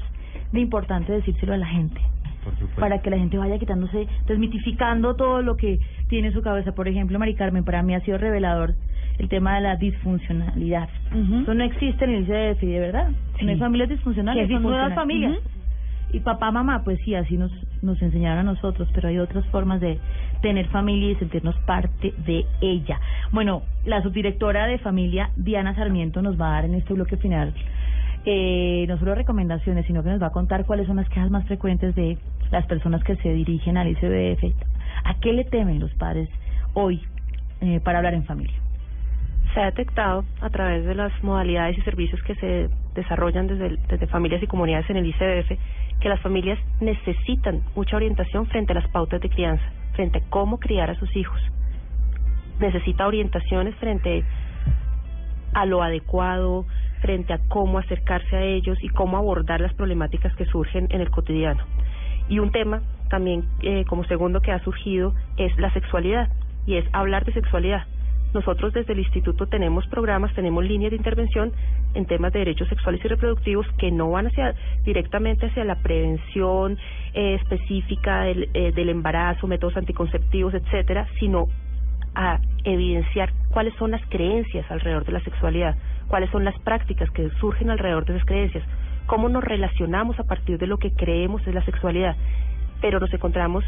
de 0.52 0.60
importante 0.60 1.12
decírselo 1.12 1.54
a 1.54 1.58
la 1.58 1.68
gente 1.68 2.00
para 2.80 3.00
que 3.02 3.10
la 3.10 3.18
gente 3.18 3.38
vaya 3.38 3.60
quitándose, 3.60 4.08
desmitificando 4.28 5.16
todo 5.16 5.42
lo 5.42 5.58
que 5.58 5.80
tiene 6.08 6.30
en 6.30 6.34
su 6.34 6.42
cabeza. 6.42 6.72
Por 6.72 6.88
ejemplo, 6.88 7.20
Mari 7.20 7.36
Carmen, 7.36 7.64
para 7.64 7.84
mí 7.84 7.94
ha 7.94 8.02
sido 8.02 8.18
revelador 8.18 8.76
el 9.18 9.28
tema 9.28 9.56
de 9.56 9.62
la 9.62 9.76
disfuncionalidad. 9.76 10.90
Eso 11.42 11.54
no 11.54 11.64
existe 11.64 12.06
en 12.06 12.12
el 12.12 12.24
ICDF, 12.24 12.62
de 12.62 12.80
verdad. 12.80 13.12
Sí. 13.38 13.46
No 13.46 13.52
hay 13.52 13.60
familias 13.60 13.90
disfuncionales, 13.90 14.48
¿Qué 14.48 14.54
es 14.54 14.62
son 14.62 14.72
nuevas 14.72 14.96
familias. 14.96 15.38
Y 16.12 16.22
papá, 16.22 16.52
mamá, 16.52 16.84
pues 16.84 17.00
sí, 17.06 17.14
así 17.14 17.38
nos, 17.38 17.52
nos 17.84 18.02
enseñaron 18.02 18.40
a 18.40 18.54
nosotros, 18.54 18.90
pero 18.94 19.10
hay 19.10 19.20
otras 19.20 19.46
formas 19.48 19.80
de 19.80 20.00
tener 20.42 20.68
familia 20.68 21.12
y 21.12 21.16
sentirnos 21.16 21.56
parte 21.66 22.14
de 22.26 22.46
ella. 22.62 23.00
Bueno, 23.32 23.64
la 23.86 24.02
subdirectora 24.02 24.68
de 24.68 24.78
familia, 24.80 25.32
Diana 25.36 25.76
Sarmiento, 25.76 26.22
nos 26.22 26.40
va 26.40 26.50
a 26.50 26.54
dar 26.54 26.66
en 26.66 26.76
este 26.76 26.94
bloque 26.94 27.18
final 27.18 27.54
eh, 28.26 28.86
no 28.88 28.98
solo 29.00 29.16
recomendaciones, 29.16 29.86
sino 29.86 30.04
que 30.04 30.10
nos 30.10 30.22
va 30.22 30.28
a 30.28 30.32
contar 30.32 30.66
cuáles 30.66 30.88
son 30.88 30.98
las 30.98 31.08
quejas 31.10 31.32
más 31.32 31.46
frecuentes 31.48 31.96
de 31.96 32.18
las 32.52 32.66
personas 32.66 33.04
que 33.04 33.16
se 33.18 33.34
dirigen 33.34 33.78
al 33.78 33.88
ICBF. 33.88 34.54
¿A 35.06 35.16
qué 35.22 35.32
le 35.32 35.46
temen 35.46 35.80
los 35.80 35.94
padres 35.94 36.30
hoy 36.74 37.02
eh, 37.62 37.80
para 37.80 38.00
hablar 38.00 38.14
en 38.14 38.26
familia? 38.26 38.56
Se 39.54 39.62
ha 39.62 39.66
detectado 39.66 40.26
a 40.42 40.50
través 40.50 40.86
de 40.86 40.96
las 40.96 41.12
modalidades 41.24 41.78
y 41.78 41.82
servicios 41.82 42.22
que 42.24 42.36
se 42.36 42.70
desarrollan 42.94 43.48
desde, 43.48 43.78
desde 43.88 44.08
familias 44.08 44.44
y 44.44 44.48
comunidades 44.48 44.90
en 44.90 44.98
el 44.98 45.06
ICBF 45.08 45.58
que 46.00 46.10
las 46.10 46.22
familias 46.22 46.60
necesitan 46.80 47.62
mucha 47.76 47.96
orientación 47.96 48.46
frente 48.48 48.74
a 48.74 48.76
las 48.76 48.88
pautas 48.90 49.22
de 49.22 49.30
crianza, 49.30 49.64
frente 50.00 50.20
a 50.20 50.30
cómo 50.30 50.60
criar 50.60 50.90
a 50.90 50.96
sus 50.96 51.14
hijos. 51.14 51.42
Necesita 52.58 53.06
orientaciones 53.06 53.76
frente 53.76 54.24
a 55.54 55.66
lo 55.66 55.84
adecuado, 55.84 56.66
frente 57.02 57.34
a 57.34 57.40
cómo 57.50 57.80
acercarse 57.80 58.34
a 58.34 58.42
ellos 58.42 58.78
y 58.82 58.88
cómo 58.88 59.18
abordar 59.18 59.60
las 59.60 59.74
problemáticas 59.74 60.34
que 60.38 60.46
surgen 60.46 60.88
en 60.92 61.02
el 61.02 61.10
cotidiano. 61.10 61.66
Y 62.30 62.40
un 62.40 62.54
tema 62.54 62.82
también 63.10 63.44
eh, 63.62 63.84
como 63.90 64.06
segundo 64.06 64.40
que 64.40 64.54
ha 64.54 64.64
surgido 64.64 65.14
es 65.36 65.52
la 65.58 65.70
sexualidad 65.74 66.30
y 66.66 66.78
es 66.78 66.86
hablar 66.94 67.26
de 67.26 67.34
sexualidad. 67.34 67.86
Nosotros 68.34 68.74
desde 68.74 68.94
el 68.94 69.00
instituto 69.00 69.48
tenemos 69.48 69.88
programas, 69.88 70.34
tenemos 70.36 70.64
líneas 70.64 70.92
de 70.92 70.98
intervención 70.98 71.52
en 71.96 72.06
temas 72.06 72.32
de 72.32 72.40
derechos 72.40 72.68
sexuales 72.68 73.04
y 73.04 73.08
reproductivos 73.08 73.66
que 73.78 73.92
no 73.92 74.12
van 74.12 74.28
hacia 74.28 74.54
directamente 74.86 75.48
hacia 75.48 75.64
la 75.64 75.82
prevención 75.82 76.78
eh, 77.14 77.36
específica 77.42 78.24
del, 78.24 78.50
eh, 78.54 78.72
del 78.72 78.90
embarazo, 78.90 79.48
métodos 79.48 79.78
anticonceptivos, 79.78 80.54
etcétera, 80.54 81.08
sino 81.20 81.48
a 82.14 82.40
evidenciar 82.64 83.32
cuáles 83.50 83.74
son 83.76 83.92
las 83.92 84.06
creencias 84.10 84.70
alrededor 84.70 85.06
de 85.06 85.14
la 85.14 85.22
sexualidad, 85.22 85.76
cuáles 86.08 86.30
son 86.30 86.44
las 86.44 86.58
prácticas 86.60 87.10
que 87.12 87.30
surgen 87.40 87.70
alrededor 87.70 88.06
de 88.06 88.16
esas 88.16 88.28
creencias, 88.28 88.64
cómo 89.08 89.30
nos 89.30 89.44
relacionamos 89.44 90.20
a 90.20 90.24
partir 90.24 90.60
de 90.60 90.68
lo 90.68 90.78
que 90.78 90.92
creemos 90.92 91.46
es 91.48 91.54
la 91.54 91.66
sexualidad. 91.66 92.16
Pero 92.82 93.00
nos 93.00 93.14
encontramos 93.14 93.64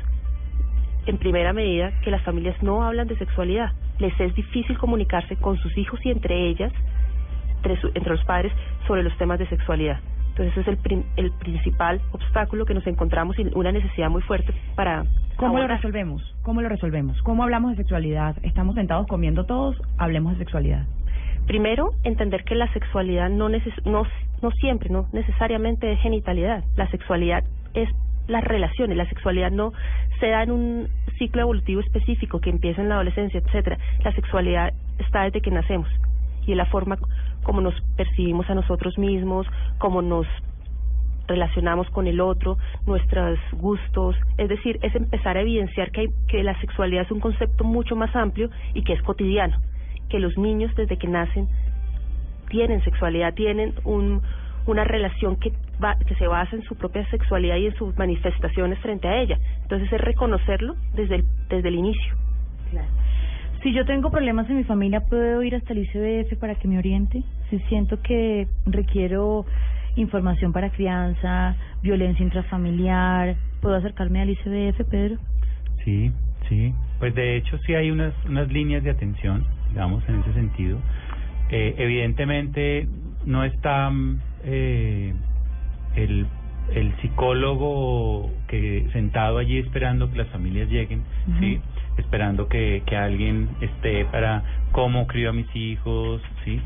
en 1.05 1.17
primera 1.17 1.53
medida 1.53 1.91
que 2.01 2.11
las 2.11 2.21
familias 2.23 2.61
no 2.61 2.83
hablan 2.83 3.07
de 3.07 3.17
sexualidad. 3.17 3.71
Les 3.99 4.17
es 4.19 4.33
difícil 4.35 4.77
comunicarse 4.77 5.35
con 5.35 5.57
sus 5.57 5.77
hijos 5.77 5.99
y 6.05 6.11
entre 6.11 6.47
ellas, 6.47 6.71
entre, 7.57 7.79
su- 7.79 7.91
entre 7.93 8.09
los 8.11 8.23
padres, 8.25 8.51
sobre 8.87 9.03
los 9.03 9.15
temas 9.17 9.39
de 9.39 9.47
sexualidad. 9.47 9.99
Entonces 10.29 10.51
ese 10.53 10.61
es 10.61 10.67
el, 10.69 10.77
prim- 10.77 11.03
el 11.17 11.31
principal 11.31 12.01
obstáculo 12.13 12.65
que 12.65 12.73
nos 12.73 12.87
encontramos 12.87 13.37
y 13.37 13.47
una 13.53 13.71
necesidad 13.71 14.09
muy 14.09 14.21
fuerte 14.21 14.53
para... 14.75 15.03
¿Cómo 15.35 15.57
lo 15.59 15.67
resolvemos? 15.67 16.21
¿Cómo 16.43 16.61
lo 16.61 16.69
resolvemos? 16.69 17.21
¿Cómo 17.23 17.43
hablamos 17.43 17.71
de 17.71 17.77
sexualidad? 17.77 18.35
Estamos 18.43 18.75
sentados 18.75 19.07
comiendo 19.07 19.45
todos, 19.45 19.75
hablemos 19.97 20.33
de 20.33 20.39
sexualidad. 20.39 20.85
Primero, 21.47 21.91
entender 22.03 22.43
que 22.43 22.55
la 22.55 22.71
sexualidad 22.73 23.29
no, 23.29 23.49
neces 23.49 23.73
no, 23.85 24.03
no 24.41 24.51
siempre, 24.51 24.89
no 24.89 25.07
necesariamente 25.11 25.91
es 25.91 25.99
genitalidad. 25.99 26.63
La 26.75 26.87
sexualidad 26.91 27.43
es 27.73 27.89
las 28.27 28.43
relaciones. 28.43 28.97
La 28.97 29.07
sexualidad 29.07 29.51
no 29.51 29.73
se 30.19 30.27
da 30.27 30.43
en 30.43 30.51
un 30.51 30.87
ciclo 31.17 31.41
evolutivo 31.41 31.81
específico 31.81 32.39
que 32.39 32.49
empieza 32.49 32.81
en 32.81 32.89
la 32.89 32.95
adolescencia, 32.95 33.39
etcétera. 33.39 33.77
La 34.03 34.13
sexualidad 34.13 34.73
está 34.99 35.23
desde 35.23 35.41
que 35.41 35.51
nacemos 35.51 35.87
y 36.45 36.51
es 36.51 36.57
la 36.57 36.65
forma 36.65 36.97
como 37.43 37.61
nos 37.61 37.73
percibimos 37.97 38.49
a 38.49 38.55
nosotros 38.55 38.97
mismos, 38.97 39.47
como 39.77 40.01
nos 40.01 40.27
relacionamos 41.27 41.89
con 41.89 42.07
el 42.07 42.19
otro, 42.19 42.57
nuestros 42.85 43.39
gustos, 43.53 44.15
es 44.37 44.49
decir, 44.49 44.79
es 44.81 44.93
empezar 44.95 45.37
a 45.37 45.41
evidenciar 45.41 45.91
que, 45.91 46.01
hay, 46.01 46.07
que 46.27 46.43
la 46.43 46.59
sexualidad 46.59 47.03
es 47.03 47.11
un 47.11 47.19
concepto 47.19 47.63
mucho 47.63 47.95
más 47.95 48.13
amplio 48.15 48.49
y 48.73 48.83
que 48.83 48.93
es 48.93 49.01
cotidiano, 49.01 49.57
que 50.09 50.19
los 50.19 50.37
niños 50.37 50.75
desde 50.75 50.97
que 50.97 51.07
nacen 51.07 51.47
tienen 52.49 52.83
sexualidad, 52.83 53.33
tienen 53.33 53.73
un, 53.85 54.21
una 54.65 54.83
relación 54.83 55.37
que, 55.37 55.51
va, 55.83 55.95
que 55.95 56.15
se 56.15 56.27
basa 56.27 56.55
en 56.55 56.63
su 56.63 56.75
propia 56.75 57.05
sexualidad 57.09 57.57
y 57.57 57.67
en 57.67 57.75
sus 57.75 57.97
manifestaciones 57.97 58.79
frente 58.79 59.07
a 59.07 59.21
ella. 59.21 59.39
Entonces 59.63 59.91
es 59.91 60.01
reconocerlo 60.01 60.75
desde 60.93 61.15
el, 61.15 61.25
desde 61.49 61.67
el 61.67 61.75
inicio. 61.75 62.15
Si 63.63 63.73
yo 63.73 63.85
tengo 63.85 64.09
problemas 64.09 64.49
en 64.49 64.57
mi 64.57 64.63
familia, 64.63 65.01
¿puedo 65.01 65.43
ir 65.43 65.55
hasta 65.55 65.73
el 65.73 65.79
ICBF 65.79 66.39
para 66.39 66.55
que 66.55 66.67
me 66.67 66.79
oriente? 66.79 67.23
Si 67.49 67.59
siento 67.69 68.01
que 68.01 68.47
requiero 68.65 69.45
información 69.95 70.51
para 70.51 70.71
crianza, 70.71 71.55
violencia 71.83 72.23
intrafamiliar, 72.23 73.35
¿puedo 73.61 73.75
acercarme 73.75 74.21
al 74.21 74.31
ICBF, 74.31 74.89
Pedro? 74.89 75.17
Sí, 75.83 76.11
sí. 76.49 76.73
Pues 76.97 77.13
de 77.13 77.37
hecho 77.37 77.57
sí 77.59 77.75
hay 77.75 77.91
unas, 77.91 78.13
unas 78.25 78.51
líneas 78.51 78.83
de 78.83 78.91
atención, 78.91 79.45
digamos, 79.69 80.07
en 80.09 80.21
ese 80.21 80.33
sentido. 80.33 80.79
Eh, 81.49 81.75
evidentemente 81.77 82.87
no 83.25 83.43
está 83.43 83.91
eh, 84.43 85.13
el 85.95 86.27
el 86.73 86.95
psicólogo 87.01 88.31
que 88.47 88.87
sentado 88.93 89.39
allí 89.39 89.57
esperando 89.57 90.09
que 90.09 90.17
las 90.17 90.27
familias 90.29 90.69
lleguen, 90.69 91.03
sí, 91.39 91.59
esperando 91.97 92.47
que, 92.47 92.83
que 92.85 92.95
alguien 92.95 93.49
esté 93.59 94.05
para 94.05 94.43
cómo 94.71 95.05
crío 95.07 95.31
a 95.31 95.33
mis 95.33 95.53
hijos, 95.55 96.21
sí, 96.45 96.61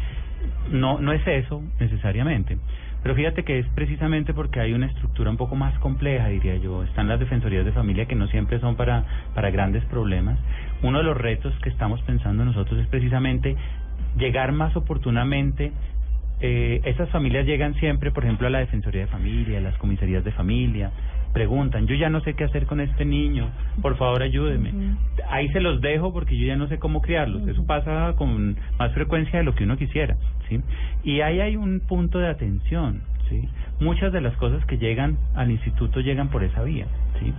no 0.69 0.99
no 0.99 1.11
es 1.11 1.25
eso 1.25 1.63
necesariamente. 1.79 2.57
Pero 3.05 3.13
fíjate 3.13 3.43
que 3.43 3.59
es 3.59 3.67
precisamente 3.75 4.33
porque 4.33 4.59
hay 4.59 4.73
una 4.73 4.87
estructura 4.87 5.29
un 5.29 5.37
poco 5.37 5.55
más 5.55 5.77
compleja, 5.77 6.27
diría 6.27 6.55
yo. 6.55 6.83
Están 6.83 7.07
las 7.07 7.19
defensorías 7.19 7.63
de 7.63 7.71
familia 7.71 8.07
que 8.07 8.15
no 8.15 8.27
siempre 8.29 8.59
son 8.59 8.75
para, 8.75 9.05
para 9.35 9.51
grandes 9.51 9.85
problemas. 9.85 10.39
Uno 10.81 10.97
de 10.97 11.03
los 11.03 11.15
retos 11.15 11.53
que 11.61 11.69
estamos 11.69 12.01
pensando 12.01 12.43
nosotros 12.43 12.79
es 12.79 12.87
precisamente 12.87 13.55
llegar 14.17 14.53
más 14.53 14.75
oportunamente. 14.75 15.71
Eh, 16.41 16.81
estas 16.83 17.09
familias 17.09 17.45
llegan 17.45 17.75
siempre, 17.75 18.11
por 18.11 18.23
ejemplo, 18.23 18.47
a 18.47 18.49
la 18.49 18.59
Defensoría 18.59 19.01
de 19.01 19.07
Familia, 19.07 19.59
a 19.59 19.61
las 19.61 19.77
comisarías 19.77 20.23
de 20.23 20.31
familia, 20.31 20.91
preguntan, 21.33 21.85
yo 21.85 21.95
ya 21.95 22.09
no 22.09 22.21
sé 22.21 22.33
qué 22.33 22.45
hacer 22.45 22.65
con 22.65 22.79
este 22.79 23.03
niño, 23.03 23.49
por 23.81 23.97
favor 23.97 24.23
ayúdeme. 24.23 24.95
Ahí 25.29 25.49
se 25.49 25.59
los 25.59 25.81
dejo 25.81 26.13
porque 26.13 26.37
yo 26.37 26.47
ya 26.47 26.55
no 26.55 26.67
sé 26.67 26.79
cómo 26.79 27.01
criarlos. 27.01 27.47
Eso 27.47 27.65
pasa 27.65 28.13
con 28.17 28.57
más 28.79 28.93
frecuencia 28.93 29.39
de 29.39 29.45
lo 29.45 29.53
que 29.53 29.65
uno 29.65 29.77
quisiera, 29.77 30.15
¿sí? 30.47 30.61
Y 31.03 31.21
ahí 31.21 31.41
hay 31.41 31.57
un 31.57 31.81
punto 31.81 32.19
de 32.19 32.27
atención, 32.27 33.01
¿sí? 33.29 33.47
Muchas 33.79 34.13
de 34.13 34.21
las 34.21 34.35
cosas 34.37 34.65
que 34.65 34.77
llegan 34.77 35.17
al 35.35 35.51
instituto 35.51 35.99
llegan 35.99 36.29
por 36.29 36.43
esa 36.43 36.63
vía, 36.63 36.87
¿sí? 37.19 37.33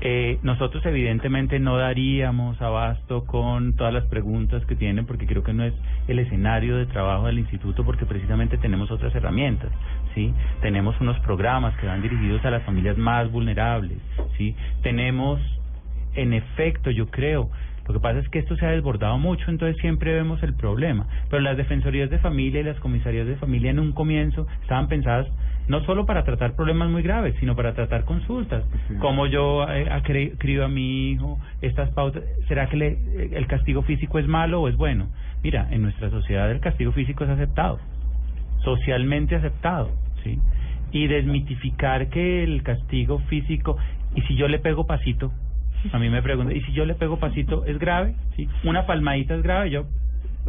Eh, 0.00 0.38
nosotros 0.42 0.84
evidentemente 0.86 1.58
no 1.58 1.76
daríamos 1.76 2.60
abasto 2.62 3.24
con 3.24 3.74
todas 3.74 3.92
las 3.92 4.04
preguntas 4.04 4.64
que 4.66 4.76
tienen 4.76 5.06
porque 5.06 5.26
creo 5.26 5.42
que 5.42 5.52
no 5.52 5.64
es 5.64 5.74
el 6.06 6.20
escenario 6.20 6.76
de 6.76 6.86
trabajo 6.86 7.26
del 7.26 7.40
instituto 7.40 7.84
porque 7.84 8.06
precisamente 8.06 8.58
tenemos 8.58 8.90
otras 8.90 9.14
herramientas, 9.14 9.70
¿sí? 10.14 10.32
Tenemos 10.62 11.00
unos 11.00 11.18
programas 11.20 11.76
que 11.78 11.86
van 11.86 12.00
dirigidos 12.00 12.44
a 12.44 12.50
las 12.50 12.62
familias 12.62 12.96
más 12.96 13.30
vulnerables, 13.30 13.98
¿sí? 14.36 14.54
Tenemos 14.82 15.40
en 16.14 16.32
efecto, 16.32 16.90
yo 16.90 17.08
creo, 17.10 17.50
lo 17.88 17.94
que 17.94 18.00
pasa 18.00 18.18
es 18.18 18.28
que 18.28 18.38
esto 18.40 18.54
se 18.56 18.66
ha 18.66 18.70
desbordado 18.70 19.18
mucho, 19.18 19.50
entonces 19.50 19.76
siempre 19.80 20.12
vemos 20.14 20.42
el 20.42 20.54
problema. 20.54 21.06
Pero 21.30 21.40
las 21.42 21.56
defensorías 21.56 22.10
de 22.10 22.18
familia 22.18 22.60
y 22.60 22.64
las 22.64 22.78
comisarías 22.80 23.26
de 23.26 23.36
familia 23.36 23.70
en 23.70 23.78
un 23.78 23.92
comienzo 23.92 24.46
estaban 24.62 24.88
pensadas 24.88 25.26
no 25.68 25.82
solo 25.84 26.06
para 26.06 26.24
tratar 26.24 26.54
problemas 26.56 26.88
muy 26.88 27.02
graves, 27.02 27.34
sino 27.40 27.54
para 27.54 27.74
tratar 27.74 28.04
consultas. 28.04 28.64
Como 29.00 29.26
yo 29.26 29.66
eh, 29.70 30.34
crío 30.38 30.64
a 30.64 30.68
mi 30.68 31.10
hijo, 31.12 31.38
estas 31.60 31.90
pautas, 31.90 32.22
¿será 32.46 32.68
que 32.68 32.76
le- 32.76 32.98
el 33.36 33.46
castigo 33.46 33.82
físico 33.82 34.18
es 34.18 34.26
malo 34.26 34.62
o 34.62 34.68
es 34.68 34.76
bueno? 34.76 35.08
Mira, 35.42 35.68
en 35.70 35.82
nuestra 35.82 36.08
sociedad 36.10 36.50
el 36.50 36.60
castigo 36.60 36.92
físico 36.92 37.24
es 37.24 37.30
aceptado, 37.30 37.78
socialmente 38.64 39.36
aceptado, 39.36 39.90
¿sí? 40.24 40.38
Y 40.90 41.06
desmitificar 41.06 42.08
que 42.08 42.42
el 42.44 42.62
castigo 42.62 43.18
físico, 43.28 43.76
y 44.14 44.22
si 44.22 44.36
yo 44.36 44.48
le 44.48 44.58
pego 44.58 44.86
pasito, 44.86 45.32
a 45.92 45.98
mí 45.98 46.08
me 46.08 46.22
preguntan, 46.22 46.56
¿y 46.56 46.60
si 46.62 46.72
yo 46.72 46.84
le 46.84 46.94
pego 46.94 47.18
pasito 47.18 47.64
es 47.64 47.78
grave? 47.78 48.14
¿Sí? 48.36 48.48
Una 48.64 48.86
palmadita 48.86 49.34
es 49.34 49.42
grave, 49.42 49.70
yo 49.70 49.86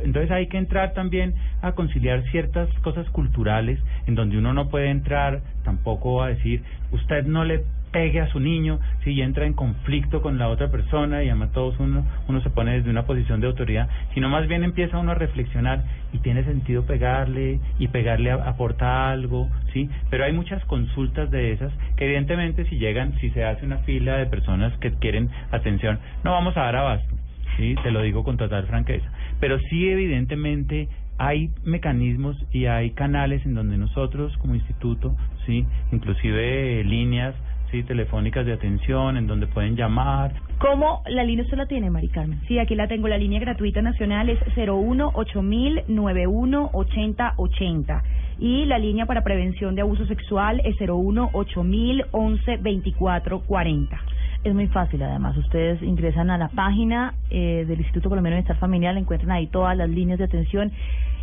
entonces 0.04 0.32
hay 0.32 0.48
que 0.48 0.58
entrar 0.58 0.94
también 0.94 1.36
a 1.62 1.74
conciliar 1.74 2.24
ciertas 2.32 2.70
cosas 2.80 3.10
culturales 3.10 3.80
en 4.08 4.16
donde 4.16 4.38
uno 4.38 4.54
no 4.54 4.70
puede 4.70 4.90
entrar 4.90 5.42
tampoco 5.64 6.24
a 6.24 6.30
decir 6.30 6.64
usted 6.92 7.26
no 7.26 7.44
le 7.44 7.64
pegue 7.92 8.22
a 8.22 8.28
su 8.28 8.40
niño 8.40 8.80
si 9.04 9.20
entra 9.22 9.46
en 9.46 9.54
conflicto 9.54 10.22
con 10.22 10.38
la 10.38 10.48
otra 10.50 10.70
persona 10.70 11.24
y 11.24 11.30
además 11.30 11.52
todos 11.52 11.80
uno 11.80 12.06
uno 12.28 12.42
se 12.42 12.50
pone 12.50 12.74
desde 12.74 12.90
una 12.90 13.06
posición 13.06 13.42
de 13.42 13.48
autoridad 13.48 13.90
sino 14.14 14.30
más 14.30 14.48
bien 14.48 14.64
empieza 14.64 14.98
uno 14.98 15.12
a 15.12 15.16
reflexionar 15.16 15.84
y 16.14 16.20
tiene 16.20 16.44
sentido 16.44 16.86
pegarle 16.86 17.60
y 17.80 17.88
pegarle 17.88 18.32
aporta 18.32 19.12
algo 19.12 19.50
sí 19.74 19.90
pero 20.10 20.26
hay 20.26 20.34
muchas 20.34 20.64
consultas 20.66 21.32
de 21.32 21.52
esas 21.52 21.72
que 21.96 22.06
evidentemente 22.06 22.66
si 22.66 22.78
llegan 22.78 23.18
si 23.20 23.30
se 23.32 23.44
hace 23.44 23.66
una 23.66 23.80
fila 23.80 24.18
de 24.18 24.26
personas 24.26 24.78
que 24.80 24.92
quieren 24.92 25.30
atención 25.52 26.00
no 26.24 26.32
vamos 26.32 26.56
a 26.58 26.62
dar 26.62 26.76
abasto 26.76 27.20
sí 27.60 27.76
te 27.84 27.92
lo 27.92 28.02
digo 28.02 28.24
con 28.24 28.38
total 28.38 28.66
franqueza. 28.68 29.10
Pero 29.40 29.60
sí 29.70 29.90
evidentemente 29.90 30.90
hay 31.18 31.52
mecanismos 31.64 32.38
y 32.52 32.66
hay 32.66 32.92
canales 32.92 33.46
en 33.46 33.54
donde 33.54 33.78
nosotros 33.78 34.36
como 34.38 34.56
instituto 34.56 35.16
sí 35.46 35.66
inclusive 35.92 36.80
eh, 36.80 36.84
líneas 36.84 37.36
sí 37.72 37.84
telefónicas 37.84 38.46
de 38.46 38.54
atención 38.54 39.18
en 39.18 39.28
donde 39.28 39.48
pueden 39.48 39.76
llamar 39.76 40.34
¿Cómo 40.60 41.04
la 41.08 41.24
línea 41.24 41.46
usted 41.46 41.56
la 41.56 41.68
tiene, 41.68 41.90
Mari 41.90 42.10
Carmen? 42.10 42.42
Sí, 42.46 42.60
aquí 42.60 42.76
la 42.76 42.90
tengo. 42.90 43.08
La 43.08 43.18
línea 43.18 43.40
gratuita 43.40 43.82
nacional 43.82 44.30
es 44.30 44.40
01 44.58 45.12
8000 45.14 45.84
91 45.88 46.72
80 46.74 47.34
80. 47.38 48.04
Y 48.40 48.66
la 48.66 48.78
línea 48.78 49.06
para 49.06 49.24
prevención 49.24 49.76
de 49.76 49.84
abuso 49.84 50.06
sexual 50.06 50.62
es 50.66 50.76
01 50.78 51.30
8000 51.32 52.06
11 52.12 52.58
24 52.58 53.40
40. 53.40 54.00
Es 54.44 54.54
muy 54.54 54.68
fácil, 54.68 55.02
además. 55.02 55.38
Ustedes 55.38 55.82
ingresan 55.82 56.30
a 56.30 56.38
la 56.38 56.50
página 56.50 57.14
eh, 57.30 57.64
del 57.66 57.80
Instituto 57.80 58.10
Colombiano 58.10 58.36
de 58.36 58.42
Bienestar 58.42 58.60
Familiar, 58.60 58.98
encuentran 58.98 59.32
ahí 59.32 59.48
todas 59.48 59.78
las 59.78 59.90
líneas 59.90 60.20
de 60.20 60.26
atención 60.26 60.74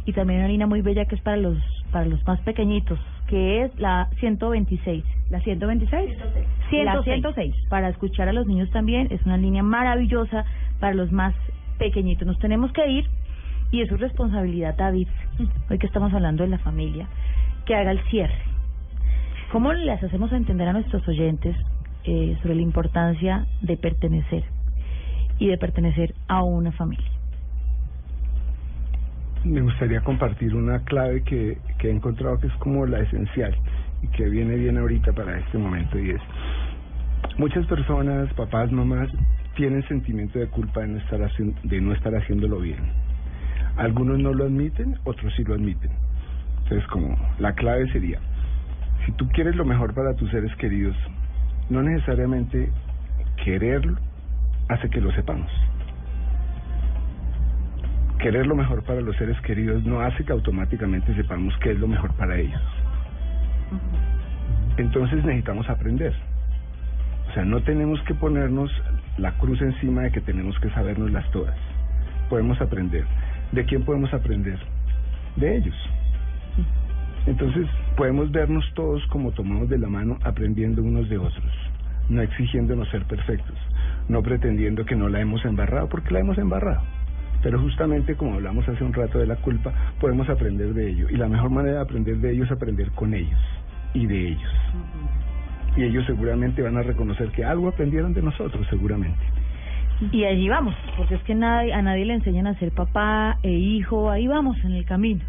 y 0.07 0.15
también 0.15 0.41
una 0.41 0.49
línea 0.49 0.67
muy 0.67 0.81
bella 0.81 1.05
que 1.05 1.17
es 1.17 1.21
para 1.21 1.37
los 1.37 1.59
para 1.93 2.07
los 2.07 2.25
más 2.27 2.41
pequeñitos, 2.41 2.99
que 3.29 3.65
es 3.65 3.79
la 3.79 4.09
126. 4.21 5.05
¿La 5.31 5.41
126? 5.41 6.19
La 6.85 7.03
106. 7.03 7.55
Para 7.69 7.89
escuchar 7.89 8.29
a 8.29 8.33
los 8.33 8.47
niños 8.47 8.71
también 8.71 9.09
es 9.11 9.25
una 9.27 9.37
línea 9.37 9.63
maravillosa 9.63 10.45
para 10.79 10.95
los 10.95 11.11
más 11.13 11.35
pequeñitos. 11.79 12.27
Nos 12.27 12.39
tenemos 12.39 12.73
que 12.73 12.87
ir 12.89 13.07
y 13.73 13.83
es 13.83 13.89
su 13.89 13.97
responsabilidad, 13.97 14.77
David, 14.77 15.09
hoy 15.71 15.79
que 15.79 15.87
estamos 15.87 16.13
hablando 16.13 16.45
de 16.45 16.51
la 16.51 16.59
familia, 16.59 17.09
que 17.65 17.75
haga 17.75 17.91
el 17.91 18.01
cierre. 18.09 18.39
¿Cómo 19.51 19.73
les 19.73 20.03
hacemos 20.03 20.33
entender 20.33 20.69
a 20.69 20.73
nuestros 20.73 21.07
oyentes 21.09 21.57
eh, 22.05 22.37
sobre 22.43 22.55
la 22.55 22.63
importancia 22.63 23.47
de 23.63 23.77
pertenecer 23.77 24.45
y 25.39 25.49
de 25.49 25.59
pertenecer 25.59 26.15
a 26.29 26.43
una 26.43 26.73
familia? 26.73 27.16
Me 29.45 29.61
gustaría 29.61 30.01
compartir 30.01 30.55
una 30.55 30.81
clave 30.85 31.23
que, 31.23 31.59
que 31.79 31.89
he 31.89 31.93
encontrado 31.93 32.39
que 32.39 32.49
es 32.49 32.55
como 32.55 32.85
la 32.87 33.01
esencial 33.01 33.55
y 34.03 34.09
que 34.09 34.29
viene 34.29 34.57
bien 34.57 34.77
ahorita 34.79 35.13
para 35.13 35.39
este 35.39 35.59
momento 35.59 35.99
y 35.99 36.11
es 36.11 36.21
muchas 37.39 37.67
personas, 37.67 38.33
papás, 38.35 38.73
mamás, 38.73 39.09
tienen 39.57 39.87
sentimiento 39.89 40.39
de 40.39 40.49
culpa 40.49 40.81
de 40.81 40.89
no 40.89 40.99
estar 40.99 41.21
de 41.65 41.81
no 41.81 41.93
estar 41.93 42.15
haciéndolo 42.15 42.61
bien. 42.61 42.79
Algunos 43.77 44.19
no 44.19 44.33
lo 44.33 44.45
admiten, 44.45 44.99
otros 45.05 45.35
sí 45.37 45.45
lo 45.45 45.55
admiten. 45.55 45.91
Entonces, 46.63 46.87
como 46.89 47.17
la 47.39 47.53
clave 47.53 47.91
sería, 47.93 48.21
si 49.05 49.13
tú 49.13 49.29
quieres 49.29 49.55
lo 49.57 49.65
mejor 49.65 49.95
para 49.95 50.15
tus 50.15 50.31
seres 50.31 50.55
queridos, 50.57 50.97
no 51.69 51.83
necesariamente 51.83 52.71
quererlo 53.45 53.99
hace 54.69 54.89
que 54.89 55.01
lo 55.01 55.13
sepamos. 55.13 55.51
Querer 58.19 58.47
lo 58.47 58.57
mejor 58.57 58.83
para 58.83 59.01
los 59.01 59.17
seres 59.17 59.41
queridos 59.43 59.85
no 59.85 60.01
hace 60.01 60.25
que 60.25 60.33
automáticamente 60.33 61.15
sepamos 61.15 61.55
qué 61.59 61.73
es 61.73 61.79
lo 61.79 61.87
mejor 61.87 62.13
para 62.15 62.37
ellos. 62.39 62.61
Entonces 64.79 65.25
necesitamos 65.25 65.69
aprender. 65.69 66.15
O 67.29 67.33
sea, 67.35 67.45
no 67.45 67.63
tenemos 67.63 68.01
que 68.03 68.15
ponernos 68.15 68.71
la 69.19 69.33
cruz 69.39 69.61
encima 69.61 70.03
de 70.03 70.13
que 70.13 70.21
tenemos 70.21 70.59
que 70.61 70.71
sabernoslas 70.71 71.31
todas. 71.31 71.57
Podemos 72.29 72.61
aprender. 72.61 73.05
¿De 73.53 73.65
quién 73.65 73.85
podemos 73.85 74.13
aprender? 74.13 74.59
De 75.37 75.57
ellos. 75.57 75.77
Entonces 77.27 77.67
podemos 77.97 78.31
vernos 78.31 78.65
todos 78.75 79.05
como 79.09 79.33
tomados 79.33 79.69
de 79.69 79.79
la 79.79 79.89
mano 79.89 80.19
aprendiendo 80.23 80.83
unos 80.83 81.09
de 81.09 81.19
otros, 81.19 81.53
no 82.09 82.23
exigiéndonos 82.23 82.89
ser 82.91 83.05
perfectos, 83.05 83.57
no 84.09 84.23
pretendiendo 84.23 84.85
que 84.85 84.95
no 84.95 85.09
la 85.09 85.21
hemos 85.21 85.45
embarrado 85.45 85.89
porque 85.89 86.13
la 86.13 86.21
hemos 86.21 86.39
embarrado. 86.39 86.83
Pero 87.47 87.61
justamente 87.61 88.17
como 88.17 88.35
hablamos 88.35 88.69
hace 88.69 88.83
un 88.83 88.93
rato 88.93 89.21
de 89.21 89.27
la 89.29 89.37
culpa, 89.37 89.73
podemos 90.01 90.29
aprender 90.29 90.75
de 90.75 90.91
ello. 90.91 91.07
Y 91.09 91.17
la 91.17 91.29
mejor 91.29 91.49
manera 91.49 91.77
de 91.77 91.83
aprender 91.83 92.17
de 92.17 92.33
ello 92.33 92.43
es 92.43 92.51
aprender 92.51 92.91
con 92.91 93.15
ellos 93.15 93.39
y 93.95 94.05
de 94.05 94.31
ellos. 94.31 94.51
Y 95.77 95.85
ellos 95.85 96.05
seguramente 96.07 96.61
van 96.61 96.77
a 96.77 96.83
reconocer 96.83 97.31
que 97.31 97.45
algo 97.45 97.69
aprendieron 97.69 98.13
de 98.15 98.21
nosotros, 98.21 98.67
seguramente. 98.69 99.25
Y 100.11 100.25
allí 100.25 100.49
vamos, 100.49 100.75
porque 100.97 101.15
es 101.15 101.23
que 101.23 101.37
nadie, 101.37 101.73
a 101.73 101.83
nadie 101.83 102.05
le 102.05 102.15
enseñan 102.15 102.49
a 102.49 102.59
ser 102.59 102.73
papá 102.73 103.39
e 103.45 103.53
hijo, 103.53 104.11
ahí 104.11 104.27
vamos 104.27 104.57
en 104.65 104.73
el 104.73 104.85
camino. 104.85 105.23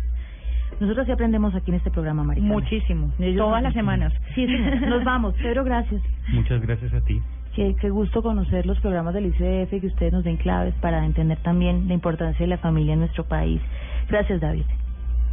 Nosotros 0.80 1.06
sí 1.06 1.12
aprendemos 1.12 1.54
aquí 1.54 1.70
en 1.70 1.78
este 1.78 1.92
programa, 1.92 2.24
María. 2.24 2.44
Muchísimo. 2.44 3.14
Todas 3.38 3.62
las 3.62 3.76
semanas. 3.76 4.12
Sí, 4.34 4.48
señor. 4.48 4.82
Nos 4.90 5.04
vamos. 5.04 5.36
Pedro, 5.36 5.64
gracias. 5.64 6.02
muchas 6.34 6.62
gracias 6.64 6.92
a 6.96 7.02
ti 7.02 7.22
Qué, 7.58 7.76
qué 7.82 7.90
gusto 7.90 8.22
conocer 8.22 8.68
los 8.68 8.80
programas 8.82 9.16
del 9.16 9.26
ICDF 9.26 9.74
y 9.74 9.82
que 9.82 9.88
ustedes 9.88 10.14
nos 10.14 10.24
den 10.24 10.38
claves 10.38 10.76
para 10.76 11.04
entender 11.04 11.40
también 11.40 11.88
la 11.88 11.96
importancia 11.96 12.40
de 12.40 12.48
la 12.48 12.60
familia 12.60 12.94
en 12.94 13.00
nuestro 13.00 13.24
país. 13.24 13.60
Gracias, 14.08 14.40
David. 14.40 14.66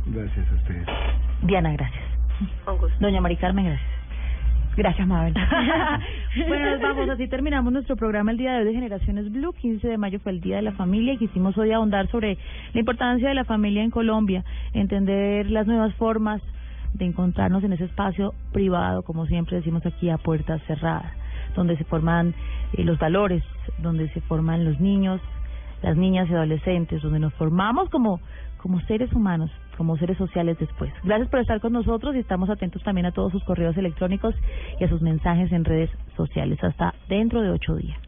Gracias 0.06 0.50
a 0.50 0.54
ustedes. 0.54 0.86
Diana, 1.42 1.74
gracias. 1.74 2.02
Con 2.64 2.78
gusto. 2.78 2.96
Doña 2.98 3.20
Mari 3.20 3.36
Carmen, 3.36 3.66
gracias. 3.66 3.90
Gracias, 4.74 5.06
Mabel. 5.06 5.34
bueno, 6.48 6.70
nos 6.70 6.80
vamos. 6.80 7.10
Así 7.10 7.28
terminamos 7.28 7.70
nuestro 7.74 7.94
programa 7.94 8.30
el 8.30 8.38
día 8.38 8.52
de 8.52 8.60
hoy 8.60 8.64
de 8.64 8.72
Generaciones 8.72 9.30
Blue. 9.30 9.52
15 9.52 9.86
de 9.86 9.98
mayo 9.98 10.18
fue 10.20 10.32
el 10.32 10.40
Día 10.40 10.56
de 10.56 10.62
la 10.62 10.72
Familia 10.72 11.12
y 11.12 11.18
quisimos 11.18 11.58
hoy 11.58 11.72
ahondar 11.72 12.08
sobre 12.08 12.38
la 12.72 12.80
importancia 12.80 13.28
de 13.28 13.34
la 13.34 13.44
familia 13.44 13.84
en 13.84 13.90
Colombia, 13.90 14.46
entender 14.72 15.50
las 15.50 15.66
nuevas 15.66 15.94
formas 15.96 16.40
de 16.94 17.04
encontrarnos 17.04 17.62
en 17.64 17.74
ese 17.74 17.84
espacio 17.84 18.32
privado, 18.52 19.02
como 19.02 19.26
siempre 19.26 19.56
decimos 19.56 19.84
aquí, 19.84 20.08
a 20.08 20.16
puertas 20.16 20.62
cerradas, 20.62 21.12
donde 21.54 21.76
se 21.76 21.84
forman 21.84 22.34
eh, 22.74 22.84
los 22.84 22.98
valores, 22.98 23.42
donde 23.78 24.08
se 24.10 24.20
forman 24.22 24.64
los 24.64 24.80
niños, 24.80 25.20
las 25.82 25.96
niñas 25.96 26.28
y 26.30 26.34
adolescentes, 26.34 27.02
donde 27.02 27.18
nos 27.18 27.34
formamos 27.34 27.90
como, 27.90 28.20
como 28.58 28.80
seres 28.82 29.12
humanos, 29.12 29.50
como 29.76 29.96
seres 29.96 30.16
sociales 30.16 30.58
después. 30.58 30.92
Gracias 31.04 31.28
por 31.28 31.40
estar 31.40 31.60
con 31.60 31.72
nosotros 31.72 32.14
y 32.16 32.18
estamos 32.18 32.50
atentos 32.50 32.82
también 32.82 33.06
a 33.06 33.12
todos 33.12 33.32
sus 33.32 33.44
correos 33.44 33.76
electrónicos 33.76 34.34
y 34.80 34.84
a 34.84 34.88
sus 34.88 35.02
mensajes 35.02 35.52
en 35.52 35.64
redes 35.64 35.90
sociales. 36.16 36.62
Hasta 36.62 36.94
dentro 37.08 37.42
de 37.42 37.50
ocho 37.50 37.74
días. 37.76 37.98